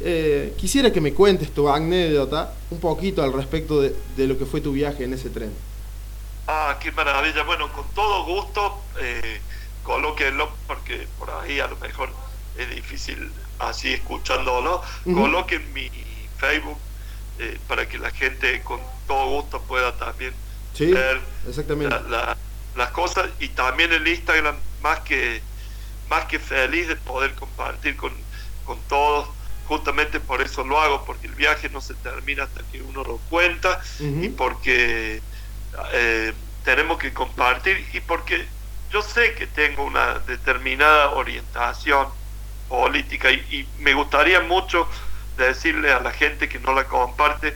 Eh, 0.02 0.54
quisiera 0.56 0.92
que 0.92 1.00
me 1.00 1.12
cuentes 1.12 1.52
tu 1.52 1.68
anécdota 1.68 2.54
un 2.70 2.80
poquito 2.80 3.22
al 3.22 3.32
respecto 3.32 3.80
de, 3.80 3.94
lo 4.16 4.38
que 4.38 4.46
fue 4.46 4.60
tu 4.60 4.72
viaje 4.72 5.04
en 5.04 5.12
ese 5.12 5.28
tren. 5.28 5.52
Ah, 6.46 6.78
qué 6.80 6.90
maravilla. 6.92 7.42
Bueno, 7.44 7.70
con 7.72 7.86
todo 7.94 8.24
gusto, 8.24 8.82
eh, 8.98 9.40
colóquenlo, 9.82 10.50
porque 10.66 11.06
por 11.18 11.30
ahí 11.30 11.60
a 11.60 11.66
lo 11.66 11.76
mejor 11.76 12.10
es 12.56 12.74
difícil 12.74 13.30
así 13.58 13.92
escuchándolo. 13.92 14.82
Coloquen 15.04 15.72
mi 15.74 15.90
Facebook 16.38 16.78
eh, 17.38 17.58
para 17.68 17.86
que 17.86 17.98
la 17.98 18.10
gente 18.10 18.62
con 18.62 18.80
todo 19.06 19.26
gusto 19.28 19.60
pueda 19.62 19.96
también 19.96 20.32
ver 20.78 21.20
exactamente. 21.46 21.94
las 22.76 22.90
cosas 22.92 23.28
y 23.38 23.48
también 23.48 23.92
el 23.92 24.06
Instagram 24.06 24.56
más 24.82 25.00
que 25.00 25.42
más 26.08 26.24
que 26.24 26.38
feliz 26.38 26.88
de 26.88 26.96
poder 26.96 27.34
compartir 27.34 27.96
con, 27.96 28.12
con 28.64 28.78
todos 28.88 29.28
justamente 29.70 30.18
por 30.18 30.42
eso 30.42 30.64
lo 30.64 30.80
hago, 30.80 31.04
porque 31.04 31.28
el 31.28 31.34
viaje 31.36 31.68
no 31.68 31.80
se 31.80 31.94
termina 31.94 32.42
hasta 32.42 32.60
que 32.72 32.82
uno 32.82 33.04
lo 33.04 33.18
cuenta 33.30 33.80
y 34.00 34.28
porque 34.30 35.22
eh, 35.92 36.32
tenemos 36.64 36.98
que 36.98 37.12
compartir 37.12 37.88
y 37.92 38.00
porque 38.00 38.48
yo 38.90 39.00
sé 39.00 39.34
que 39.34 39.46
tengo 39.46 39.84
una 39.84 40.18
determinada 40.26 41.10
orientación 41.10 42.08
política 42.68 43.30
y, 43.30 43.68
me 43.78 43.94
gustaría 43.94 44.40
mucho 44.40 44.88
decirle 45.38 45.92
a 45.92 46.00
la 46.00 46.10
gente 46.10 46.48
que 46.48 46.58
no 46.58 46.74
la 46.74 46.88
comparte 46.88 47.54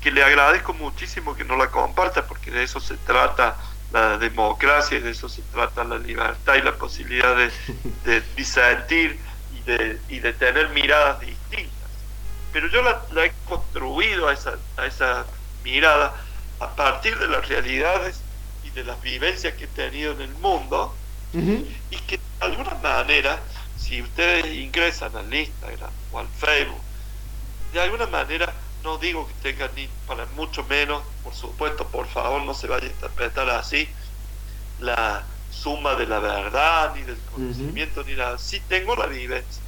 que 0.00 0.10
le 0.10 0.24
agradezco 0.24 0.74
muchísimo 0.74 1.36
que 1.36 1.44
no 1.44 1.56
la 1.56 1.68
comparta 1.70 2.26
porque 2.26 2.50
de 2.50 2.64
eso 2.64 2.80
se 2.80 2.96
trata 2.96 3.56
la 3.92 4.18
democracia 4.18 4.98
y 4.98 5.02
de 5.02 5.12
eso 5.12 5.28
se 5.28 5.42
trata 5.52 5.84
la 5.84 5.98
libertad 5.98 6.56
y 6.56 6.62
la 6.62 6.74
posibilidad 6.74 7.36
de, 7.36 7.52
de 8.04 8.22
disentir 8.34 9.20
y 9.56 9.60
de, 9.70 10.00
y 10.08 10.18
de 10.18 10.32
tener 10.32 10.70
miradas 10.70 11.20
pero 12.54 12.68
yo 12.68 12.82
la, 12.82 13.02
he 13.24 13.32
construido 13.48 14.28
a 14.28 14.32
esa, 14.32 14.54
a 14.76 14.86
esa 14.86 15.26
mirada 15.64 16.14
a 16.60 16.76
partir 16.76 17.18
de 17.18 17.26
las 17.26 17.48
realidades 17.48 18.20
y 18.62 18.70
de 18.70 18.84
las 18.84 19.02
vivencias 19.02 19.54
que 19.54 19.64
he 19.64 19.66
tenido 19.66 20.12
en 20.12 20.20
el 20.20 20.34
mundo 20.36 20.94
y 21.32 21.96
que 22.06 22.16
de 22.16 22.22
alguna 22.38 22.76
manera, 22.76 23.40
si 23.76 24.00
ustedes 24.00 24.46
ingresan 24.46 25.16
al 25.16 25.34
Instagram 25.34 25.90
o 26.12 26.20
al 26.20 26.28
Facebook, 26.28 26.80
de 27.72 27.80
alguna 27.80 28.06
manera 28.06 28.54
no 28.84 28.98
digo 28.98 29.26
que 29.26 29.34
tengan 29.50 29.70
ni 29.74 29.88
para 30.06 30.24
mucho 30.36 30.62
menos, 30.62 31.02
por 31.24 31.34
supuesto, 31.34 31.84
por 31.88 32.06
favor, 32.06 32.40
no 32.42 32.54
se 32.54 32.68
vaya 32.68 32.86
a 32.86 32.90
interpretar 32.90 33.50
así 33.50 33.88
la 34.78 35.24
suma 35.50 35.96
de 35.96 36.06
la 36.06 36.20
verdad, 36.20 36.94
ni 36.94 37.02
del 37.02 37.18
conocimiento, 37.32 38.04
ni 38.04 38.14
nada. 38.14 38.38
Sí 38.38 38.62
tengo 38.68 38.94
la 38.94 39.06
vivencia. 39.06 39.62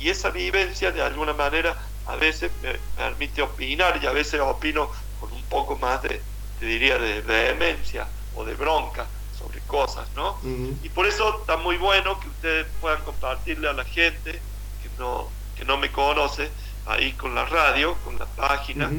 Y 0.00 0.08
esa 0.08 0.30
vivencia, 0.30 0.90
de 0.90 1.02
alguna 1.02 1.34
manera, 1.34 1.76
a 2.06 2.16
veces 2.16 2.50
me 2.62 2.74
permite 2.96 3.42
opinar 3.42 4.00
y 4.02 4.06
a 4.06 4.12
veces 4.12 4.40
opino 4.40 4.90
con 5.20 5.32
un 5.32 5.42
poco 5.44 5.76
más 5.76 6.02
de, 6.02 6.20
te 6.58 6.66
diría, 6.66 6.98
de 6.98 7.20
vehemencia 7.20 8.06
o 8.34 8.44
de 8.44 8.54
bronca 8.54 9.06
sobre 9.38 9.60
cosas, 9.60 10.08
¿no? 10.16 10.38
Y 10.82 10.88
por 10.90 11.06
eso 11.06 11.40
está 11.40 11.56
muy 11.56 11.76
bueno 11.76 12.18
que 12.20 12.28
ustedes 12.28 12.66
puedan 12.80 13.00
compartirle 13.02 13.68
a 13.68 13.72
la 13.72 13.84
gente 13.84 14.32
que 14.32 14.90
no, 14.98 15.28
que 15.56 15.64
no 15.64 15.76
me 15.78 15.90
conoce 15.90 16.50
ahí 16.86 17.12
con 17.12 17.34
la 17.34 17.44
radio, 17.44 17.94
con 18.04 18.18
la 18.18 18.26
página, 18.26 18.90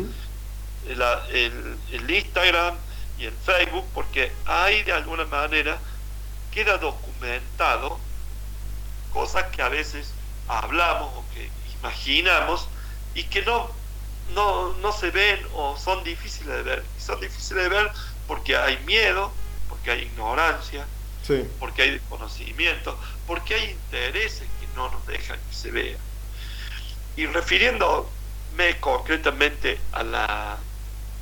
el, 0.87 1.77
el 1.91 2.09
Instagram 2.11 2.75
y 3.19 3.25
el 3.25 3.33
Facebook, 3.33 3.85
porque 3.93 4.31
ahí 4.45 4.83
de 4.83 4.93
alguna 4.93 5.25
manera 5.25 5.77
queda 6.51 6.77
documentado 6.77 7.99
cosas 9.13 9.45
que 9.55 9.61
a 9.61 9.69
veces 9.69 10.11
hablamos 10.47 11.11
o 11.15 11.23
que 11.33 11.49
imaginamos 11.79 12.67
y 13.13 13.23
que 13.25 13.41
no, 13.43 13.69
no, 14.33 14.73
no 14.73 14.91
se 14.91 15.11
ven 15.11 15.39
o 15.53 15.77
son 15.77 16.03
difíciles 16.03 16.55
de 16.55 16.63
ver. 16.63 16.85
Y 16.97 17.01
son 17.01 17.19
difíciles 17.19 17.63
de 17.63 17.69
ver 17.69 17.91
porque 18.27 18.55
hay 18.55 18.77
miedo, 18.85 19.33
porque 19.67 19.91
hay 19.91 20.01
ignorancia, 20.03 20.87
porque 21.59 21.83
hay 21.83 21.91
desconocimiento, 21.91 22.99
porque 23.25 23.55
hay 23.55 23.71
intereses 23.71 24.47
que 24.59 24.67
no 24.75 24.89
nos 24.89 25.05
dejan 25.05 25.39
que 25.49 25.53
se 25.55 25.71
vea. 25.71 25.97
Y 27.15 27.25
refiriéndome 27.27 28.79
concretamente 28.79 29.79
a 29.91 30.03
la, 30.03 30.65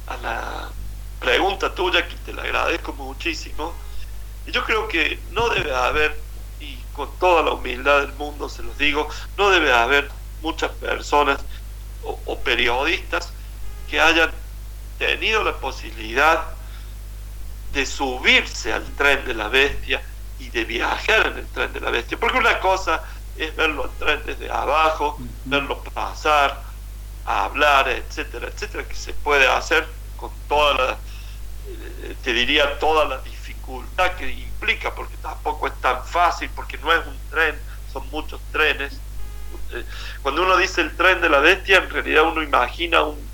a 0.07 0.17
la 0.17 0.71
pregunta 1.19 1.73
tuya, 1.75 2.07
que 2.07 2.15
te 2.17 2.33
la 2.33 2.43
agradezco 2.43 2.93
muchísimo, 2.93 3.73
yo 4.45 4.63
creo 4.63 4.87
que 4.87 5.19
no 5.31 5.49
debe 5.49 5.75
haber, 5.75 6.25
y 6.59 6.77
con 6.91 7.17
toda 7.19 7.43
la 7.43 7.53
humildad 7.53 8.01
del 8.01 8.13
mundo 8.13 8.49
se 8.49 8.63
los 8.63 8.77
digo, 8.77 9.07
no 9.37 9.49
debe 9.49 9.73
haber 9.73 10.11
muchas 10.41 10.71
personas 10.71 11.45
o, 12.03 12.39
periodistas 12.39 13.31
que 13.89 13.99
hayan 13.99 14.31
tenido 14.97 15.43
la 15.43 15.55
posibilidad 15.57 16.45
de 17.73 17.85
subirse 17.85 18.73
al 18.73 18.83
tren 18.95 19.25
de 19.25 19.33
la 19.33 19.47
bestia 19.47 20.01
y 20.39 20.49
de 20.49 20.65
viajar 20.65 21.27
en 21.27 21.37
el 21.39 21.47
tren 21.47 21.71
de 21.73 21.79
la 21.79 21.91
bestia. 21.91 22.17
Porque 22.19 22.37
una 22.37 22.59
cosa 22.59 23.03
es 23.37 23.55
verlo 23.55 23.83
al 23.83 23.91
tren 23.91 24.21
desde 24.25 24.49
abajo, 24.49 25.17
verlo 25.45 25.81
pasar, 25.83 26.61
hablar, 27.25 27.87
etcétera, 27.89 28.47
etcétera, 28.47 28.87
que 28.87 28.95
se 28.95 29.13
puede 29.13 29.47
hacer 29.47 29.87
con 30.17 30.31
toda 30.47 30.73
la, 30.73 30.91
eh, 31.67 32.15
te 32.23 32.33
diría, 32.33 32.79
toda 32.79 33.05
la 33.05 33.19
dificultad 33.19 34.13
que 34.13 34.31
implica, 34.31 34.93
porque 34.95 35.15
tampoco 35.17 35.67
es 35.67 35.81
tan 35.81 36.03
fácil, 36.05 36.49
porque 36.55 36.77
no 36.79 36.91
es 36.91 37.05
un 37.05 37.17
tren, 37.29 37.55
son 37.91 38.09
muchos 38.09 38.41
trenes 38.51 38.99
cuando 40.21 40.43
uno 40.43 40.57
dice 40.57 40.81
el 40.81 40.95
tren 40.95 41.21
de 41.21 41.29
la 41.29 41.39
bestia, 41.39 41.77
en 41.77 41.89
realidad 41.89 42.23
uno 42.23 42.41
imagina 42.41 43.03
un, 43.03 43.29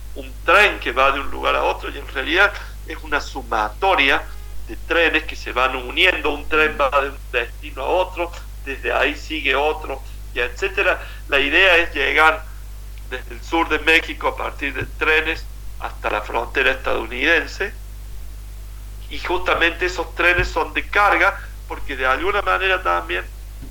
tren 0.45 0.79
que 0.79 0.91
va 0.91 1.11
de 1.11 1.19
un 1.19 1.31
lugar 1.31 1.55
a 1.55 1.63
otro 1.63 1.89
y 1.89 1.97
en 1.97 2.07
realidad 2.07 2.53
es 2.88 2.97
una 3.01 3.19
sumatoria 3.19 4.21
de 4.67 4.77
trenes 4.88 5.23
que 5.23 5.36
se 5.36 5.51
van 5.51 5.75
uniendo, 5.75 6.29
un 6.29 6.47
tren 6.47 6.77
va 6.79 6.89
de 7.01 7.09
un 7.09 7.17
destino 7.31 7.81
a 7.81 7.88
otro, 7.88 8.31
desde 8.63 8.93
ahí 8.93 9.15
sigue 9.15 9.55
otro, 9.55 10.01
y 10.36 10.39
etcétera. 10.39 11.01
La 11.29 11.39
idea 11.39 11.77
es 11.77 11.93
llegar 11.95 12.45
desde 13.09 13.33
el 13.33 13.41
sur 13.41 13.67
de 13.69 13.79
México 13.79 14.27
a 14.27 14.38
partir 14.38 14.73
de 14.75 14.86
trenes 14.86 15.43
hasta 15.79 16.11
la 16.11 16.21
frontera 16.21 16.71
estadounidense, 16.71 17.73
y 19.09 19.19
justamente 19.19 19.88
esos 19.88 20.13
trenes 20.15 20.47
son 20.47 20.73
de 20.73 20.88
carga 20.88 21.39
porque 21.67 21.95
de 21.95 22.05
alguna 22.05 22.41
manera 22.41 22.81
también 22.81 23.23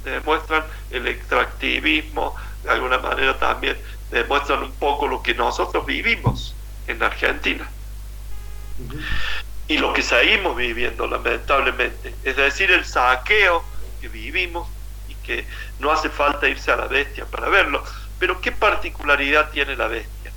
demuestran 0.04 0.64
el 0.90 1.06
extractivismo, 1.06 2.34
de 2.64 2.70
alguna 2.70 2.98
manera 2.98 3.38
también 3.38 3.76
demuestran 4.10 4.62
un 4.62 4.72
poco 4.72 5.06
lo 5.06 5.22
que 5.22 5.34
nosotros 5.34 5.84
vivimos 5.86 6.54
en 6.86 7.02
Argentina. 7.02 7.68
Y 9.68 9.78
lo 9.78 9.92
que 9.92 10.02
seguimos 10.02 10.56
viviendo, 10.56 11.06
lamentablemente. 11.06 12.14
Es 12.24 12.36
decir, 12.36 12.70
el 12.70 12.84
saqueo 12.84 13.64
que 14.00 14.08
vivimos 14.08 14.68
y 15.08 15.14
que 15.16 15.46
no 15.78 15.90
hace 15.90 16.08
falta 16.08 16.48
irse 16.48 16.70
a 16.70 16.76
la 16.76 16.86
bestia 16.86 17.24
para 17.26 17.48
verlo. 17.48 17.82
Pero 18.18 18.40
¿qué 18.40 18.52
particularidad 18.52 19.50
tiene 19.50 19.76
la 19.76 19.86
bestia? 19.86 20.32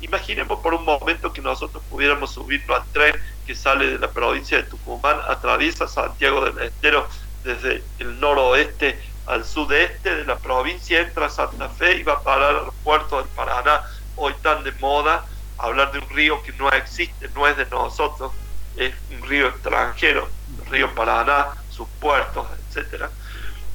Imaginemos 0.00 0.60
por 0.60 0.74
un 0.74 0.84
momento 0.84 1.32
que 1.32 1.40
nosotros 1.40 1.82
pudiéramos 1.88 2.32
subirnos 2.32 2.80
al 2.80 2.86
tren 2.92 3.14
que 3.46 3.54
sale 3.54 3.86
de 3.86 3.98
la 3.98 4.10
provincia 4.10 4.58
de 4.58 4.64
Tucumán, 4.64 5.18
atraviesa 5.28 5.88
Santiago 5.88 6.44
del 6.44 6.58
Estero 6.66 7.08
desde 7.44 7.82
el 7.98 8.20
noroeste 8.20 8.98
al 9.26 9.44
sudeste 9.44 10.14
de 10.14 10.24
la 10.24 10.38
provincia, 10.38 11.00
entra 11.00 11.28
Santa 11.28 11.68
Fe 11.68 11.96
y 11.96 12.02
va 12.02 12.14
a 12.14 12.22
parar 12.22 12.54
al 12.54 12.70
puerto 12.84 13.18
del 13.18 13.28
Paraná, 13.28 13.82
hoy 14.16 14.34
tan 14.42 14.62
de 14.64 14.72
moda, 14.72 15.24
hablar 15.58 15.92
de 15.92 15.98
un 15.98 16.08
río 16.10 16.42
que 16.42 16.52
no 16.52 16.70
existe, 16.70 17.28
no 17.34 17.46
es 17.46 17.56
de 17.56 17.66
nosotros, 17.66 18.32
es 18.76 18.94
un 19.10 19.28
río 19.28 19.48
extranjero, 19.48 20.28
el 20.60 20.70
río 20.70 20.94
Paraná, 20.94 21.48
sus 21.70 21.88
puertos, 22.00 22.46
etcétera. 22.68 23.10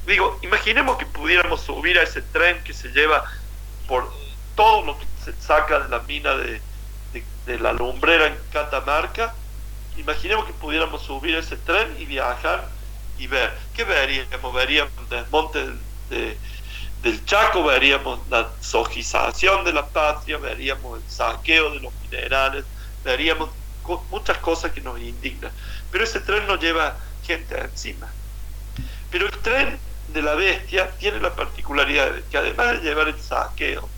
Digo, 0.06 0.38
imaginemos 0.42 0.96
que 0.96 1.06
pudiéramos 1.06 1.60
subir 1.60 1.98
a 1.98 2.02
ese 2.02 2.22
tren 2.22 2.62
que 2.64 2.72
se 2.72 2.88
lleva 2.88 3.24
por 3.86 4.10
todo 4.56 4.84
lo 4.84 4.98
que 4.98 5.06
se 5.24 5.32
saca 5.34 5.80
de 5.80 5.88
la 5.88 6.00
mina 6.00 6.34
de, 6.34 6.60
de 7.46 7.58
la 7.58 7.72
lumbrera 7.72 8.26
en 8.26 8.38
Catamarca, 8.52 9.34
imaginemos 9.96 10.46
que 10.46 10.52
pudiéramos 10.54 11.02
subir 11.02 11.36
a 11.36 11.40
ese 11.40 11.56
tren 11.56 11.94
y 11.98 12.06
viajar 12.06 12.66
y 13.18 13.26
ver. 13.26 13.52
¿Qué 13.74 13.84
veríamos? 13.84 14.54
Veríamos 14.54 14.92
el 14.98 15.08
desmonte 15.08 15.70
del 17.02 17.24
Chaco, 17.24 17.64
veríamos 17.64 18.20
la 18.28 18.48
sojización 18.60 19.64
de 19.64 19.72
la 19.72 19.86
patria, 19.86 20.38
veríamos 20.38 21.02
el 21.02 21.10
saqueo 21.10 21.70
de 21.70 21.80
los 21.80 21.92
minerales, 22.02 22.64
veríamos 23.04 23.50
muchas 24.10 24.38
cosas 24.38 24.72
que 24.72 24.80
nos 24.80 24.98
indignan. 25.00 25.50
Pero 25.90 26.04
ese 26.04 26.20
tren 26.20 26.46
no 26.46 26.56
lleva 26.56 26.96
gente 27.26 27.58
encima. 27.58 28.08
Pero 29.10 29.26
el 29.26 29.38
tren 29.38 29.78
de 30.08 30.22
la 30.22 30.34
bestia 30.34 30.90
tiene 30.98 31.20
la 31.20 31.34
particularidad 31.34 32.12
de 32.12 32.22
que 32.24 32.38
además 32.38 32.72
de 32.72 32.88
llevar 32.88 33.08
el 33.08 33.20
saqueo, 33.20 33.88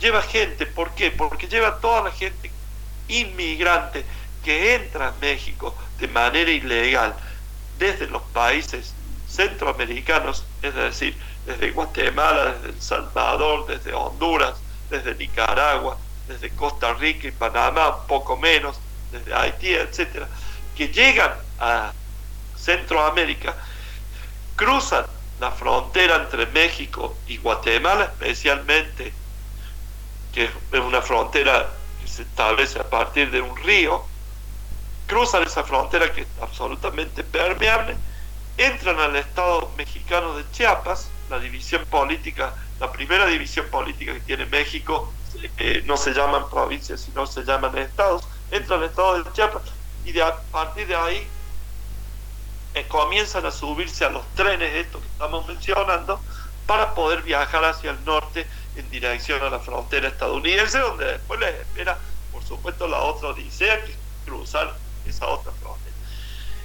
lleva 0.00 0.22
gente. 0.22 0.66
¿Por 0.66 0.94
qué? 0.94 1.10
Porque 1.10 1.46
lleva 1.46 1.78
toda 1.78 2.02
la 2.02 2.10
gente 2.10 2.50
inmigrante 3.08 4.04
que 4.44 4.74
entra 4.74 5.08
a 5.08 5.12
México 5.20 5.76
de 5.98 6.08
manera 6.08 6.50
ilegal 6.50 7.14
desde 7.82 8.06
los 8.06 8.22
países 8.32 8.94
centroamericanos, 9.28 10.44
es 10.62 10.72
decir, 10.72 11.16
desde 11.44 11.72
Guatemala, 11.72 12.54
desde 12.54 12.68
El 12.68 12.80
Salvador, 12.80 13.66
desde 13.66 13.92
Honduras, 13.92 14.54
desde 14.88 15.16
Nicaragua, 15.16 15.98
desde 16.28 16.50
Costa 16.50 16.94
Rica 16.94 17.26
y 17.26 17.32
Panamá, 17.32 17.96
un 17.96 18.06
poco 18.06 18.36
menos, 18.36 18.78
desde 19.10 19.34
Haití, 19.34 19.74
etcétera, 19.74 20.28
que 20.76 20.88
llegan 20.88 21.32
a 21.58 21.92
Centroamérica, 22.56 23.56
cruzan 24.54 25.04
la 25.40 25.50
frontera 25.50 26.22
entre 26.22 26.46
México 26.46 27.16
y 27.26 27.38
Guatemala, 27.38 28.04
especialmente, 28.04 29.12
que 30.32 30.44
es 30.44 30.80
una 30.80 31.02
frontera 31.02 31.68
que 32.00 32.06
se 32.06 32.22
establece 32.22 32.78
a 32.78 32.88
partir 32.88 33.32
de 33.32 33.40
un 33.40 33.56
río, 33.56 34.04
cruzan 35.12 35.42
esa 35.42 35.62
frontera 35.62 36.10
que 36.10 36.22
es 36.22 36.26
absolutamente 36.40 37.22
permeable, 37.22 37.94
entran 38.56 38.98
al 38.98 39.14
Estado 39.16 39.70
mexicano 39.76 40.34
de 40.34 40.50
Chiapas, 40.52 41.10
la 41.28 41.38
división 41.38 41.84
política, 41.84 42.54
la 42.80 42.90
primera 42.90 43.26
división 43.26 43.66
política 43.66 44.14
que 44.14 44.20
tiene 44.20 44.46
México, 44.46 45.12
eh, 45.58 45.82
no 45.84 45.98
se 45.98 46.14
llaman 46.14 46.48
provincias, 46.48 47.02
sino 47.02 47.26
se 47.26 47.44
llaman 47.44 47.76
estados, 47.76 48.26
entran 48.50 48.80
al 48.80 48.86
Estado 48.86 49.22
de 49.22 49.32
Chiapas 49.34 49.62
y 50.06 50.12
de, 50.12 50.22
a 50.22 50.34
partir 50.50 50.86
de 50.86 50.96
ahí 50.96 51.26
eh, 52.72 52.86
comienzan 52.88 53.44
a 53.44 53.50
subirse 53.50 54.06
a 54.06 54.08
los 54.08 54.26
trenes 54.34 54.74
estos 54.76 55.02
que 55.02 55.08
estamos 55.08 55.46
mencionando 55.46 56.20
para 56.66 56.94
poder 56.94 57.20
viajar 57.22 57.62
hacia 57.66 57.90
el 57.90 58.02
norte 58.06 58.46
en 58.76 58.88
dirección 58.88 59.42
a 59.42 59.50
la 59.50 59.58
frontera 59.58 60.08
estadounidense, 60.08 60.78
donde 60.78 61.04
después 61.04 61.38
les 61.38 61.54
espera, 61.54 61.98
por 62.32 62.42
supuesto, 62.44 62.86
la 62.86 63.00
otra 63.00 63.28
odisea, 63.28 63.84
que 63.84 63.94
cruzar 64.24 64.74
esa 65.06 65.26
otra 65.26 65.52
frontera. 65.52 65.94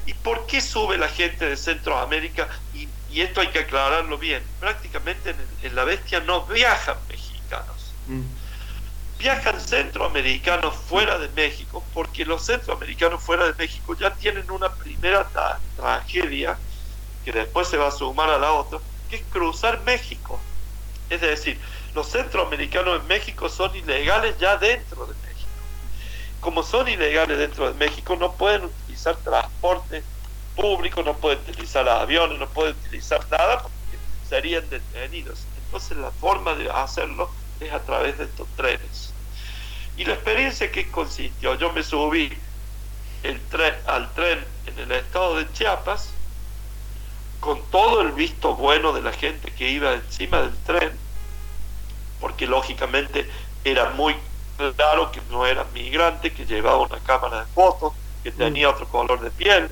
¿Y 0.06 0.14
por 0.14 0.48
qué 0.48 0.62
sube 0.62 0.98
la 0.98 1.10
gente 1.10 1.46
de 1.46 1.58
Centroamérica? 1.58 2.48
Y, 2.74 2.88
esto 3.20 3.42
hay 3.42 3.48
que 3.48 3.60
aclararlo 3.60 4.18
bien. 4.20 4.44
Prácticamente 4.60 5.34
en, 5.64 5.76
la 5.76 5.84
bestia 5.86 6.20
no 6.20 6.46
viajan 6.46 6.98
mexicanos. 7.10 7.94
Mm. 8.06 8.22
Viajan 9.18 9.60
centroamericanos 9.60 10.76
fuera 10.76 11.18
de 11.18 11.28
México, 11.30 11.84
porque 11.96 12.26
los 12.26 12.46
centroamericanos 12.46 13.24
fuera 13.24 13.46
de 13.48 13.54
México 13.56 13.96
ya 13.96 14.14
tienen 14.14 14.52
una 14.52 14.72
primera 14.72 15.28
tragedia, 15.76 16.60
que 17.26 17.32
después 17.32 17.68
se 17.68 17.78
va 17.78 17.88
a 17.88 17.92
sumar 17.92 18.30
a 18.30 18.38
la 18.38 18.52
otra, 18.52 18.78
que 19.10 19.16
es 19.16 19.24
cruzar 19.32 19.82
México. 19.82 20.40
Es 21.10 21.22
decir, 21.22 21.60
los 21.96 22.08
centroamericanos 22.08 23.02
en 23.02 23.08
México 23.08 23.50
son 23.50 23.76
ilegales 23.76 24.38
ya 24.38 24.58
dentro 24.58 25.08
de 25.08 25.14
México 25.16 25.27
como 26.40 26.64
son 26.64 26.88
ilegales 26.88 27.38
dentro 27.38 27.72
de 27.72 27.74
México, 27.74 28.16
no 28.16 28.34
pueden 28.34 28.66
utilizar 28.66 29.16
transporte 29.18 30.04
público, 30.56 31.04
no 31.04 31.16
pueden 31.16 31.40
utilizar 31.40 31.88
aviones, 31.88 32.40
no 32.40 32.48
pueden 32.50 32.76
utilizar 32.76 33.26
nada 33.30 33.62
porque 33.62 33.98
serían 34.28 34.70
detenidos. 34.70 35.46
Entonces 35.66 35.98
la 35.98 36.12
forma 36.12 36.56
de 36.56 36.70
hacerlo 36.70 37.30
es 37.60 37.72
a 37.72 37.80
través 37.80 38.18
de 38.18 38.26
estos 38.26 38.48
trenes. 38.56 39.14
Y 39.98 40.06
la 40.06 40.14
experiencia 40.14 40.72
que 40.72 40.90
consistió, 40.92 41.56
yo 41.56 41.74
me 41.74 41.84
subí 41.84 42.32
al 43.88 44.14
tren 44.14 44.46
en 44.68 44.80
el 44.80 44.92
estado 44.92 45.38
de 45.38 45.52
Chiapas, 45.54 46.12
con 47.40 47.62
todo 47.72 48.02
el 48.02 48.12
visto 48.12 48.56
bueno 48.56 48.94
de 48.94 49.02
la 49.02 49.12
gente 49.12 49.52
que 49.52 49.70
iba 49.70 49.94
encima 49.94 50.42
del 50.42 50.56
tren, 50.66 50.92
porque 52.20 52.48
lógicamente 52.48 53.30
era 53.64 53.90
muy 53.92 54.16
claro 54.76 55.12
que 55.12 55.22
no 55.30 55.46
era 55.46 55.66
migrante, 55.74 56.34
que 56.34 56.46
llevaba 56.46 56.78
una 56.78 57.00
cámara 57.00 57.42
de 57.42 57.46
fotos, 57.48 57.94
que 58.24 58.32
mm. 58.32 58.38
tenía 58.38 58.70
otro 58.70 58.88
color 58.88 59.20
de 59.22 59.32
piel, 59.32 59.70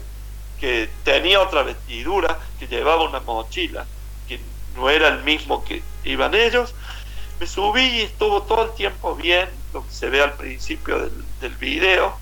que 0.59 0.89
tenía 1.03 1.41
otra 1.41 1.63
vestidura, 1.63 2.39
que 2.59 2.67
llevaba 2.67 3.03
una 3.03 3.19
mochila, 3.19 3.85
que 4.27 4.39
no 4.75 4.89
era 4.89 5.09
el 5.09 5.23
mismo 5.23 5.63
que 5.63 5.81
iban 6.03 6.33
ellos. 6.33 6.73
Me 7.39 7.47
subí 7.47 7.83
y 7.83 8.01
estuvo 8.01 8.43
todo 8.43 8.63
el 8.63 8.71
tiempo 8.75 9.15
bien, 9.15 9.49
lo 9.73 9.85
que 9.85 9.91
se 9.91 10.09
ve 10.09 10.21
al 10.21 10.33
principio 10.33 10.99
del, 10.99 11.25
del 11.41 11.55
video. 11.55 12.17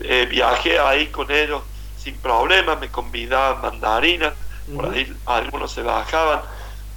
Eh, 0.00 0.26
viajé 0.30 0.78
ahí 0.78 1.06
con 1.08 1.30
ellos 1.30 1.62
sin 1.98 2.16
problema, 2.16 2.76
me 2.76 2.88
convidaban 2.88 3.60
mandarinas, 3.60 4.34
por 4.74 4.92
ahí 4.92 5.12
algunos 5.26 5.72
se 5.72 5.82
bajaban, 5.82 6.42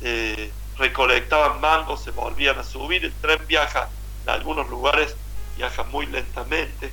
eh, 0.02 0.52
recolectaban 0.78 1.60
mangos, 1.60 2.04
se 2.04 2.12
volvían 2.12 2.60
a 2.60 2.64
subir, 2.64 3.06
el 3.06 3.14
tren 3.14 3.40
viaja 3.48 3.90
algunos 4.34 4.70
lugares 4.70 5.16
viaja 5.58 5.84
muy 5.84 6.06
lentamente. 6.06 6.92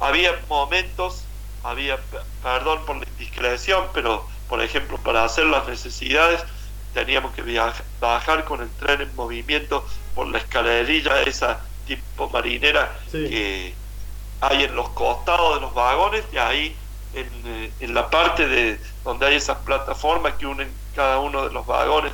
Había 0.00 0.38
momentos, 0.48 1.24
había, 1.62 1.98
perdón 2.42 2.84
por 2.84 2.96
la 2.96 3.06
indiscreción, 3.06 3.86
pero 3.92 4.26
por 4.48 4.62
ejemplo 4.62 4.98
para 4.98 5.24
hacer 5.24 5.46
las 5.46 5.66
necesidades 5.66 6.42
teníamos 6.94 7.34
que 7.34 7.42
viajar, 7.42 7.84
bajar 8.00 8.44
con 8.44 8.62
el 8.62 8.70
tren 8.70 9.00
en 9.00 9.14
movimiento 9.16 9.86
por 10.14 10.28
la 10.28 10.38
escalerilla 10.38 11.22
esa 11.22 11.60
tipo 11.86 12.30
marinera 12.30 12.96
que 13.12 13.74
hay 14.40 14.64
en 14.64 14.74
los 14.74 14.88
costados 14.90 15.56
de 15.56 15.60
los 15.60 15.74
vagones 15.74 16.24
y 16.32 16.38
ahí 16.38 16.76
en, 17.14 17.28
eh, 17.46 17.72
en, 17.80 17.94
la 17.94 18.08
parte 18.10 18.46
de 18.46 18.80
donde 19.04 19.26
hay 19.26 19.36
esas 19.36 19.58
plataformas 19.58 20.34
que 20.34 20.46
unen 20.46 20.70
cada 20.94 21.18
uno 21.18 21.46
de 21.46 21.52
los 21.52 21.66
vagones 21.66 22.12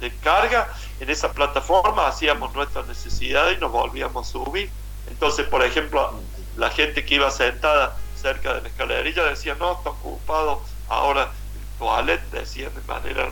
de 0.00 0.10
carga, 0.16 0.72
en 1.00 1.10
esa 1.10 1.32
plataforma 1.32 2.06
hacíamos 2.06 2.54
nuestras 2.54 2.86
necesidades 2.86 3.58
y 3.58 3.60
nos 3.60 3.72
volvíamos 3.72 4.28
a 4.28 4.30
subir. 4.30 4.70
Entonces, 5.10 5.46
por 5.46 5.64
ejemplo, 5.64 6.12
la 6.56 6.70
gente 6.70 7.04
que 7.04 7.16
iba 7.16 7.30
sentada 7.30 7.96
cerca 8.20 8.54
de 8.54 8.62
la 8.62 8.68
escalerilla 8.68 9.24
decía, 9.24 9.54
no, 9.58 9.72
está 9.72 9.90
ocupado 9.90 10.62
ahora 10.88 11.24
el 11.24 11.78
toilet, 11.78 12.20
decían 12.30 12.72
de 12.74 12.80
manera 12.82 13.30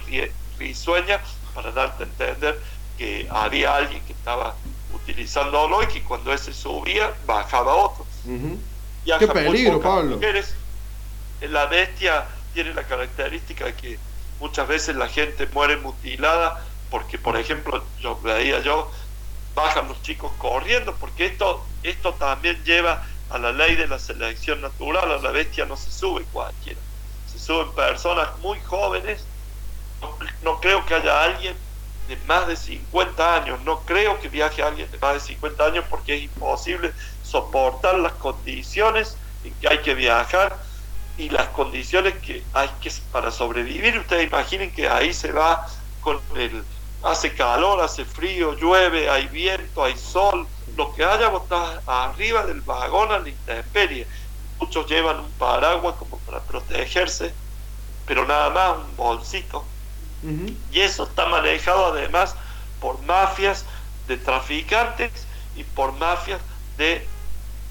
risueña 0.58 1.20
para 1.54 1.70
darte 1.72 2.04
a 2.04 2.06
entender 2.06 2.60
que 2.98 3.26
había 3.30 3.76
alguien 3.76 4.04
que 4.04 4.12
estaba 4.12 4.54
utilizándolo 4.92 5.82
y 5.82 5.86
que 5.86 6.02
cuando 6.02 6.32
ese 6.32 6.52
subía, 6.52 7.12
bajaba 7.26 7.74
otro. 7.74 8.04
Qué 9.18 9.26
peligro, 9.28 9.80
Pablo. 9.80 10.20
La 11.40 11.66
bestia 11.66 12.26
tiene 12.54 12.74
la 12.74 12.84
característica 12.84 13.64
de 13.64 13.74
que 13.74 13.98
muchas 14.38 14.68
veces 14.68 14.94
la 14.96 15.08
gente 15.08 15.46
muere 15.52 15.76
mutilada 15.76 16.62
porque, 16.92 17.16
por 17.16 17.38
ejemplo, 17.38 17.82
yo 18.00 18.20
veía 18.20 18.60
yo, 18.60 18.90
bajan 19.54 19.88
los 19.88 20.02
chicos 20.02 20.30
corriendo, 20.36 20.94
porque 20.96 21.24
esto, 21.24 21.64
esto 21.82 22.12
también 22.12 22.62
lleva 22.64 23.02
a 23.30 23.38
la 23.38 23.50
ley 23.50 23.76
de 23.76 23.88
la 23.88 23.98
selección 23.98 24.60
natural, 24.60 25.10
a 25.10 25.16
la 25.16 25.30
bestia 25.30 25.64
no 25.64 25.74
se 25.74 25.90
sube 25.90 26.22
cualquiera, 26.30 26.78
se 27.32 27.38
suben 27.38 27.72
personas 27.72 28.28
muy 28.40 28.60
jóvenes, 28.60 29.24
no, 30.42 30.60
creo 30.60 30.84
que 30.84 30.94
haya 30.94 31.24
alguien 31.24 31.56
de 32.08 32.16
más 32.26 32.46
de 32.46 32.56
50 32.56 33.36
años, 33.36 33.60
no 33.62 33.80
creo 33.86 34.20
que 34.20 34.28
viaje 34.28 34.62
alguien 34.62 34.90
de 34.90 34.98
más 34.98 35.14
de 35.14 35.20
50 35.20 35.64
años 35.64 35.86
porque 35.88 36.14
es 36.16 36.24
imposible 36.24 36.92
soportar 37.22 37.98
las 38.00 38.12
condiciones 38.12 39.16
en 39.44 39.54
que 39.54 39.68
hay 39.68 39.78
que 39.78 39.94
viajar 39.94 40.58
y 41.16 41.30
las 41.30 41.48
condiciones 41.48 42.14
que 42.18 42.42
hay 42.52 42.68
que 42.82 42.92
para 43.12 43.30
sobrevivir. 43.30 43.98
Ustedes 43.98 44.26
imaginen 44.26 44.70
que 44.72 44.88
ahí 44.88 45.14
se 45.14 45.32
va 45.32 45.66
con 46.02 46.20
el 46.34 46.64
hace 47.02 47.34
calor, 47.34 47.80
hace 47.80 48.04
frío, 48.04 48.54
llueve, 48.54 49.10
hay 49.10 49.26
viento, 49.28 49.84
hay 49.84 49.96
sol, 49.96 50.46
lo 50.76 50.94
que 50.94 51.04
haya 51.04 51.30
está 51.36 51.82
arriba 51.86 52.46
del 52.46 52.60
vagón 52.60 53.12
a 53.12 53.18
la 53.18 53.28
intemperie. 53.28 54.06
Muchos 54.60 54.86
llevan 54.86 55.20
un 55.20 55.30
paraguas 55.32 55.96
como 55.98 56.18
para 56.18 56.40
protegerse, 56.40 57.34
pero 58.06 58.26
nada 58.26 58.50
más 58.50 58.76
un 58.78 58.96
bolsito. 58.96 59.64
Y 60.70 60.80
eso 60.80 61.02
está 61.02 61.26
manejado 61.26 61.86
además 61.86 62.36
por 62.80 63.00
mafias 63.02 63.64
de 64.06 64.16
traficantes 64.16 65.26
y 65.56 65.64
por 65.64 65.92
mafias 65.94 66.40
de 66.76 67.06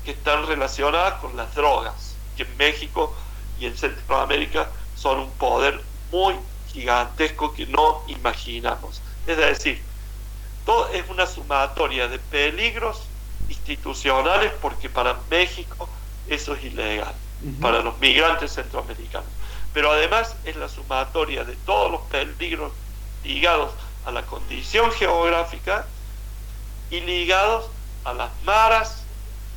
que 0.03 0.11
están 0.11 0.45
relacionadas 0.45 1.13
con 1.21 1.37
las 1.37 1.55
drogas, 1.55 2.15
que 2.35 2.43
en 2.43 2.57
México 2.57 3.15
y 3.57 3.67
en 3.67 3.77
Centroamérica 3.77 4.69
son 4.95 5.19
un 5.19 5.31
poder 5.31 5.81
muy 6.11 6.35
gigantesco 6.73 7.53
que 7.53 7.65
no 7.67 8.01
imaginamos. 8.07 9.01
Es 9.27 9.37
decir, 9.37 9.81
todo 10.65 10.89
es 10.89 11.07
una 11.09 11.25
sumatoria 11.25 12.07
de 12.07 12.19
peligros 12.19 13.03
institucionales 13.49 14.51
porque 14.61 14.89
para 14.89 15.19
México 15.29 15.89
eso 16.27 16.55
es 16.55 16.63
ilegal, 16.63 17.13
para 17.59 17.81
los 17.81 17.97
migrantes 17.99 18.53
centroamericanos. 18.53 19.29
Pero 19.73 19.91
además 19.91 20.35
es 20.43 20.55
la 20.55 20.67
sumatoria 20.69 21.43
de 21.43 21.55
todos 21.65 21.91
los 21.91 22.01
peligros 22.03 22.71
ligados 23.23 23.71
a 24.05 24.11
la 24.11 24.25
condición 24.25 24.91
geográfica 24.91 25.85
y 26.89 26.99
ligados 27.01 27.69
a 28.03 28.13
las 28.13 28.31
maras 28.43 29.03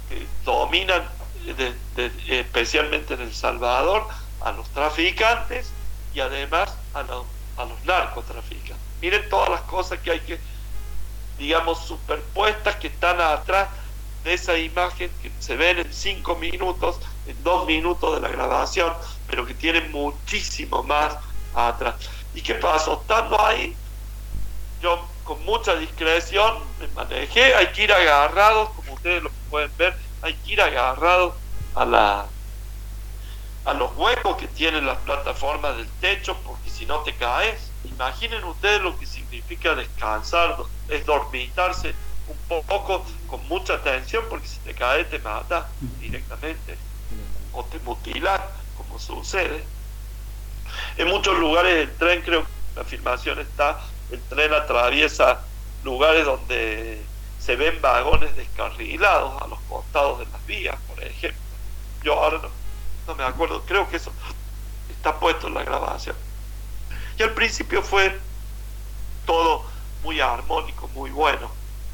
que 0.09 0.27
dominan 0.45 1.03
especialmente 2.29 3.15
en 3.15 3.23
El 3.23 3.35
Salvador, 3.35 4.07
a 4.41 4.53
los 4.53 4.69
traficantes 4.71 5.71
y 6.15 6.21
además 6.21 6.75
a, 6.95 7.01
a 7.01 7.65
los 7.65 7.85
narcotraficantes. 7.85 8.84
Miren 9.01 9.28
todas 9.28 9.51
las 9.51 9.61
cosas 9.62 9.99
que 10.01 10.11
hay 10.12 10.20
que, 10.20 10.38
digamos, 11.38 11.84
superpuestas 11.86 12.76
que 12.76 12.88
están 12.88 13.20
atrás 13.20 13.68
de 14.24 14.34
esa 14.34 14.57
imagen 14.57 15.11
que 15.22 15.30
se 15.38 15.57
ven 15.57 15.78
en 15.78 15.92
cinco 15.92 16.36
minutos, 16.36 16.99
en 17.26 17.42
dos 17.45 17.66
minutos 17.66 18.14
de 18.14 18.20
la 18.20 18.28
grabación, 18.28 18.92
pero 19.28 19.45
que 19.45 19.55
tienen 19.55 19.92
muchísimo 19.92 20.82
más 20.82 21.16
atrás. 21.55 21.95
¿Y 22.34 22.40
qué 22.40 22.55
pasó? 22.55 23.01
Estando 23.03 23.40
ahí, 23.45 23.76
yo 24.80 25.07
con 25.24 25.42
mucha 25.45 25.74
discreción 25.76 26.59
me 26.80 26.88
manejé, 26.88 27.55
hay 27.55 27.68
que 27.68 27.84
ir 27.84 27.92
agarrados, 27.92 28.70
como 28.70 28.95
ustedes 28.95 29.22
lo 29.22 29.30
pueden 29.51 29.70
ver, 29.76 29.97
hay 30.22 30.34
que 30.34 30.53
ir 30.53 30.61
agarrados 30.61 31.34
a 31.74 31.84
la 31.84 32.26
a 33.64 33.72
los 33.72 33.97
huecos 33.97 34.36
que 34.36 34.47
tienen 34.49 34.86
las 34.86 34.99
plataformas 34.99 35.76
del 35.78 35.88
techo, 36.01 36.36
porque 36.45 36.68
si 36.68 36.84
no 36.84 37.01
te 37.01 37.14
caes, 37.14 37.70
imaginen 37.85 38.45
ustedes 38.45 38.82
lo 38.82 38.99
que 38.99 39.07
significa 39.07 39.74
descansar, 39.74 40.57
es 40.89 41.05
dormitarse 41.07 41.95
un 42.28 42.62
poco 42.66 43.05
con 43.26 43.47
mucha 43.49 43.74
atención, 43.74 44.24
porque 44.28 44.49
si 44.49 44.59
te 44.61 44.74
caes 44.74 45.09
te 45.11 45.18
mata 45.18 45.68
directamente 46.01 46.76
o 47.53 47.64
te 47.64 47.78
mutila, 47.80 48.51
como 48.76 48.99
sucede. 48.99 49.64
En 50.97 51.09
muchos 51.09 51.39
lugares 51.39 51.74
del 51.74 51.97
tren, 51.97 52.22
creo 52.22 52.43
que 52.43 52.51
la 52.76 52.82
afirmación 52.82 53.39
está, 53.39 53.80
el 54.11 54.20
tren 54.22 54.53
atraviesa 54.53 55.41
lugares 55.85 56.24
donde 56.24 57.03
se 57.39 57.57
ven 57.57 57.80
vagones 57.80 58.35
descarrilados 58.37 59.41
a 59.43 59.47
los 59.47 59.61
costados 59.68 60.20
de 60.20 60.26
las 60.26 60.47
vías, 60.47 60.76
por 60.89 61.03
ejemplo. 61.03 61.41
Yo 62.03 62.14
ahora 62.14 62.39
no, 62.39 62.49
no 63.07 63.14
me 63.14 63.24
acuerdo, 63.24 63.62
creo 63.66 63.89
que 63.89 63.97
eso 63.97 64.11
está 64.91 65.18
puesto 65.20 65.49
en 65.49 65.55
la 65.55 65.62
grabación. 65.62 66.16
Y 67.19 67.23
al 67.23 67.33
principio 67.35 67.83
fue 67.83 68.19
todo 69.27 69.65
muy 70.03 70.21
armónico, 70.21 70.89
muy 70.89 71.11
bueno, 71.11 71.51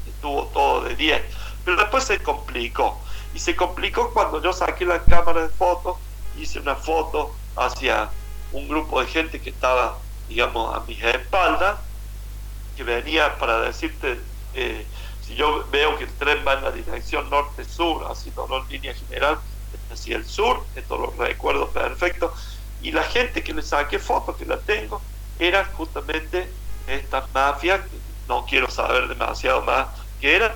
estuvo 0.07 0.45
todo 0.47 0.83
de 0.83 0.95
10, 0.95 1.21
pero 1.63 1.77
después 1.77 2.03
se 2.03 2.21
complicó. 2.21 2.99
Y 3.33 3.39
se 3.39 3.55
complicó 3.55 4.11
cuando 4.11 4.41
yo 4.41 4.51
saqué 4.51 4.85
la 4.85 5.03
cámara 5.03 5.43
de 5.43 5.49
fotos, 5.49 5.97
hice 6.37 6.59
una 6.59 6.75
foto 6.75 7.33
hacia 7.55 8.09
un 8.51 8.67
grupo 8.67 9.01
de 9.01 9.07
gente 9.07 9.39
que 9.39 9.51
estaba, 9.51 9.97
digamos, 10.27 10.75
a 10.75 10.81
mis 10.81 11.01
espaldas, 11.01 11.77
que 12.75 12.83
venía 12.83 13.37
para 13.37 13.61
decirte, 13.61 14.19
eh, 14.53 14.85
si 15.21 15.35
yo 15.35 15.65
veo 15.71 15.97
que 15.97 16.05
el 16.05 16.13
tren 16.13 16.43
va 16.45 16.53
en 16.53 16.63
la 16.63 16.71
dirección 16.71 17.29
norte-sur, 17.29 18.05
así 18.09 18.31
no 18.35 18.57
en 18.57 18.67
línea 18.69 18.93
general, 18.93 19.39
hacia 19.91 20.17
el 20.17 20.25
sur, 20.25 20.65
esto 20.75 20.97
lo 20.97 21.11
recuerdo 21.11 21.69
perfecto, 21.69 22.33
y 22.81 22.91
la 22.91 23.03
gente 23.03 23.43
que 23.43 23.53
le 23.53 23.61
saqué 23.61 23.99
fotos, 23.99 24.35
que 24.35 24.45
la 24.45 24.57
tengo, 24.57 25.01
eran 25.41 25.65
justamente 25.73 26.47
estas 26.85 27.23
mafias, 27.33 27.81
no 28.27 28.45
quiero 28.45 28.69
saber 28.69 29.07
demasiado 29.07 29.63
más 29.63 29.87
que 30.19 30.35
eran, 30.35 30.51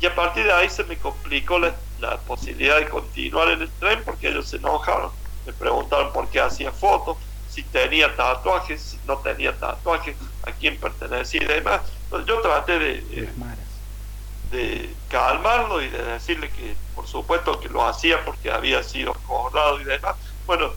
y 0.00 0.06
a 0.06 0.14
partir 0.14 0.44
de 0.44 0.52
ahí 0.52 0.70
se 0.70 0.82
me 0.84 0.96
complicó 0.96 1.58
la, 1.58 1.74
la 1.98 2.16
posibilidad 2.16 2.78
de 2.78 2.88
continuar 2.88 3.48
en 3.48 3.60
el 3.60 3.70
tren 3.72 4.02
porque 4.02 4.28
ellos 4.28 4.48
se 4.48 4.56
enojaron, 4.56 5.10
me 5.44 5.52
preguntaron 5.52 6.10
por 6.12 6.26
qué 6.28 6.40
hacía 6.40 6.72
fotos, 6.72 7.18
si 7.50 7.62
tenía 7.64 8.16
tatuajes, 8.16 8.80
si 8.80 8.98
no 9.06 9.18
tenía 9.18 9.54
tatuajes, 9.58 10.16
a 10.46 10.52
quién 10.52 10.78
pertenecía 10.78 11.42
y 11.42 11.46
demás. 11.46 11.82
Entonces 12.04 12.26
yo 12.26 12.40
traté 12.40 12.78
de, 12.78 13.28
de 14.50 14.94
calmarlo 15.08 15.82
y 15.82 15.88
de 15.88 16.02
decirle 16.02 16.48
que 16.50 16.74
por 16.94 17.06
supuesto 17.06 17.60
que 17.60 17.68
lo 17.68 17.86
hacía 17.86 18.24
porque 18.24 18.50
había 18.50 18.82
sido 18.82 19.10
acordado 19.10 19.80
y 19.80 19.84
demás. 19.84 20.14
Bueno, 20.46 20.72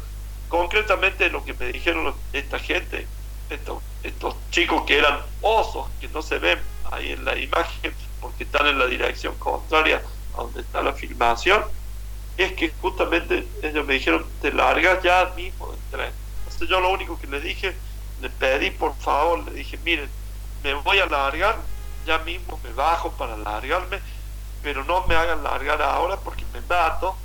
concretamente 0.49 1.29
lo 1.29 1.45
que 1.45 1.53
me 1.53 1.67
dijeron 1.67 2.13
esta 2.33 2.59
gente, 2.59 3.07
estos, 3.53 4.35
chicos 4.51 4.83
que 4.85 4.97
eran 4.97 5.19
osos, 5.41 5.87
que 5.99 6.07
no 6.09 6.21
se 6.21 6.39
ven 6.39 6.59
ahí 6.91 7.11
en 7.11 7.25
la 7.25 7.37
imagen 7.37 7.93
porque 8.21 8.43
están 8.43 8.67
en 8.67 8.79
la 8.79 8.85
dirección 8.85 9.35
contraria 9.35 10.01
a 10.35 10.41
donde 10.41 10.61
está 10.61 10.81
la 10.81 10.93
filmación, 10.93 11.63
es 12.37 12.53
que 12.53 12.71
justamente 12.81 13.47
ellos 13.61 13.85
me 13.85 13.93
dijeron, 13.95 14.25
te 14.41 14.51
largas 14.51 15.01
ya 15.03 15.31
mismo 15.35 15.67
del 15.71 15.79
tren. 15.91 16.11
Entonces 16.39 16.67
yo 16.67 16.79
lo 16.79 16.91
único 16.91 17.19
que 17.19 17.27
le 17.27 17.39
dije, 17.39 17.75
le 18.21 18.29
pedí 18.29 18.71
por 18.71 18.95
favor, 18.95 19.43
le 19.43 19.51
dije, 19.51 19.77
miren, 19.83 20.09
me 20.63 20.73
voy 20.75 20.99
a 20.99 21.05
largar 21.05 21.57
ya 22.05 22.19
mismo 22.19 22.59
me 22.63 22.71
bajo 22.73 23.11
para 23.11 23.37
largarme, 23.37 23.99
pero 24.61 24.83
no 24.83 25.05
me 25.07 25.15
hagan 25.15 25.43
largar 25.43 25.81
ahora 25.81 26.17
porque 26.17 26.45
me 26.53 26.61
mato. 26.61 27.15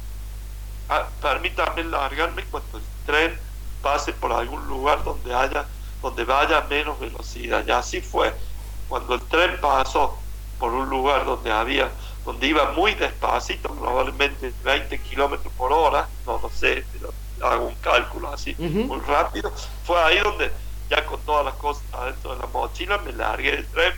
Ah, 0.89 1.07
permítanme 1.21 1.85
largarme 1.85 2.45
cuando 2.45 2.79
el 2.79 2.85
tren 3.05 3.39
pase 3.83 4.13
por 4.13 4.33
algún 4.33 4.67
lugar 4.67 5.05
donde 5.05 5.35
haya 5.35 5.67
donde 6.03 6.25
vaya 6.25 6.67
menos 6.69 6.99
velocidad. 6.99 7.65
Y 7.67 7.71
así 7.71 8.01
fue. 8.01 8.35
Cuando 8.89 9.15
el 9.15 9.21
tren 9.23 9.59
pasó 9.61 10.19
por 10.59 10.73
un 10.73 10.89
lugar 10.89 11.25
donde 11.25 11.53
había 11.53 11.91
donde 12.29 12.47
iba 12.47 12.73
muy 12.73 12.93
despacito, 12.93 13.71
probablemente 13.71 14.53
20 14.63 14.99
kilómetros 14.99 15.51
por 15.55 15.73
hora, 15.73 16.07
no 16.27 16.39
lo 16.43 16.51
sé, 16.51 16.85
pero 16.93 17.11
hago 17.41 17.69
un 17.69 17.75
cálculo 17.77 18.29
así 18.29 18.55
muy 18.59 19.01
rápido, 19.01 19.51
fue 19.85 19.99
ahí 20.03 20.19
donde 20.19 20.53
ya 20.91 21.07
con 21.07 21.19
todas 21.23 21.47
las 21.47 21.55
cosas 21.55 21.83
adentro 21.91 22.35
de 22.35 22.41
la 22.41 22.47
mochila 22.49 22.99
me 22.99 23.13
largué 23.13 23.53
del 23.53 23.67
tren, 23.69 23.95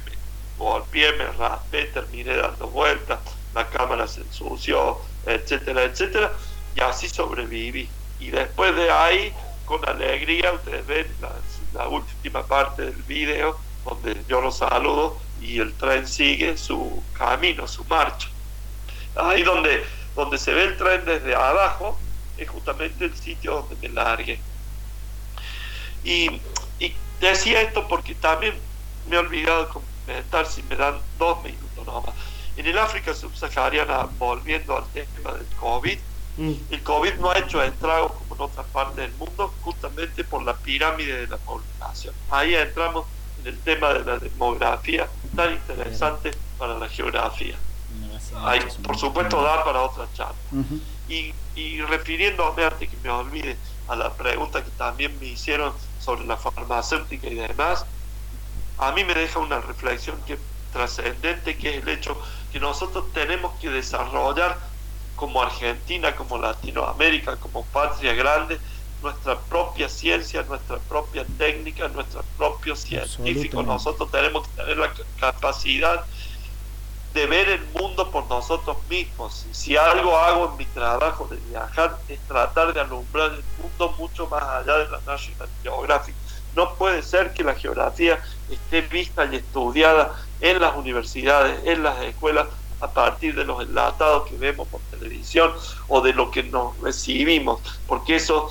golpeé, 0.57 1.13
me 1.15 1.27
raspé, 1.33 1.87
terminé 1.87 2.37
dando 2.37 2.69
vueltas, 2.69 3.19
la 3.53 3.67
cámara 3.69 4.07
se 4.07 4.21
ensució, 4.21 4.99
etcétera, 5.27 5.83
etcétera, 5.83 6.31
y 6.77 6.81
así 6.83 7.09
sobreviví. 7.09 7.89
Y 8.21 8.31
después 8.31 8.77
de 8.77 8.93
ahí, 8.93 9.35
con 9.65 9.85
alegría, 9.89 10.53
ustedes 10.53 10.87
ven 10.87 11.07
la, 11.73 11.89
última 11.89 12.45
parte 12.45 12.83
del 12.83 13.03
video, 13.03 13.59
donde 13.85 14.17
yo 14.29 14.41
los 14.41 14.59
saludo 14.59 15.19
y 15.41 15.59
el 15.59 15.73
tren 15.75 16.07
sigue 16.07 16.57
su 16.57 17.03
camino, 17.13 17.67
su 17.67 17.85
marcha. 17.85 18.29
Ahí 19.17 19.43
donde, 19.43 19.85
donde 20.15 20.39
se 20.39 20.53
ve 20.53 20.65
el 20.65 20.77
tren 20.77 21.05
desde 21.05 21.35
abajo, 21.35 21.99
es 22.37 22.49
justamente 22.49 23.05
el 23.05 23.17
sitio 23.17 23.67
donde 23.69 23.89
me 23.89 23.95
largué. 23.95 24.41
Y, 26.05 26.41
y 26.79 26.95
decía 27.21 27.63
esto 27.63 27.87
porque 27.89 28.15
también 28.15 28.55
me 29.09 29.17
he 29.17 29.19
olvidado 29.19 29.83
si 30.47 30.63
me 30.65 30.77
dan 30.77 30.99
dos 31.19 31.43
minutos 31.45 31.87
nomás. 31.87 32.15
En 32.57 32.67
el 32.67 32.79
África 32.79 33.15
subsahariana, 33.15 34.09
volviendo 34.19 34.77
al 34.77 34.85
tema 34.89 35.33
del 35.33 35.47
COVID, 35.59 35.99
mm. 36.37 36.53
el 36.71 36.83
COVID 36.83 37.15
no 37.15 37.31
ha 37.31 37.39
hecho 37.39 37.63
estragos 37.63 38.10
en 38.41 38.51
otras 38.51 38.67
partes 38.67 38.97
del 38.97 39.13
mundo, 39.13 39.53
justamente 39.63 40.25
por 40.25 40.43
la 40.43 40.55
pirámide 40.57 41.21
de 41.21 41.27
la 41.27 41.37
población. 41.37 42.15
Ahí 42.31 42.55
entramos 42.55 43.07
en 43.41 43.49
el 43.49 43.59
tema 43.61 43.93
de 43.93 44.05
la 44.05 44.19
demografía, 44.19 45.09
tan 45.37 45.53
interesante 45.53 46.31
para 46.59 46.79
la 46.79 46.89
geografía. 46.89 47.57
Ahí, 48.37 48.61
por 48.83 48.97
supuesto, 48.97 49.43
da 49.43 49.63
para 49.65 49.83
otra 49.83 50.07
charla. 50.15 50.35
y, 51.09 51.35
y 51.55 51.81
refiriéndome, 51.83 52.65
antes 52.65 52.89
que 52.89 52.97
me 53.03 53.11
olvide, 53.11 53.57
a 53.89 53.97
la 53.97 54.13
pregunta 54.13 54.65
que 54.65 54.71
también 54.71 55.19
me 55.19 55.27
hicieron 55.27 55.73
sobre 56.01 56.25
la 56.25 56.37
farmacéutica 56.37 57.27
y 57.27 57.35
demás, 57.35 57.85
a 58.79 58.93
mí 58.93 59.05
me 59.05 59.15
deja 59.15 59.41
una 59.41 59.61
reflexión 59.61 60.17
que 60.27 60.39
trascendente, 60.73 61.59
que 61.59 61.77
es 61.77 61.83
el 61.83 61.89
hecho 61.89 62.17
que 62.53 62.61
nosotros 62.61 63.13
tenemos 63.13 63.53
que 63.61 63.69
desarrollar 63.69 64.57
como 65.21 65.43
Argentina, 65.43 66.17
como 66.17 66.39
Latinoamérica, 66.39 67.37
como 67.37 67.63
patria 67.67 68.15
grande, 68.15 68.59
nuestra 69.03 69.39
propia 69.39 69.87
ciencia, 69.87 70.43
nuestra 70.45 70.79
propia 70.79 71.27
técnica, 71.37 71.89
nuestro 71.89 72.25
propio 72.39 72.75
científico. 72.75 73.63
Nosotros 73.63 74.11
tenemos 74.11 74.49
que 74.49 74.63
tener 74.63 74.79
la 74.79 74.91
capacidad 75.21 76.07
de 77.13 77.27
ver 77.27 77.51
el 77.51 77.61
mundo 77.79 78.11
por 78.11 78.27
nosotros 78.29 78.79
mismos. 78.89 79.47
Si 79.53 79.77
algo 79.77 80.17
hago 80.17 80.53
en 80.53 80.57
mi 80.57 80.65
trabajo 80.65 81.29
de 81.31 81.37
viajar 81.51 81.99
es 82.09 82.19
tratar 82.21 82.73
de 82.73 82.81
alumbrar 82.81 83.33
el 83.33 83.45
mundo 83.61 83.95
mucho 83.99 84.27
más 84.29 84.43
allá 84.43 84.79
de 84.79 84.89
la 84.89 85.01
National 85.07 85.51
Geographic. 85.63 86.15
No 86.57 86.77
puede 86.77 87.03
ser 87.03 87.35
que 87.35 87.45
la 87.45 87.55
geografía 87.55 88.19
esté 88.49 88.81
vista 88.81 89.27
y 89.27 89.37
estudiada 89.37 90.17
en 90.41 90.61
las 90.61 90.75
universidades, 90.77 91.61
en 91.67 91.83
las 91.83 92.03
escuelas, 92.05 92.47
a 92.81 92.89
partir 92.89 93.35
de 93.35 93.45
los 93.45 93.63
enlatados 93.63 94.29
que 94.29 94.37
vemos 94.37 94.67
por 94.69 94.81
televisión 94.91 95.53
o 95.89 96.01
de 96.01 96.13
lo 96.13 96.31
que 96.31 96.43
nos 96.43 96.79
recibimos, 96.81 97.61
porque 97.87 98.17
eso 98.17 98.51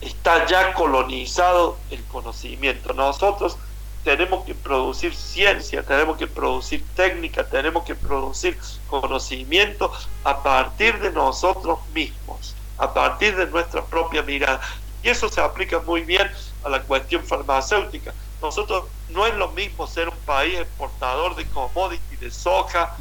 está 0.00 0.46
ya 0.46 0.72
colonizado 0.74 1.78
el 1.90 2.02
conocimiento. 2.04 2.92
Nosotros 2.92 3.56
tenemos 4.04 4.44
que 4.44 4.54
producir 4.54 5.14
ciencia, 5.14 5.82
tenemos 5.82 6.16
que 6.16 6.28
producir 6.28 6.84
técnica, 6.94 7.44
tenemos 7.44 7.84
que 7.84 7.96
producir 7.96 8.56
conocimiento 8.86 9.90
a 10.22 10.42
partir 10.42 11.00
de 11.00 11.10
nosotros 11.10 11.80
mismos, 11.92 12.54
a 12.78 12.94
partir 12.94 13.34
de 13.36 13.46
nuestra 13.46 13.84
propia 13.84 14.22
mirada. 14.22 14.60
Y 15.02 15.08
eso 15.08 15.28
se 15.28 15.40
aplica 15.40 15.80
muy 15.80 16.02
bien 16.02 16.30
a 16.62 16.68
la 16.68 16.82
cuestión 16.82 17.24
farmacéutica. 17.24 18.14
Nosotros 18.40 18.84
no 19.08 19.26
es 19.26 19.34
lo 19.34 19.48
mismo 19.48 19.86
ser 19.86 20.08
un 20.08 20.18
país 20.18 20.58
exportador 20.58 21.34
de 21.34 21.46
commodity, 21.46 22.16
de 22.16 22.30
soja, 22.30 22.96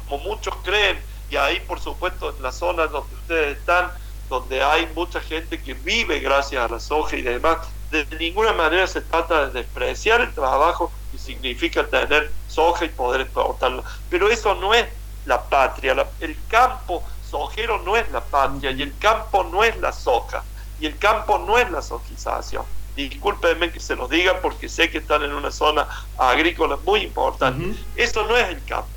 como 0.00 0.18
muchos 0.18 0.54
creen, 0.62 0.98
y 1.30 1.36
ahí 1.36 1.60
por 1.60 1.80
supuesto 1.80 2.34
en 2.34 2.42
las 2.42 2.56
zonas 2.56 2.90
donde 2.90 3.14
ustedes 3.14 3.58
están, 3.58 3.90
donde 4.28 4.62
hay 4.62 4.88
mucha 4.94 5.20
gente 5.20 5.60
que 5.60 5.74
vive 5.74 6.20
gracias 6.20 6.62
a 6.62 6.72
la 6.72 6.80
soja 6.80 7.16
y 7.16 7.22
demás, 7.22 7.58
de 7.90 8.06
ninguna 8.18 8.52
manera 8.52 8.86
se 8.86 9.02
trata 9.02 9.46
de 9.46 9.60
despreciar 9.60 10.20
el 10.22 10.32
trabajo 10.32 10.90
que 11.10 11.18
significa 11.18 11.86
tener 11.86 12.30
soja 12.48 12.84
y 12.84 12.88
poder 12.88 13.22
exportarla, 13.22 13.82
pero 14.08 14.28
eso 14.30 14.54
no 14.54 14.72
es 14.74 14.86
la 15.26 15.42
patria, 15.42 16.06
el 16.20 16.36
campo 16.48 17.02
sojero 17.28 17.78
no 17.82 17.96
es 17.96 18.10
la 18.10 18.20
patria 18.20 18.70
y 18.70 18.82
el 18.82 18.96
campo 18.98 19.44
no 19.44 19.62
es 19.64 19.76
la 19.78 19.92
soja 19.92 20.42
y 20.80 20.86
el 20.86 20.98
campo 20.98 21.38
no 21.38 21.58
es 21.58 21.70
la 21.70 21.80
sojización 21.80 22.64
discúlpenme 22.96 23.70
que 23.70 23.80
se 23.80 23.96
los 23.96 24.08
diga 24.10 24.40
porque 24.40 24.68
sé 24.68 24.90
que 24.90 24.98
están 24.98 25.22
en 25.22 25.32
una 25.32 25.50
zona 25.50 25.88
agrícola 26.18 26.78
muy 26.84 27.00
importante. 27.00 27.74
Eso 27.96 28.26
no 28.26 28.36
es 28.36 28.48
el 28.48 28.62
campo. 28.64 28.91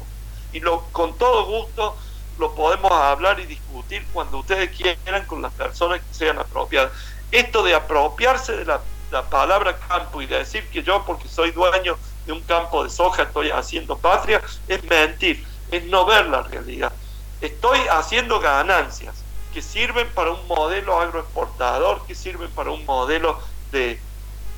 Y 0.55 0.61
lo, 0.61 0.83
con 0.93 1.17
todo 1.17 1.45
gusto 1.45 1.97
lo 2.39 2.55
podemos 2.55 2.89
hablar 2.91 3.39
y 3.41 3.45
discutir 3.45 4.05
cuando 4.13 4.39
ustedes 4.39 4.69
quieran 4.69 5.25
con 5.25 5.41
las 5.41 5.51
personas 5.51 5.99
que 5.99 6.13
sean 6.13 6.39
apropiadas. 6.39 6.91
Esto 7.31 7.61
de 7.61 7.75
apropiarse 7.75 8.55
de 8.55 8.63
la, 8.63 8.79
la 9.11 9.23
palabra 9.23 9.77
campo 9.77 10.21
y 10.21 10.25
de 10.27 10.37
decir 10.37 10.65
que 10.69 10.81
yo 10.81 11.03
porque 11.05 11.27
soy 11.27 11.51
dueño 11.51 11.97
de 12.25 12.31
un 12.31 12.39
campo 12.41 12.85
de 12.85 12.89
soja 12.89 13.23
estoy 13.23 13.51
haciendo 13.51 13.97
patria 13.97 14.41
es 14.67 14.81
mentir, 14.85 15.45
es 15.71 15.83
no 15.85 16.05
ver 16.05 16.25
la 16.27 16.41
realidad. 16.43 16.93
Estoy 17.41 17.79
haciendo 17.91 18.39
ganancias 18.39 19.25
que 19.53 19.61
sirven 19.61 20.09
para 20.11 20.31
un 20.31 20.47
modelo 20.47 20.99
agroexportador, 20.99 22.05
que 22.07 22.15
sirven 22.15 22.49
para 22.51 22.71
un 22.71 22.85
modelo 22.85 23.39
de, 23.71 23.99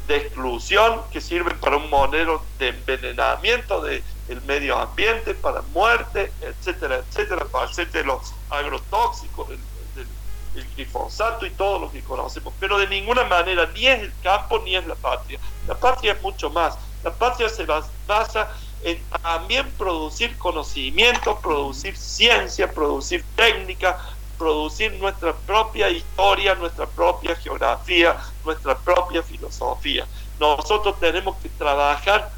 exclusión, 0.08 1.02
que 1.12 1.22
sirven 1.22 1.60
para 1.60 1.78
un 1.78 1.90
modelo 1.90 2.44
de 2.60 2.70
envenenamiento 2.70 3.82
del 4.28 4.42
medio 4.42 4.78
ambiente, 4.78 5.34
para 5.34 5.62
muerte, 5.74 6.32
etcétera, 6.42 6.98
etcétera, 6.98 7.46
para 7.46 7.66
hacer 7.66 7.90
de 7.92 8.04
los 8.04 8.34
agrotóxicos, 8.50 9.50
el, 9.50 9.60
glifosato 10.76 11.46
y 11.46 11.52
todo 11.52 11.78
lo 11.78 11.92
que 11.92 12.02
conocemos. 12.02 12.52
Pero 12.60 12.80
de 12.80 12.88
ninguna 12.88 13.24
manera 13.26 13.70
ni 13.76 13.86
es 13.86 14.02
el 14.02 14.14
campo 14.24 14.58
ni 14.60 14.76
es 14.76 14.88
la 14.88 14.96
patria. 14.96 15.40
La 15.68 15.76
patria 15.76 16.14
es 16.14 16.22
mucho 16.24 16.50
más. 16.50 16.76
La 17.04 17.14
patria 17.14 17.48
se 17.48 17.64
basa 17.66 18.52
en 18.84 19.00
también 19.22 19.70
producir 19.78 20.36
conocimiento, 20.40 21.40
producir 21.40 21.96
ciencia, 21.96 22.72
producir 22.72 23.24
técnica, 23.36 24.00
producir 24.38 24.94
nuestra 24.94 25.34
propia 25.34 25.90
historia, 25.90 26.56
nuestra 26.56 26.86
propia 26.86 27.36
geografía, 27.36 28.18
nuestra 28.44 28.78
propia 28.78 29.24
filosofía. 29.24 30.08
Nosotros 30.40 31.00
tenemos 31.00 31.36
que 31.38 31.50
trabajar 31.50 32.32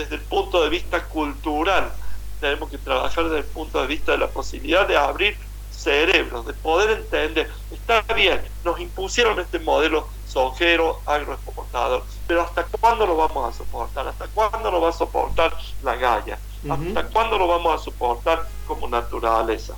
desde 0.00 0.14
el 0.16 0.22
punto 0.22 0.62
de 0.62 0.70
vista 0.70 1.04
cultural, 1.04 1.92
tenemos 2.40 2.70
que 2.70 2.78
trabajar 2.78 3.24
desde 3.24 3.38
el 3.38 3.44
punto 3.44 3.80
de 3.80 3.86
vista 3.86 4.12
de 4.12 4.18
la 4.18 4.28
posibilidad 4.28 4.88
de 4.88 4.96
abrir 4.96 5.36
cerebros, 5.70 6.46
de 6.46 6.52
poder 6.54 6.98
entender, 6.98 7.50
está 7.70 8.02
bien, 8.14 8.40
nos 8.64 8.80
impusieron 8.80 9.38
este 9.38 9.58
modelo 9.58 10.08
sojero, 10.26 11.00
agroexportador, 11.06 12.04
pero 12.26 12.42
¿hasta 12.42 12.64
cuándo 12.64 13.06
lo 13.06 13.16
vamos 13.16 13.54
a 13.54 13.56
soportar? 13.56 14.08
¿Hasta 14.08 14.26
cuándo 14.28 14.70
lo 14.70 14.80
va 14.80 14.90
a 14.90 14.92
soportar 14.92 15.56
la 15.82 15.96
galla? 15.96 16.38
¿Hasta 16.68 17.06
cuándo 17.08 17.38
lo 17.38 17.46
vamos 17.46 17.80
a 17.80 17.84
soportar 17.84 18.46
como 18.66 18.88
naturaleza? 18.88 19.74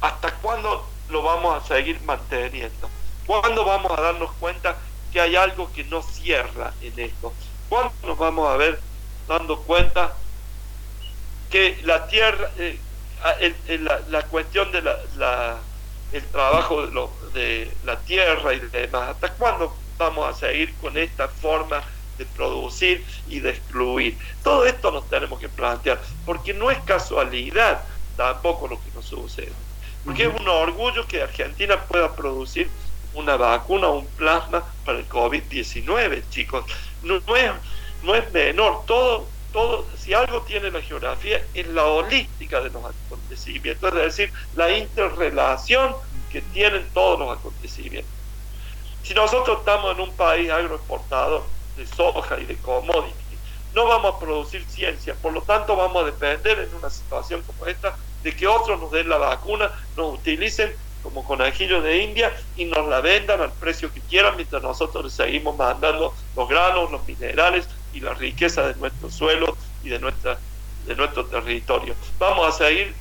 ¿Hasta 0.00 0.34
cuándo 0.36 0.86
lo 1.08 1.22
vamos 1.22 1.62
a 1.62 1.66
seguir 1.66 2.00
manteniendo? 2.02 2.88
¿Cuándo 3.26 3.64
vamos 3.64 3.92
a 3.92 4.00
darnos 4.00 4.32
cuenta 4.40 4.76
que 5.12 5.20
hay 5.20 5.36
algo 5.36 5.70
que 5.72 5.84
no 5.84 6.02
cierra 6.02 6.72
en 6.80 6.98
esto? 6.98 7.32
¿Cuándo 7.68 7.92
nos 8.04 8.18
vamos 8.18 8.48
a 8.48 8.56
ver 8.56 8.80
dando 9.28 9.58
cuenta 9.60 10.12
que 11.50 11.78
la 11.84 12.06
tierra, 12.06 12.50
eh, 12.58 12.78
la, 14.08 14.22
cuestión 14.22 14.72
de 14.72 14.82
la, 14.82 15.58
el 16.12 16.24
trabajo 16.26 16.86
de, 16.86 17.08
de 17.34 17.70
la 17.84 17.98
tierra 18.00 18.54
y 18.54 18.60
demás, 18.60 19.10
¿hasta 19.10 19.32
cuándo 19.34 19.76
vamos 19.98 20.28
a 20.28 20.38
seguir 20.38 20.74
con 20.76 20.96
esta 20.96 21.28
forma 21.28 21.82
de 22.18 22.24
producir 22.26 23.04
y 23.28 23.40
de 23.40 23.50
excluir? 23.50 24.16
Todo 24.42 24.64
esto 24.66 24.90
nos 24.90 25.08
tenemos 25.08 25.38
que 25.38 25.48
plantear, 25.48 26.00
porque 26.24 26.54
no 26.54 26.70
es 26.70 26.78
casualidad 26.80 27.82
tampoco 28.16 28.68
lo 28.68 28.82
que 28.82 28.90
nos 28.94 29.04
sucede. 29.04 29.52
Porque 30.04 30.24
es 30.24 30.40
un 30.40 30.48
orgullo 30.48 31.06
que 31.06 31.22
Argentina 31.22 31.80
pueda 31.80 32.14
producir 32.14 32.68
una 33.14 33.36
vacuna 33.36 33.88
o 33.88 34.00
un 34.00 34.06
plasma 34.06 34.64
para 34.84 34.98
el 34.98 35.08
COVID-19, 35.08 36.22
chicos. 36.30 36.64
No, 37.02 37.16
es, 37.36 37.50
no 38.02 38.14
es 38.14 38.30
menor. 38.32 38.84
Todo, 38.86 39.26
todo, 39.52 39.86
si 39.96 40.14
algo 40.14 40.42
tiene 40.42 40.70
la 40.70 40.80
geografía, 40.80 41.40
es 41.54 41.66
la 41.68 41.84
holística 41.84 42.60
de 42.60 42.70
los 42.70 42.84
acontecimientos, 42.84 43.94
es 43.94 44.16
decir, 44.16 44.32
la 44.56 44.70
interrelación 44.70 45.94
que 46.30 46.40
tienen 46.40 46.86
todos 46.94 47.18
los 47.18 47.38
acontecimientos. 47.38 48.12
Si 49.02 49.14
nosotros 49.14 49.58
estamos 49.58 49.92
en 49.92 50.00
un 50.00 50.12
país 50.12 50.50
agroexportador 50.50 51.42
de 51.76 51.86
soja 51.86 52.38
y 52.38 52.46
de 52.46 52.56
commodities, 52.56 53.16
no 53.74 53.86
vamos 53.86 54.14
a 54.14 54.18
producir 54.18 54.64
ciencia, 54.64 55.14
por 55.14 55.32
lo 55.32 55.42
tanto 55.42 55.76
vamos 55.76 56.02
a 56.02 56.06
depender 56.06 56.58
en 56.58 56.74
una 56.76 56.90
situación 56.90 57.42
como 57.42 57.66
esta 57.66 57.96
de 58.22 58.34
que 58.36 58.46
otros 58.46 58.80
nos 58.80 58.90
den 58.92 59.08
la 59.08 59.18
vacuna, 59.18 59.70
nos 59.96 60.14
utilicen 60.14 60.72
como 61.02 61.24
conejillos 61.24 61.82
de 61.82 62.02
India 62.02 62.32
y 62.56 62.64
nos 62.66 62.86
la 62.88 63.00
vendan 63.00 63.40
al 63.40 63.52
precio 63.52 63.92
que 63.92 64.00
quieran 64.00 64.36
mientras 64.36 64.62
nosotros 64.62 65.04
les 65.04 65.12
seguimos 65.14 65.56
mandando 65.56 66.14
los 66.36 66.48
granos, 66.48 66.92
los 66.92 67.06
minerales 67.06 67.66
y 67.92 68.00
la 68.00 68.14
riqueza 68.14 68.68
de 68.68 68.74
nuestro 68.76 69.10
suelo 69.10 69.56
y 69.82 69.88
de, 69.88 69.98
nuestra, 69.98 70.38
de 70.86 70.96
nuestro 70.96 71.26
territorio. 71.26 71.94
Vamos 72.18 72.54
a 72.54 72.58
seguir 72.58 72.94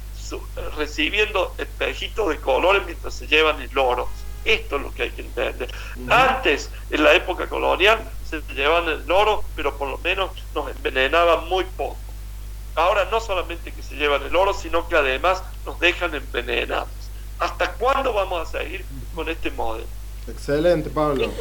recibiendo 0.78 1.54
espejitos 1.58 2.30
de 2.30 2.38
colores 2.38 2.84
mientras 2.86 3.14
se 3.14 3.28
llevan 3.28 3.62
el 3.62 3.78
oro. 3.78 4.08
Esto 4.46 4.78
es 4.78 4.82
lo 4.82 4.94
que 4.94 5.04
hay 5.04 5.12
que 5.12 5.22
entender. 5.22 5.70
Antes, 6.10 6.70
en 6.90 7.04
la 7.04 7.14
época 7.14 7.48
colonial, 7.48 8.00
se 8.28 8.42
llevaban 8.54 8.90
el 8.90 9.12
oro, 9.12 9.44
pero 9.56 9.78
por 9.78 9.90
lo 9.90 9.98
menos 10.00 10.32
nos 10.56 10.70
envenenaban 10.72 11.48
muy 11.48 11.64
poco. 11.64 11.98
Ahora 12.76 13.06
no 13.12 13.20
solamente 13.20 13.72
que 13.72 13.84
se 13.84 13.96
llevan 13.96 14.24
el 14.24 14.36
oro, 14.36 14.54
sino 14.54 14.88
que 14.88 14.96
además 14.96 15.44
nos 15.66 15.80
dejan 15.80 16.16
envenenados. 16.16 16.88
¿Hasta 17.38 17.74
cuándo 17.74 18.14
vamos 18.14 18.48
a 18.48 18.60
seguir 18.60 18.86
con 19.14 19.28
este 19.28 19.52
modelo? 19.52 19.88
Excelente, 20.28 20.90
Pablo. 20.90 21.32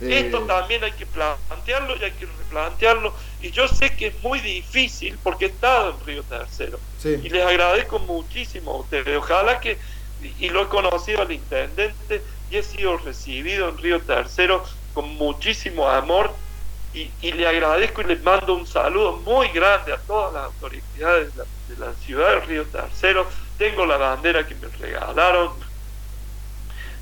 Esto 0.00 0.38
eh, 0.38 0.44
también 0.46 0.82
hay 0.82 0.92
que 0.92 1.06
plantearlo 1.06 1.96
y 1.96 2.04
hay 2.04 2.12
que 2.12 2.26
replantearlo. 2.26 3.14
Y 3.42 3.50
yo 3.50 3.68
sé 3.68 3.94
que 3.94 4.08
es 4.08 4.22
muy 4.22 4.40
difícil 4.40 5.18
porque 5.22 5.46
he 5.46 5.48
estado 5.48 5.90
en 5.90 6.06
Río 6.06 6.22
Tercero. 6.22 6.78
Y 7.04 7.28
les 7.28 7.44
agradezco 7.44 7.98
muchísimo 7.98 8.72
a 8.72 8.76
ustedes. 8.78 9.16
Ojalá 9.16 9.60
que, 9.60 9.78
y 10.38 10.48
lo 10.48 10.62
he 10.62 10.68
conocido 10.68 11.22
al 11.22 11.32
intendente 11.32 12.22
y 12.50 12.56
he 12.56 12.62
sido 12.62 12.96
recibido 12.98 13.68
en 13.68 13.78
Río 13.78 14.00
Tercero 14.00 14.64
con 14.94 15.08
muchísimo 15.16 15.88
amor 15.88 16.34
y, 16.92 17.32
le 17.32 17.46
agradezco 17.46 18.00
y 18.02 18.04
les 18.04 18.22
mando 18.22 18.54
un 18.54 18.66
saludo 18.66 19.12
muy 19.18 19.48
grande 19.48 19.92
a 19.92 19.98
todas 19.98 20.32
las 20.34 20.44
autoridades 20.44 21.34
de 21.36 21.76
la, 21.78 21.94
ciudad 21.94 22.30
de 22.30 22.40
Río 22.40 22.64
Tercero. 22.64 23.26
Tengo 23.58 23.86
la 23.86 23.96
bandera 23.96 24.46
que 24.46 24.56
me 24.56 24.66
regalaron. 24.68 25.52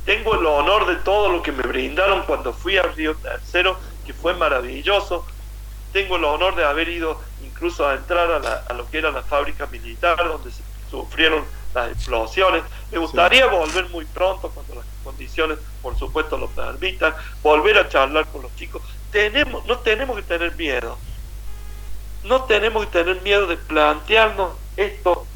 Tengo 0.09 0.34
el 0.36 0.46
honor 0.46 0.86
de 0.86 0.96
todo 0.96 1.28
lo 1.28 1.42
que 1.42 1.52
me 1.52 1.62
brindaron 1.64 2.22
cuando 2.22 2.54
fui 2.54 2.78
a 2.78 2.82
Río 2.82 3.14
Tercero, 3.16 3.78
que 4.06 4.14
fue 4.14 4.32
maravilloso. 4.32 5.26
Tengo 5.92 6.16
el 6.16 6.24
honor 6.24 6.56
de 6.56 6.64
haber 6.64 6.88
ido 6.88 7.20
incluso 7.44 7.86
a 7.86 7.94
entrar 7.94 8.30
a, 8.30 8.64
a 8.66 8.72
lo 8.72 8.88
que 8.88 8.96
era 8.96 9.11
la 9.11 9.22
fábrica 9.22 9.66
militar, 9.66 10.16
donde 10.16 10.50
se 10.50 10.62
sufrieron 10.90 11.44
las 11.74 11.92
explosiones. 11.92 12.62
Me 12.90 12.96
gustaría 12.96 13.48
volver 13.48 13.90
muy 13.90 14.06
pronto, 14.06 14.48
cuando 14.48 14.76
las 14.76 14.86
condiciones, 15.04 15.59
por 15.82 15.94
supuesto, 15.98 16.38
lo 16.38 16.48
permitan, 16.48 17.14
volver 17.42 17.76
a 17.76 17.86
charlar 17.90 18.26
con 18.28 18.40
los 18.40 18.56
chicos 18.56 18.80
tenemos, 19.11 19.64
no 19.66 19.78
tenemos 19.78 20.16
que 20.16 20.22
tener 20.22 20.56
miedo. 20.56 20.96
No 22.24 22.44
tenemos 22.44 22.86
que 22.86 22.92
tener 22.92 23.20
miedo 23.20 23.46
de 23.46 23.59
plantearnos 23.59 24.52
esto, 24.76 25.26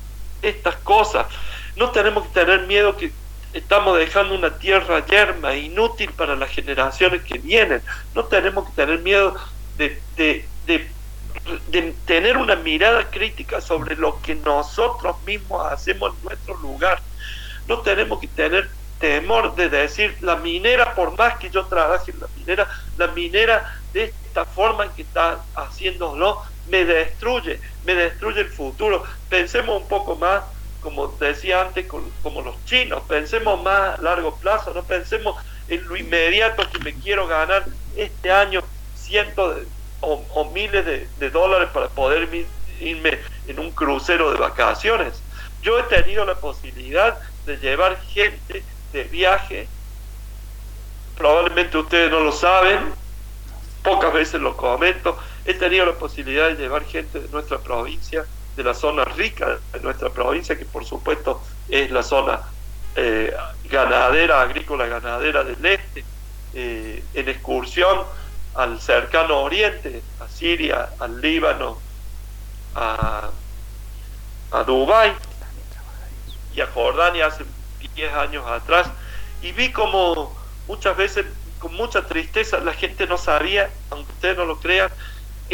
estas 0.43 0.77
cosas. 0.77 1.27
No 1.77 1.91
tenemos 1.91 2.27
que 2.27 2.33
tener 2.41 2.67
miedo 2.67 2.97
que 2.97 3.13
estamos 3.53 3.99
dejando 3.99 4.35
una 4.35 4.59
tierra 4.59 5.05
yerma, 5.07 5.55
inútil 5.55 6.11
para 6.13 6.37
las 6.37 6.51
generaciones 6.51 7.23
que 7.23 7.39
vienen. 7.39 7.83
No 8.15 8.25
tenemos 8.25 8.69
que 8.69 8.75
tener 8.75 8.99
miedo 9.01 9.35
de, 9.77 10.01
de, 10.17 10.47
de, 10.67 10.89
tener 12.07 12.37
una 12.37 12.57
mirada 12.57 13.11
crítica 13.11 13.61
sobre 13.61 13.97
lo 13.97 14.21
que 14.23 14.35
nosotros 14.35 15.17
mismos 15.25 15.67
hacemos 15.73 16.15
en 16.17 16.25
nuestro 16.25 16.57
lugar. 16.59 17.01
No 17.69 17.79
tenemos 17.81 18.21
que 18.21 18.29
tener 18.29 18.71
temor 18.99 19.55
de 19.57 19.69
decir 19.69 20.17
la 20.21 20.37
minera, 20.37 20.95
por 20.95 21.17
más 21.19 21.37
que 21.39 21.51
yo 21.51 21.67
trabaje 21.67 22.13
en 22.13 22.21
la 22.21 22.29
minera, 22.37 22.69
la 22.97 23.09
minera 23.09 23.81
de 23.93 24.05
esta 24.05 24.45
forma 24.45 24.85
en 24.85 24.91
que 24.93 25.03
está 25.03 25.41
haciéndolo 25.57 26.41
me 26.69 26.85
destruye, 26.85 27.61
me 27.85 27.95
destruye 27.95 28.41
el 28.41 28.49
futuro. 28.49 29.03
Pensemos 29.29 29.83
un 29.83 29.89
poco 29.89 30.17
más, 30.17 30.43
como 30.83 31.09
decía 31.09 31.63
antes, 31.63 31.87
como 31.87 32.43
los 32.43 32.65
chinos, 32.65 33.03
pensemos 33.09 33.63
más 33.63 33.99
a 33.99 34.03
largo 34.03 34.35
plazo, 34.37 34.75
no 34.75 34.83
pensemos 34.83 35.37
en 35.69 35.87
lo 35.87 35.97
inmediato 35.97 36.69
que 36.71 36.79
me 36.81 36.93
quiero 36.95 37.27
ganar 37.27 37.65
este 37.97 38.33
año 38.33 38.63
cientos 38.97 39.59
o, 40.01 40.51
miles 40.53 40.85
de, 40.85 41.31
dólares 41.31 41.69
para 41.73 41.89
poder 41.89 42.29
irme 42.81 43.19
en 43.47 43.61
un 43.61 43.71
crucero 43.71 44.33
de 44.33 44.39
vacaciones. 44.39 45.23
Yo 45.63 45.79
he 45.79 45.85
tenido 45.85 46.25
la 46.25 46.35
posibilidad 46.35 47.19
de 47.47 47.57
llevar 47.59 48.01
gente 48.01 48.65
de 48.93 49.05
viaje. 49.05 49.69
Probablemente 51.17 51.79
ustedes 51.79 52.11
no 52.11 52.19
lo 52.21 52.33
saben, 52.33 52.81
pocas 53.85 54.13
veces 54.13 54.41
lo 54.41 54.57
comento. 54.57 55.17
He 55.45 55.55
tenido 55.55 55.87
la 55.87 55.93
posibilidad 55.93 56.49
de 56.49 56.57
llevar 56.57 56.85
gente 56.85 57.21
de 57.21 57.29
nuestra 57.29 57.59
provincia, 57.59 58.27
de 58.57 58.65
la 58.65 58.75
zona 58.75 59.05
rica 59.05 59.59
de 59.73 59.81
nuestra 59.81 60.11
provincia, 60.11 60.59
que 60.59 60.65
por 60.65 60.85
supuesto 60.85 61.43
es 61.69 61.91
la 61.91 62.03
zona 62.03 62.41
eh, 62.95 63.35
ganadera, 63.65 64.43
agrícola 64.43 64.87
ganadera 64.87 65.45
del 65.45 65.65
este, 65.65 66.05
eh, 66.55 67.03
en 67.15 67.29
excursión 67.29 68.03
al 68.55 68.81
cercano 68.81 69.41
oriente, 69.41 70.03
a 70.21 70.29
Siria, 70.29 70.91
al 70.99 71.21
Líbano, 71.21 71.79
a, 72.75 73.31
a 74.51 74.63
Dubái 74.65 75.13
y 76.55 76.61
a 76.61 76.67
Jordania 76.67 77.27
hace 77.27 77.45
10 77.95 78.13
años 78.15 78.47
atrás. 78.47 78.89
Y 79.41 79.53
vi 79.53 79.73
como 79.73 80.37
muchas 80.69 80.97
veces 80.97 81.27
con 81.59 81.75
mucha 81.75 82.05
tristeza 82.07 82.59
la 82.59 82.75
gente 82.75 83.07
no 83.07 83.17
sabía, 83.17 83.71
aunque 83.91 84.13
ustedes 84.13 84.37
no 84.37 84.45
lo 84.45 84.59
crean, 84.59 84.91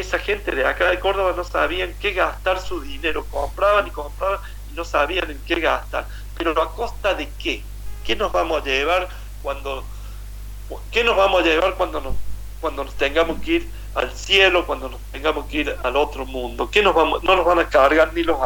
esa 0.01 0.19
gente 0.19 0.55
de 0.55 0.67
acá 0.67 0.91
de 0.91 1.01
Córdoba 1.01 1.35
no 1.37 1.45
sabían 1.45 1.95
qué 2.01 2.13
gastar 2.13 2.61
su 2.61 2.81
dinero, 2.81 3.25
compraban 3.31 3.87
y 3.87 3.91
compraban 3.91 4.41
y 4.71 4.75
no 4.75 4.85
sabían 4.85 5.31
en 5.31 5.41
qué 5.47 5.61
gastar, 5.61 6.07
pero 6.37 6.61
a 6.61 6.75
costa 6.75 7.15
de 7.15 7.29
qué, 7.39 7.63
qué 8.05 8.17
nos 8.17 8.33
vamos 8.33 8.63
a 8.63 8.65
llevar 8.65 9.09
cuando 9.43 9.85
qué 10.91 11.03
nos 11.03 11.17
vamos 11.17 11.43
a 11.43 11.45
llevar 11.45 11.75
cuando 11.75 12.01
nos 12.01 12.15
cuando 12.61 12.85
nos 12.85 12.95
tengamos 12.95 13.41
que 13.41 13.53
ir 13.53 13.71
al 13.95 14.13
cielo, 14.13 14.67
cuando 14.67 14.89
nos 14.89 15.01
tengamos 15.13 15.47
que 15.47 15.59
ir 15.59 15.77
al 15.83 15.97
otro 15.97 16.27
mundo, 16.27 16.71
qué 16.71 16.83
nos 16.83 16.95
vamos 16.95 17.23
no 17.23 17.37
nos 17.37 17.45
van 17.45 17.61
a 17.61 17.69
cargar 17.69 18.13
ni 18.15 18.23
los 18.23 18.39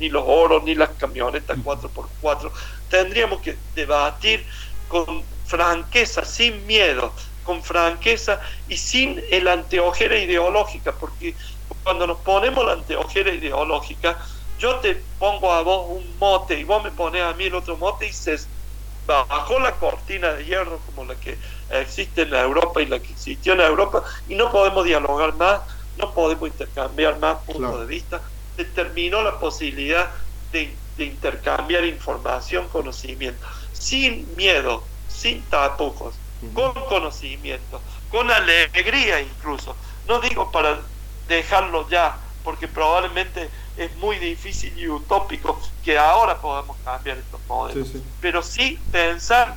ni 0.00 0.08
los 0.08 0.24
oros 0.26 0.62
ni 0.64 0.74
las 0.74 0.90
camionetas 0.90 1.58
4x4, 1.58 2.50
tendríamos 2.88 3.40
que 3.40 3.56
debatir 3.74 4.46
con 4.88 5.22
franqueza, 5.46 6.24
sin 6.24 6.66
miedo, 6.66 7.12
con 7.48 7.62
franqueza 7.62 8.40
y 8.68 8.76
sin 8.76 9.22
el 9.30 9.48
anteojera 9.48 10.18
ideológica, 10.18 10.92
porque 10.92 11.34
cuando 11.82 12.06
nos 12.06 12.18
ponemos 12.18 12.62
la 12.66 12.74
anteojera 12.74 13.32
ideológica, 13.32 14.18
yo 14.58 14.76
te 14.80 15.02
pongo 15.18 15.50
a 15.50 15.62
vos 15.62 15.86
un 15.88 16.18
mote 16.18 16.60
y 16.60 16.64
vos 16.64 16.84
me 16.84 16.90
pones 16.90 17.22
a 17.22 17.32
mí 17.32 17.44
el 17.44 17.54
otro 17.54 17.78
mote 17.78 18.06
y 18.06 18.12
se 18.12 18.38
bajó 19.06 19.58
la 19.60 19.72
cortina 19.76 20.34
de 20.34 20.44
hierro 20.44 20.78
como 20.84 21.06
la 21.06 21.14
que 21.14 21.38
existe 21.70 22.20
en 22.20 22.34
Europa 22.34 22.82
y 22.82 22.86
la 22.86 22.98
que 22.98 23.12
existió 23.12 23.54
en 23.54 23.62
Europa 23.62 24.04
y 24.28 24.34
no 24.34 24.52
podemos 24.52 24.84
dialogar 24.84 25.32
más, 25.36 25.62
no 25.96 26.12
podemos 26.12 26.50
intercambiar 26.50 27.18
más 27.18 27.38
puntos 27.46 27.80
de 27.80 27.86
vista. 27.86 28.20
Se 28.56 28.66
terminó 28.66 29.22
la 29.22 29.40
posibilidad 29.40 30.10
de, 30.52 30.76
de 30.98 31.04
intercambiar 31.06 31.86
información, 31.86 32.68
conocimiento, 32.68 33.46
sin 33.72 34.28
miedo, 34.36 34.82
sin 35.08 35.40
tapujos, 35.44 36.14
con 36.54 36.72
conocimiento, 36.86 37.80
con 38.10 38.30
alegría 38.30 39.20
incluso. 39.20 39.74
No 40.06 40.20
digo 40.20 40.50
para 40.50 40.78
dejarlo 41.26 41.88
ya, 41.88 42.16
porque 42.44 42.68
probablemente 42.68 43.50
es 43.76 43.94
muy 43.96 44.18
difícil 44.18 44.76
y 44.78 44.88
utópico 44.88 45.60
que 45.84 45.98
ahora 45.98 46.40
podamos 46.40 46.76
cambiar 46.84 47.18
estos 47.18 47.40
modelos, 47.46 47.88
pero 48.20 48.42
sí 48.42 48.78
pensar 48.90 49.56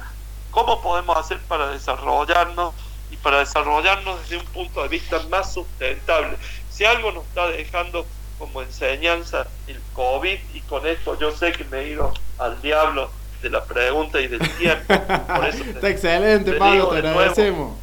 cómo 0.51 0.81
podemos 0.81 1.17
hacer 1.17 1.39
para 1.41 1.69
desarrollarnos 1.69 2.73
y 3.09 3.17
para 3.17 3.39
desarrollarnos 3.39 4.19
desde 4.21 4.37
un 4.37 4.45
punto 4.47 4.81
de 4.83 4.89
vista 4.89 5.19
más 5.29 5.53
sustentable. 5.53 6.37
Si 6.69 6.85
algo 6.85 7.11
nos 7.11 7.25
está 7.25 7.47
dejando 7.47 8.05
como 8.37 8.61
enseñanza 8.61 9.47
el 9.67 9.79
COVID, 9.93 10.39
y 10.53 10.61
con 10.61 10.85
esto 10.87 11.17
yo 11.19 11.31
sé 11.31 11.51
que 11.51 11.63
me 11.65 11.79
he 11.79 11.89
ido 11.89 12.13
al 12.39 12.61
diablo 12.61 13.11
de 13.41 13.49
la 13.49 13.63
pregunta 13.63 14.19
y 14.19 14.27
del 14.27 14.39
tiempo. 14.57 14.93
está 14.93 15.89
excelente, 15.89 16.53
Pablo, 16.53 16.89
te 16.89 16.97
agradecemos. 16.99 17.77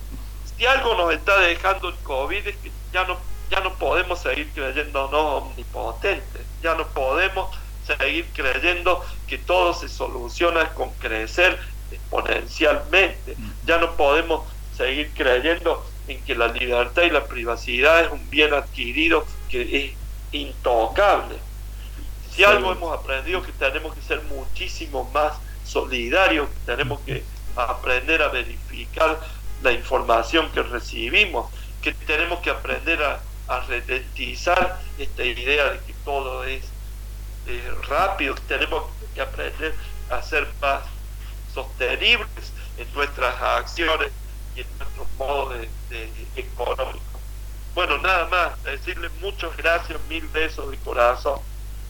si 0.56 0.66
algo 0.66 0.94
nos 0.94 1.14
está 1.14 1.38
dejando 1.40 1.88
el 1.88 1.96
COVID 1.96 2.46
es 2.46 2.56
que 2.56 2.70
ya 2.92 3.04
no, 3.04 3.18
ya 3.50 3.60
no 3.60 3.74
podemos 3.74 4.20
seguir 4.20 4.50
creyéndonos 4.54 5.42
omnipotentes, 5.42 6.42
ya 6.62 6.74
no 6.74 6.86
podemos 6.88 7.56
seguir 7.86 8.26
creyendo 8.34 9.04
que 9.26 9.38
todo 9.38 9.74
se 9.74 9.88
soluciona 9.88 10.68
con 10.70 10.90
crecer 10.94 11.58
exponencialmente, 11.90 13.36
ya 13.64 13.78
no 13.78 13.96
podemos 13.96 14.42
seguir 14.76 15.10
creyendo 15.14 15.84
en 16.06 16.22
que 16.22 16.34
la 16.34 16.48
libertad 16.48 17.02
y 17.02 17.10
la 17.10 17.24
privacidad 17.24 18.04
es 18.04 18.12
un 18.12 18.30
bien 18.30 18.52
adquirido 18.54 19.26
que 19.48 19.86
es 19.86 19.92
intocable. 20.32 21.36
Si 22.30 22.44
algo 22.44 22.72
hemos 22.72 22.96
aprendido 22.96 23.42
que 23.42 23.52
tenemos 23.52 23.94
que 23.94 24.02
ser 24.02 24.22
muchísimo 24.22 25.10
más 25.12 25.32
solidarios, 25.68 26.48
tenemos 26.64 27.00
que 27.00 27.22
aprender 27.56 28.22
a 28.22 28.28
verificar 28.28 29.20
la 29.62 29.72
información 29.72 30.50
que 30.52 30.62
recibimos, 30.62 31.50
que 31.82 31.92
tenemos 31.92 32.40
que 32.40 32.50
aprender 32.50 33.02
a, 33.02 33.20
a 33.48 33.64
esta 34.98 35.24
idea 35.24 35.72
de 35.72 35.78
que 35.80 35.94
todo 36.04 36.44
es 36.44 36.64
rápido, 37.88 38.34
tenemos 38.46 38.84
que 39.14 39.20
aprender 39.20 39.74
a 40.10 40.22
ser 40.22 40.46
más 40.60 40.82
sostenibles 41.52 42.52
en 42.76 42.92
nuestras 42.94 43.34
acciones 43.40 44.10
y 44.54 44.60
en 44.60 44.66
nuestro 44.78 45.06
modo 45.18 45.50
de, 45.50 45.68
de 45.90 46.10
económico. 46.36 47.00
Bueno, 47.74 47.98
nada 47.98 48.26
más, 48.26 48.62
decirles 48.64 49.10
muchas 49.20 49.56
gracias, 49.56 49.98
mil 50.08 50.26
besos 50.28 50.70
de 50.70 50.76
corazón 50.78 51.40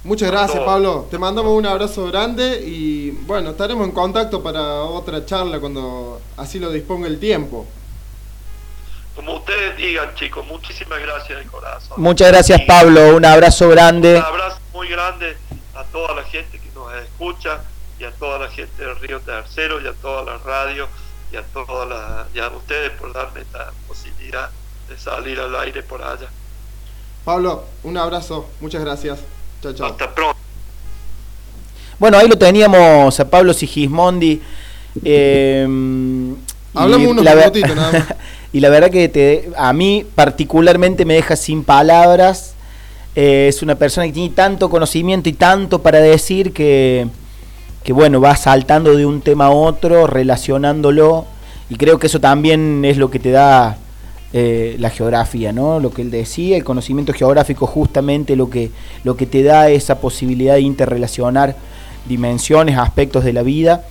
Muchas 0.09 0.31
gracias, 0.31 0.65
Pablo. 0.65 1.07
Te 1.11 1.19
mandamos 1.19 1.53
un 1.53 1.67
abrazo 1.67 2.07
grande 2.07 2.63
y 2.65 3.11
bueno, 3.11 3.51
estaremos 3.51 3.87
en 3.87 3.93
contacto 3.93 4.43
para 4.43 4.77
otra 4.85 5.27
charla 5.27 5.61
cuando 5.61 6.19
así 6.39 6.59
lo 6.59 6.71
disponga 6.71 7.07
el 7.07 7.21
tiempo. 7.21 7.67
Como 9.15 9.37
ustedes 9.37 9.77
digan, 9.77 10.15
chicos, 10.15 10.47
muchísimas 10.47 10.99
gracias 11.01 11.41
de 11.41 11.45
corazón. 11.45 12.01
Muchas 12.01 12.29
gracias, 12.29 12.63
Pablo. 12.67 13.17
Un 13.17 13.27
abrazo 13.27 13.69
grande. 13.69 14.17
Un 14.17 14.25
abrazo 14.25 14.59
muy 14.73 14.89
grande 14.89 15.37
a 15.75 15.85
toda 15.85 16.15
la 16.15 16.23
gente 16.23 16.59
que 16.59 16.71
nos 16.75 16.91
escucha 16.95 17.61
y 18.01 18.05
a 18.05 18.11
toda 18.13 18.39
la 18.39 18.49
gente 18.49 18.83
del 18.83 18.99
Río 19.01 19.21
Tercero 19.21 19.79
y 19.79 19.89
a 19.89 19.93
toda 19.93 20.25
la 20.25 20.39
radio 20.39 20.89
y 21.31 21.37
a 21.37 21.43
todas 21.43 21.87
las 21.87 22.35
y 22.35 22.39
a 22.39 22.49
ustedes 22.49 22.93
por 22.93 23.13
darme 23.13 23.43
esta 23.43 23.73
posibilidad 23.87 24.49
de 24.89 24.97
salir 24.97 25.39
al 25.39 25.55
aire 25.57 25.83
por 25.83 26.03
allá. 26.03 26.31
Pablo, 27.27 27.65
un 27.83 27.99
abrazo. 27.99 28.49
Muchas 28.63 28.83
gracias. 28.83 29.19
Hasta 29.65 30.15
pronto. 30.15 30.37
Bueno, 31.99 32.17
ahí 32.17 32.29
lo 32.29 32.39
teníamos 32.39 33.19
a 33.19 33.29
Pablo 33.29 33.53
Sigismondi. 33.53 34.41
Eh, 35.05 35.67
Hablamos 36.75 37.09
unos 37.09 37.25
minutitos 37.25 37.77
nada 37.77 37.93
más. 37.93 38.05
y 38.53 38.61
la 38.61 38.69
verdad 38.69 38.91
que 38.91 39.09
te, 39.09 39.51
a 39.57 39.73
mí 39.73 40.07
particularmente 40.15 41.05
me 41.05 41.15
deja 41.15 41.35
sin 41.35 41.65
palabras. 41.65 42.55
Eh, 43.17 43.47
es 43.49 43.63
una 43.63 43.75
persona 43.75 44.07
que 44.07 44.13
tiene 44.13 44.35
tanto 44.35 44.71
conocimiento 44.71 45.29
y 45.29 45.33
tanto 45.33 45.83
para 45.83 45.99
decir 45.99 46.53
que, 46.53 47.09
que, 47.83 47.93
bueno, 47.93 48.21
va 48.21 48.37
saltando 48.37 48.97
de 48.97 49.07
un 49.07 49.21
tema 49.21 49.47
a 49.47 49.51
otro, 49.51 50.07
relacionándolo. 50.07 51.27
Y 51.69 51.77
creo 51.77 51.99
que 51.99 52.07
eso 52.07 52.20
también 52.20 52.85
es 52.85 52.97
lo 52.97 53.11
que 53.11 53.19
te 53.19 53.32
da 53.32 53.77
eh, 54.35 54.77
la 54.79 54.91
geografía, 54.91 55.55
¿no? 55.55 55.81
Lo 55.81 55.91
que 55.91 56.03
él 56.03 56.11
decía, 56.11 56.59
el 56.59 56.65
conocimiento 56.65 57.15
geográfico 57.15 57.67
justamente 57.67 58.37
lo 58.37 58.51
que, 58.51 58.71
lo 59.03 59.17
que 59.17 59.25
te 59.25 59.43
da 59.43 59.71
esa 59.71 60.03
posibilidad 60.03 60.57
de 60.57 60.61
interrelacionar 60.61 61.57
dimensiones, 62.07 62.77
aspectos 62.77 63.25
de 63.25 63.33
la 63.33 63.43
vida. 63.43 63.87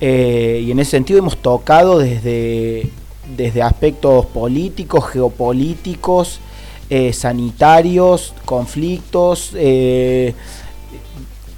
Eh, 0.00 0.64
y 0.66 0.72
en 0.72 0.80
ese 0.80 0.90
sentido 0.90 1.20
hemos 1.20 1.36
tocado 1.36 2.00
desde, 2.00 2.90
desde 3.36 3.62
aspectos 3.62 4.26
políticos, 4.26 5.04
geopolíticos, 5.06 6.40
eh, 6.90 7.12
sanitarios, 7.12 8.34
conflictos, 8.44 9.52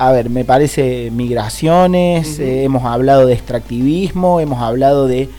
a 0.00 0.12
ver, 0.12 0.28
me 0.28 0.44
parece 0.44 1.10
migraciones, 1.10 2.38
hemos 2.38 2.84
hablado 2.84 3.26
de 3.26 3.32
extractivismo, 3.32 4.38
hemos 4.38 4.60
hablado 4.62 5.06
de 5.06 5.30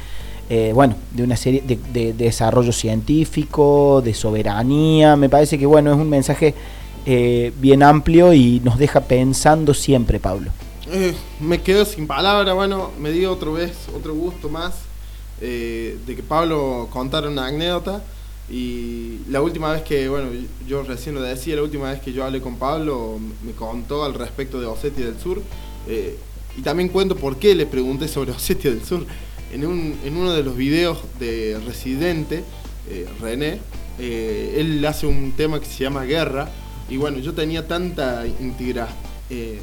eh, 0.52 0.72
bueno, 0.74 0.96
de 1.12 1.22
una 1.22 1.38
serie 1.38 1.62
de, 1.62 2.14
desarrollo 2.14 2.72
científico, 2.72 4.02
de 4.04 4.16
soberanía. 4.16 5.16
Me 5.16 5.30
parece 5.30 5.60
que 5.60 5.68
bueno, 5.68 5.92
es 5.94 5.98
un 6.00 6.10
mensaje 6.10 6.56
eh, 7.06 7.54
bien 7.60 7.84
amplio 7.84 8.34
y 8.34 8.60
nos 8.62 8.80
deja 8.80 9.02
pensando 9.02 9.76
siempre, 9.76 10.20
Pablo. 10.20 10.50
Eh, 10.92 11.14
me 11.40 11.62
quedo 11.62 11.86
sin 11.86 12.08
palabras, 12.08 12.56
bueno, 12.56 12.90
me 13.00 13.12
dio 13.12 13.32
otra 13.32 13.52
vez 13.52 13.74
otro 13.96 14.16
gusto 14.16 14.50
más 14.50 14.74
de 15.40 15.96
que 16.06 16.24
Pablo 16.28 16.90
contara 16.92 17.30
una 17.30 17.46
anécdota. 17.46 18.02
Y 18.50 19.20
la 19.30 19.44
última 19.44 19.72
vez 19.72 19.84
que, 19.84 20.10
bueno, 20.10 20.30
yo 20.68 20.82
recién 20.82 21.14
lo 21.14 21.22
decía, 21.22 21.56
la 21.56 21.62
última 21.62 21.92
vez 21.92 22.02
que 22.02 22.12
yo 22.12 22.26
hablé 22.26 22.42
con 22.42 22.56
Pablo, 22.56 23.20
me 23.46 23.52
contó 23.52 24.04
al 24.04 24.16
respecto 24.16 24.60
de 24.60 24.66
Osetia 24.66 25.06
del 25.06 25.20
Sur. 25.20 25.44
y 26.58 26.62
también 26.62 26.90
cuento 26.90 27.16
por 27.16 27.38
qué 27.38 27.54
le 27.54 27.68
pregunté 27.68 28.08
sobre 28.08 28.32
Osetia 28.32 28.72
del 28.72 28.84
Sur 28.84 29.06
en, 29.52 29.66
un, 29.66 29.98
en 30.04 30.18
uno 30.18 30.34
de 30.34 30.44
los 30.44 30.56
videos 30.56 31.00
de 31.20 31.60
Residente, 31.66 32.44
eh, 32.90 33.08
René, 33.20 33.60
eh, 34.00 34.56
él 34.58 34.86
hace 34.86 35.08
un 35.08 35.34
tema 35.34 35.60
que 35.60 35.66
se 35.66 35.84
llama 35.84 36.04
Guerra. 36.04 36.50
Y 36.90 36.98
bueno, 36.98 37.20
yo 37.20 37.34
tenía 37.34 37.68
tanta 37.68 38.26
intriga, 38.26 38.88
eh, 39.30 39.60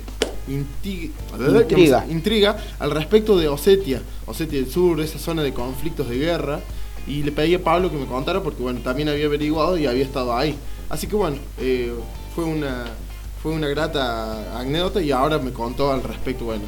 intriga. 0.49 2.07
intriga 2.09 2.57
al 2.79 2.93
respecto 2.93 3.37
de 3.37 3.49
Osetia, 3.49 4.01
Osetia 4.27 4.61
del 4.61 4.71
Sur, 4.71 5.01
esa 5.01 5.19
zona 5.19 5.43
de 5.43 5.53
conflictos 5.53 6.09
de 6.09 6.19
guerra. 6.19 6.61
Y 7.07 7.23
le 7.23 7.33
pedí 7.33 7.55
a 7.55 7.63
Pablo 7.63 7.91
que 7.91 7.97
me 7.97 8.07
contara 8.07 8.43
porque 8.43 8.63
bueno, 8.63 8.81
también 8.81 9.09
había 9.09 9.27
averiguado 9.27 9.77
y 9.79 9.87
había 9.87 10.05
estado 10.05 10.37
ahí. 10.37 10.57
Así 10.89 11.07
que 11.07 11.17
bueno, 11.17 11.37
fue 12.35 12.45
una 12.45 12.85
fue 13.43 13.53
una 13.53 13.69
grata 13.69 14.59
anécdota 14.59 15.01
y 15.01 15.13
ahora 15.13 15.39
me 15.39 15.53
contó 15.53 15.93
al 15.93 16.03
respecto, 16.03 16.47
bueno, 16.47 16.65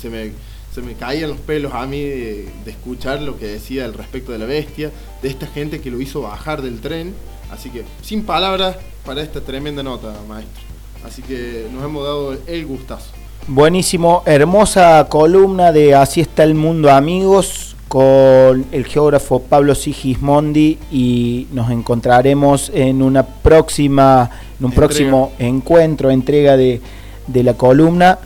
se 0.00 0.08
me 0.08 0.32
se 0.74 0.82
me 0.82 0.94
caían 0.94 1.30
los 1.30 1.38
pelos 1.38 1.72
a 1.74 1.86
mí 1.86 2.00
de, 2.00 2.48
escuchar 2.66 3.20
lo 3.20 3.38
que 3.38 3.46
decía 3.46 3.84
al 3.84 3.94
respecto 3.94 4.32
de 4.32 4.38
la 4.38 4.46
bestia, 4.46 4.90
de 5.22 5.28
esta 5.28 5.46
gente 5.46 5.80
que 5.80 5.90
lo 5.90 6.00
hizo 6.00 6.22
bajar 6.22 6.62
del 6.62 6.80
tren. 6.80 7.14
Así 7.50 7.70
que, 7.70 7.84
sin 8.02 8.24
palabras 8.24 8.76
para 9.04 9.22
esta 9.22 9.40
tremenda 9.40 9.82
nota, 9.82 10.14
maestro. 10.28 10.62
Así 11.04 11.22
que 11.22 11.66
nos 11.72 11.84
hemos 11.84 12.04
dado 12.04 12.36
el 12.46 12.66
gustazo. 12.66 13.10
Buenísimo, 13.48 14.22
hermosa 14.26 15.06
columna 15.08 15.72
de 15.72 15.94
Así 15.94 16.20
está 16.20 16.44
el 16.44 16.54
mundo, 16.54 16.90
amigos, 16.90 17.74
con 17.88 18.66
el 18.70 18.86
geógrafo 18.86 19.42
Pablo 19.42 19.74
Sigismondi 19.74 20.78
y 20.92 21.48
nos 21.50 21.70
encontraremos 21.70 22.70
en 22.72 23.02
una 23.02 23.26
próxima, 23.26 24.30
en 24.60 24.66
un 24.66 24.72
próximo 24.72 25.32
encuentro, 25.40 26.10
entrega 26.10 26.56
de, 26.56 26.80
de 27.26 27.42
la 27.42 27.54
columna. 27.54 28.18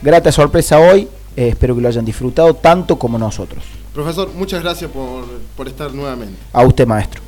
Grata 0.00 0.30
sorpresa 0.30 0.78
hoy, 0.78 1.08
eh, 1.38 1.50
espero 1.50 1.76
que 1.76 1.80
lo 1.80 1.86
hayan 1.86 2.04
disfrutado 2.04 2.52
tanto 2.54 2.98
como 2.98 3.16
nosotros. 3.16 3.62
Profesor, 3.94 4.28
muchas 4.34 4.60
gracias 4.60 4.90
por, 4.90 5.68
estar 5.68 5.94
nuevamente. 5.94 6.36
A 6.52 6.66
usted, 6.66 6.84
maestro. 6.84 7.22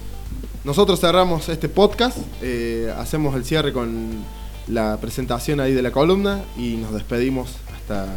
Nosotros 0.65 0.99
cerramos 0.99 1.49
este 1.49 1.69
podcast, 1.69 2.19
eh, 2.43 2.93
hacemos 2.99 3.37
el 3.37 3.45
cierre 3.45 3.73
con 3.73 4.25
la 4.67 4.99
presentación 5.01 5.61
ahí 5.61 5.73
de 5.73 5.83
la 5.83 5.93
columna 5.93 6.41
y 6.59 6.75
nos 6.75 6.93
despedimos 6.93 7.55
hasta 7.73 8.09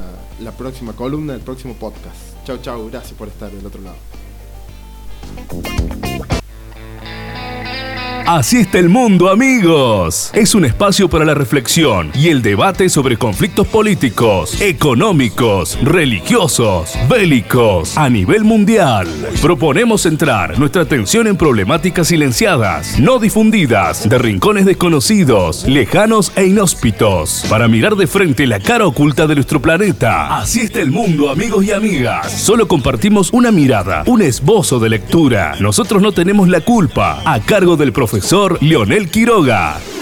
la 0.41 0.51
próxima 0.53 0.93
columna, 0.93 1.35
el 1.35 1.41
próximo 1.41 1.75
podcast. 1.75 2.17
Chau, 2.43 2.57
chau, 2.57 2.89
gracias 2.89 3.13
por 3.13 3.27
estar 3.27 3.51
del 3.51 3.63
otro 3.63 3.81
lado. 3.83 3.97
Así 8.25 8.59
está 8.59 8.79
el 8.79 8.87
mundo, 8.87 9.29
amigos. 9.29 10.31
Es 10.33 10.55
un 10.55 10.63
espacio 10.63 11.09
para 11.09 11.25
la 11.25 11.33
reflexión 11.33 12.09
y 12.13 12.29
el 12.29 12.41
debate 12.41 12.87
sobre 12.87 13.17
conflictos 13.17 13.67
políticos, 13.67 14.61
económicos, 14.61 15.77
religiosos, 15.83 16.93
bélicos 17.09 17.97
a 17.97 18.09
nivel 18.09 18.45
mundial. 18.45 19.09
Proponemos 19.41 20.03
centrar 20.03 20.57
nuestra 20.57 20.83
atención 20.83 21.27
en 21.27 21.35
problemáticas 21.35 22.07
silenciadas, 22.07 22.97
no 22.97 23.19
difundidas, 23.19 24.07
de 24.07 24.17
rincones 24.17 24.65
desconocidos, 24.65 25.65
lejanos 25.67 26.31
e 26.37 26.45
inhóspitos, 26.45 27.45
para 27.49 27.67
mirar 27.67 27.97
de 27.97 28.07
frente 28.07 28.47
la 28.47 28.61
cara 28.61 28.87
oculta 28.87 29.27
de 29.27 29.35
nuestro 29.35 29.61
planeta. 29.61 30.37
Así 30.37 30.61
está 30.61 30.79
el 30.79 30.91
mundo, 30.91 31.29
amigos 31.29 31.65
y 31.65 31.73
amigas. 31.73 32.31
Solo 32.31 32.69
compartimos 32.69 33.33
una 33.33 33.51
mirada, 33.51 34.03
un 34.05 34.21
esbozo 34.21 34.79
de 34.79 34.89
lectura. 34.89 35.55
Nosotros 35.59 36.01
no 36.01 36.13
tenemos 36.13 36.47
la 36.47 36.61
culpa, 36.61 37.21
a 37.25 37.41
cargo 37.41 37.75
del 37.75 37.91
profesor 37.91 38.12
profesor 38.13 38.59
Leonel 38.61 39.09
Quiroga. 39.09 39.92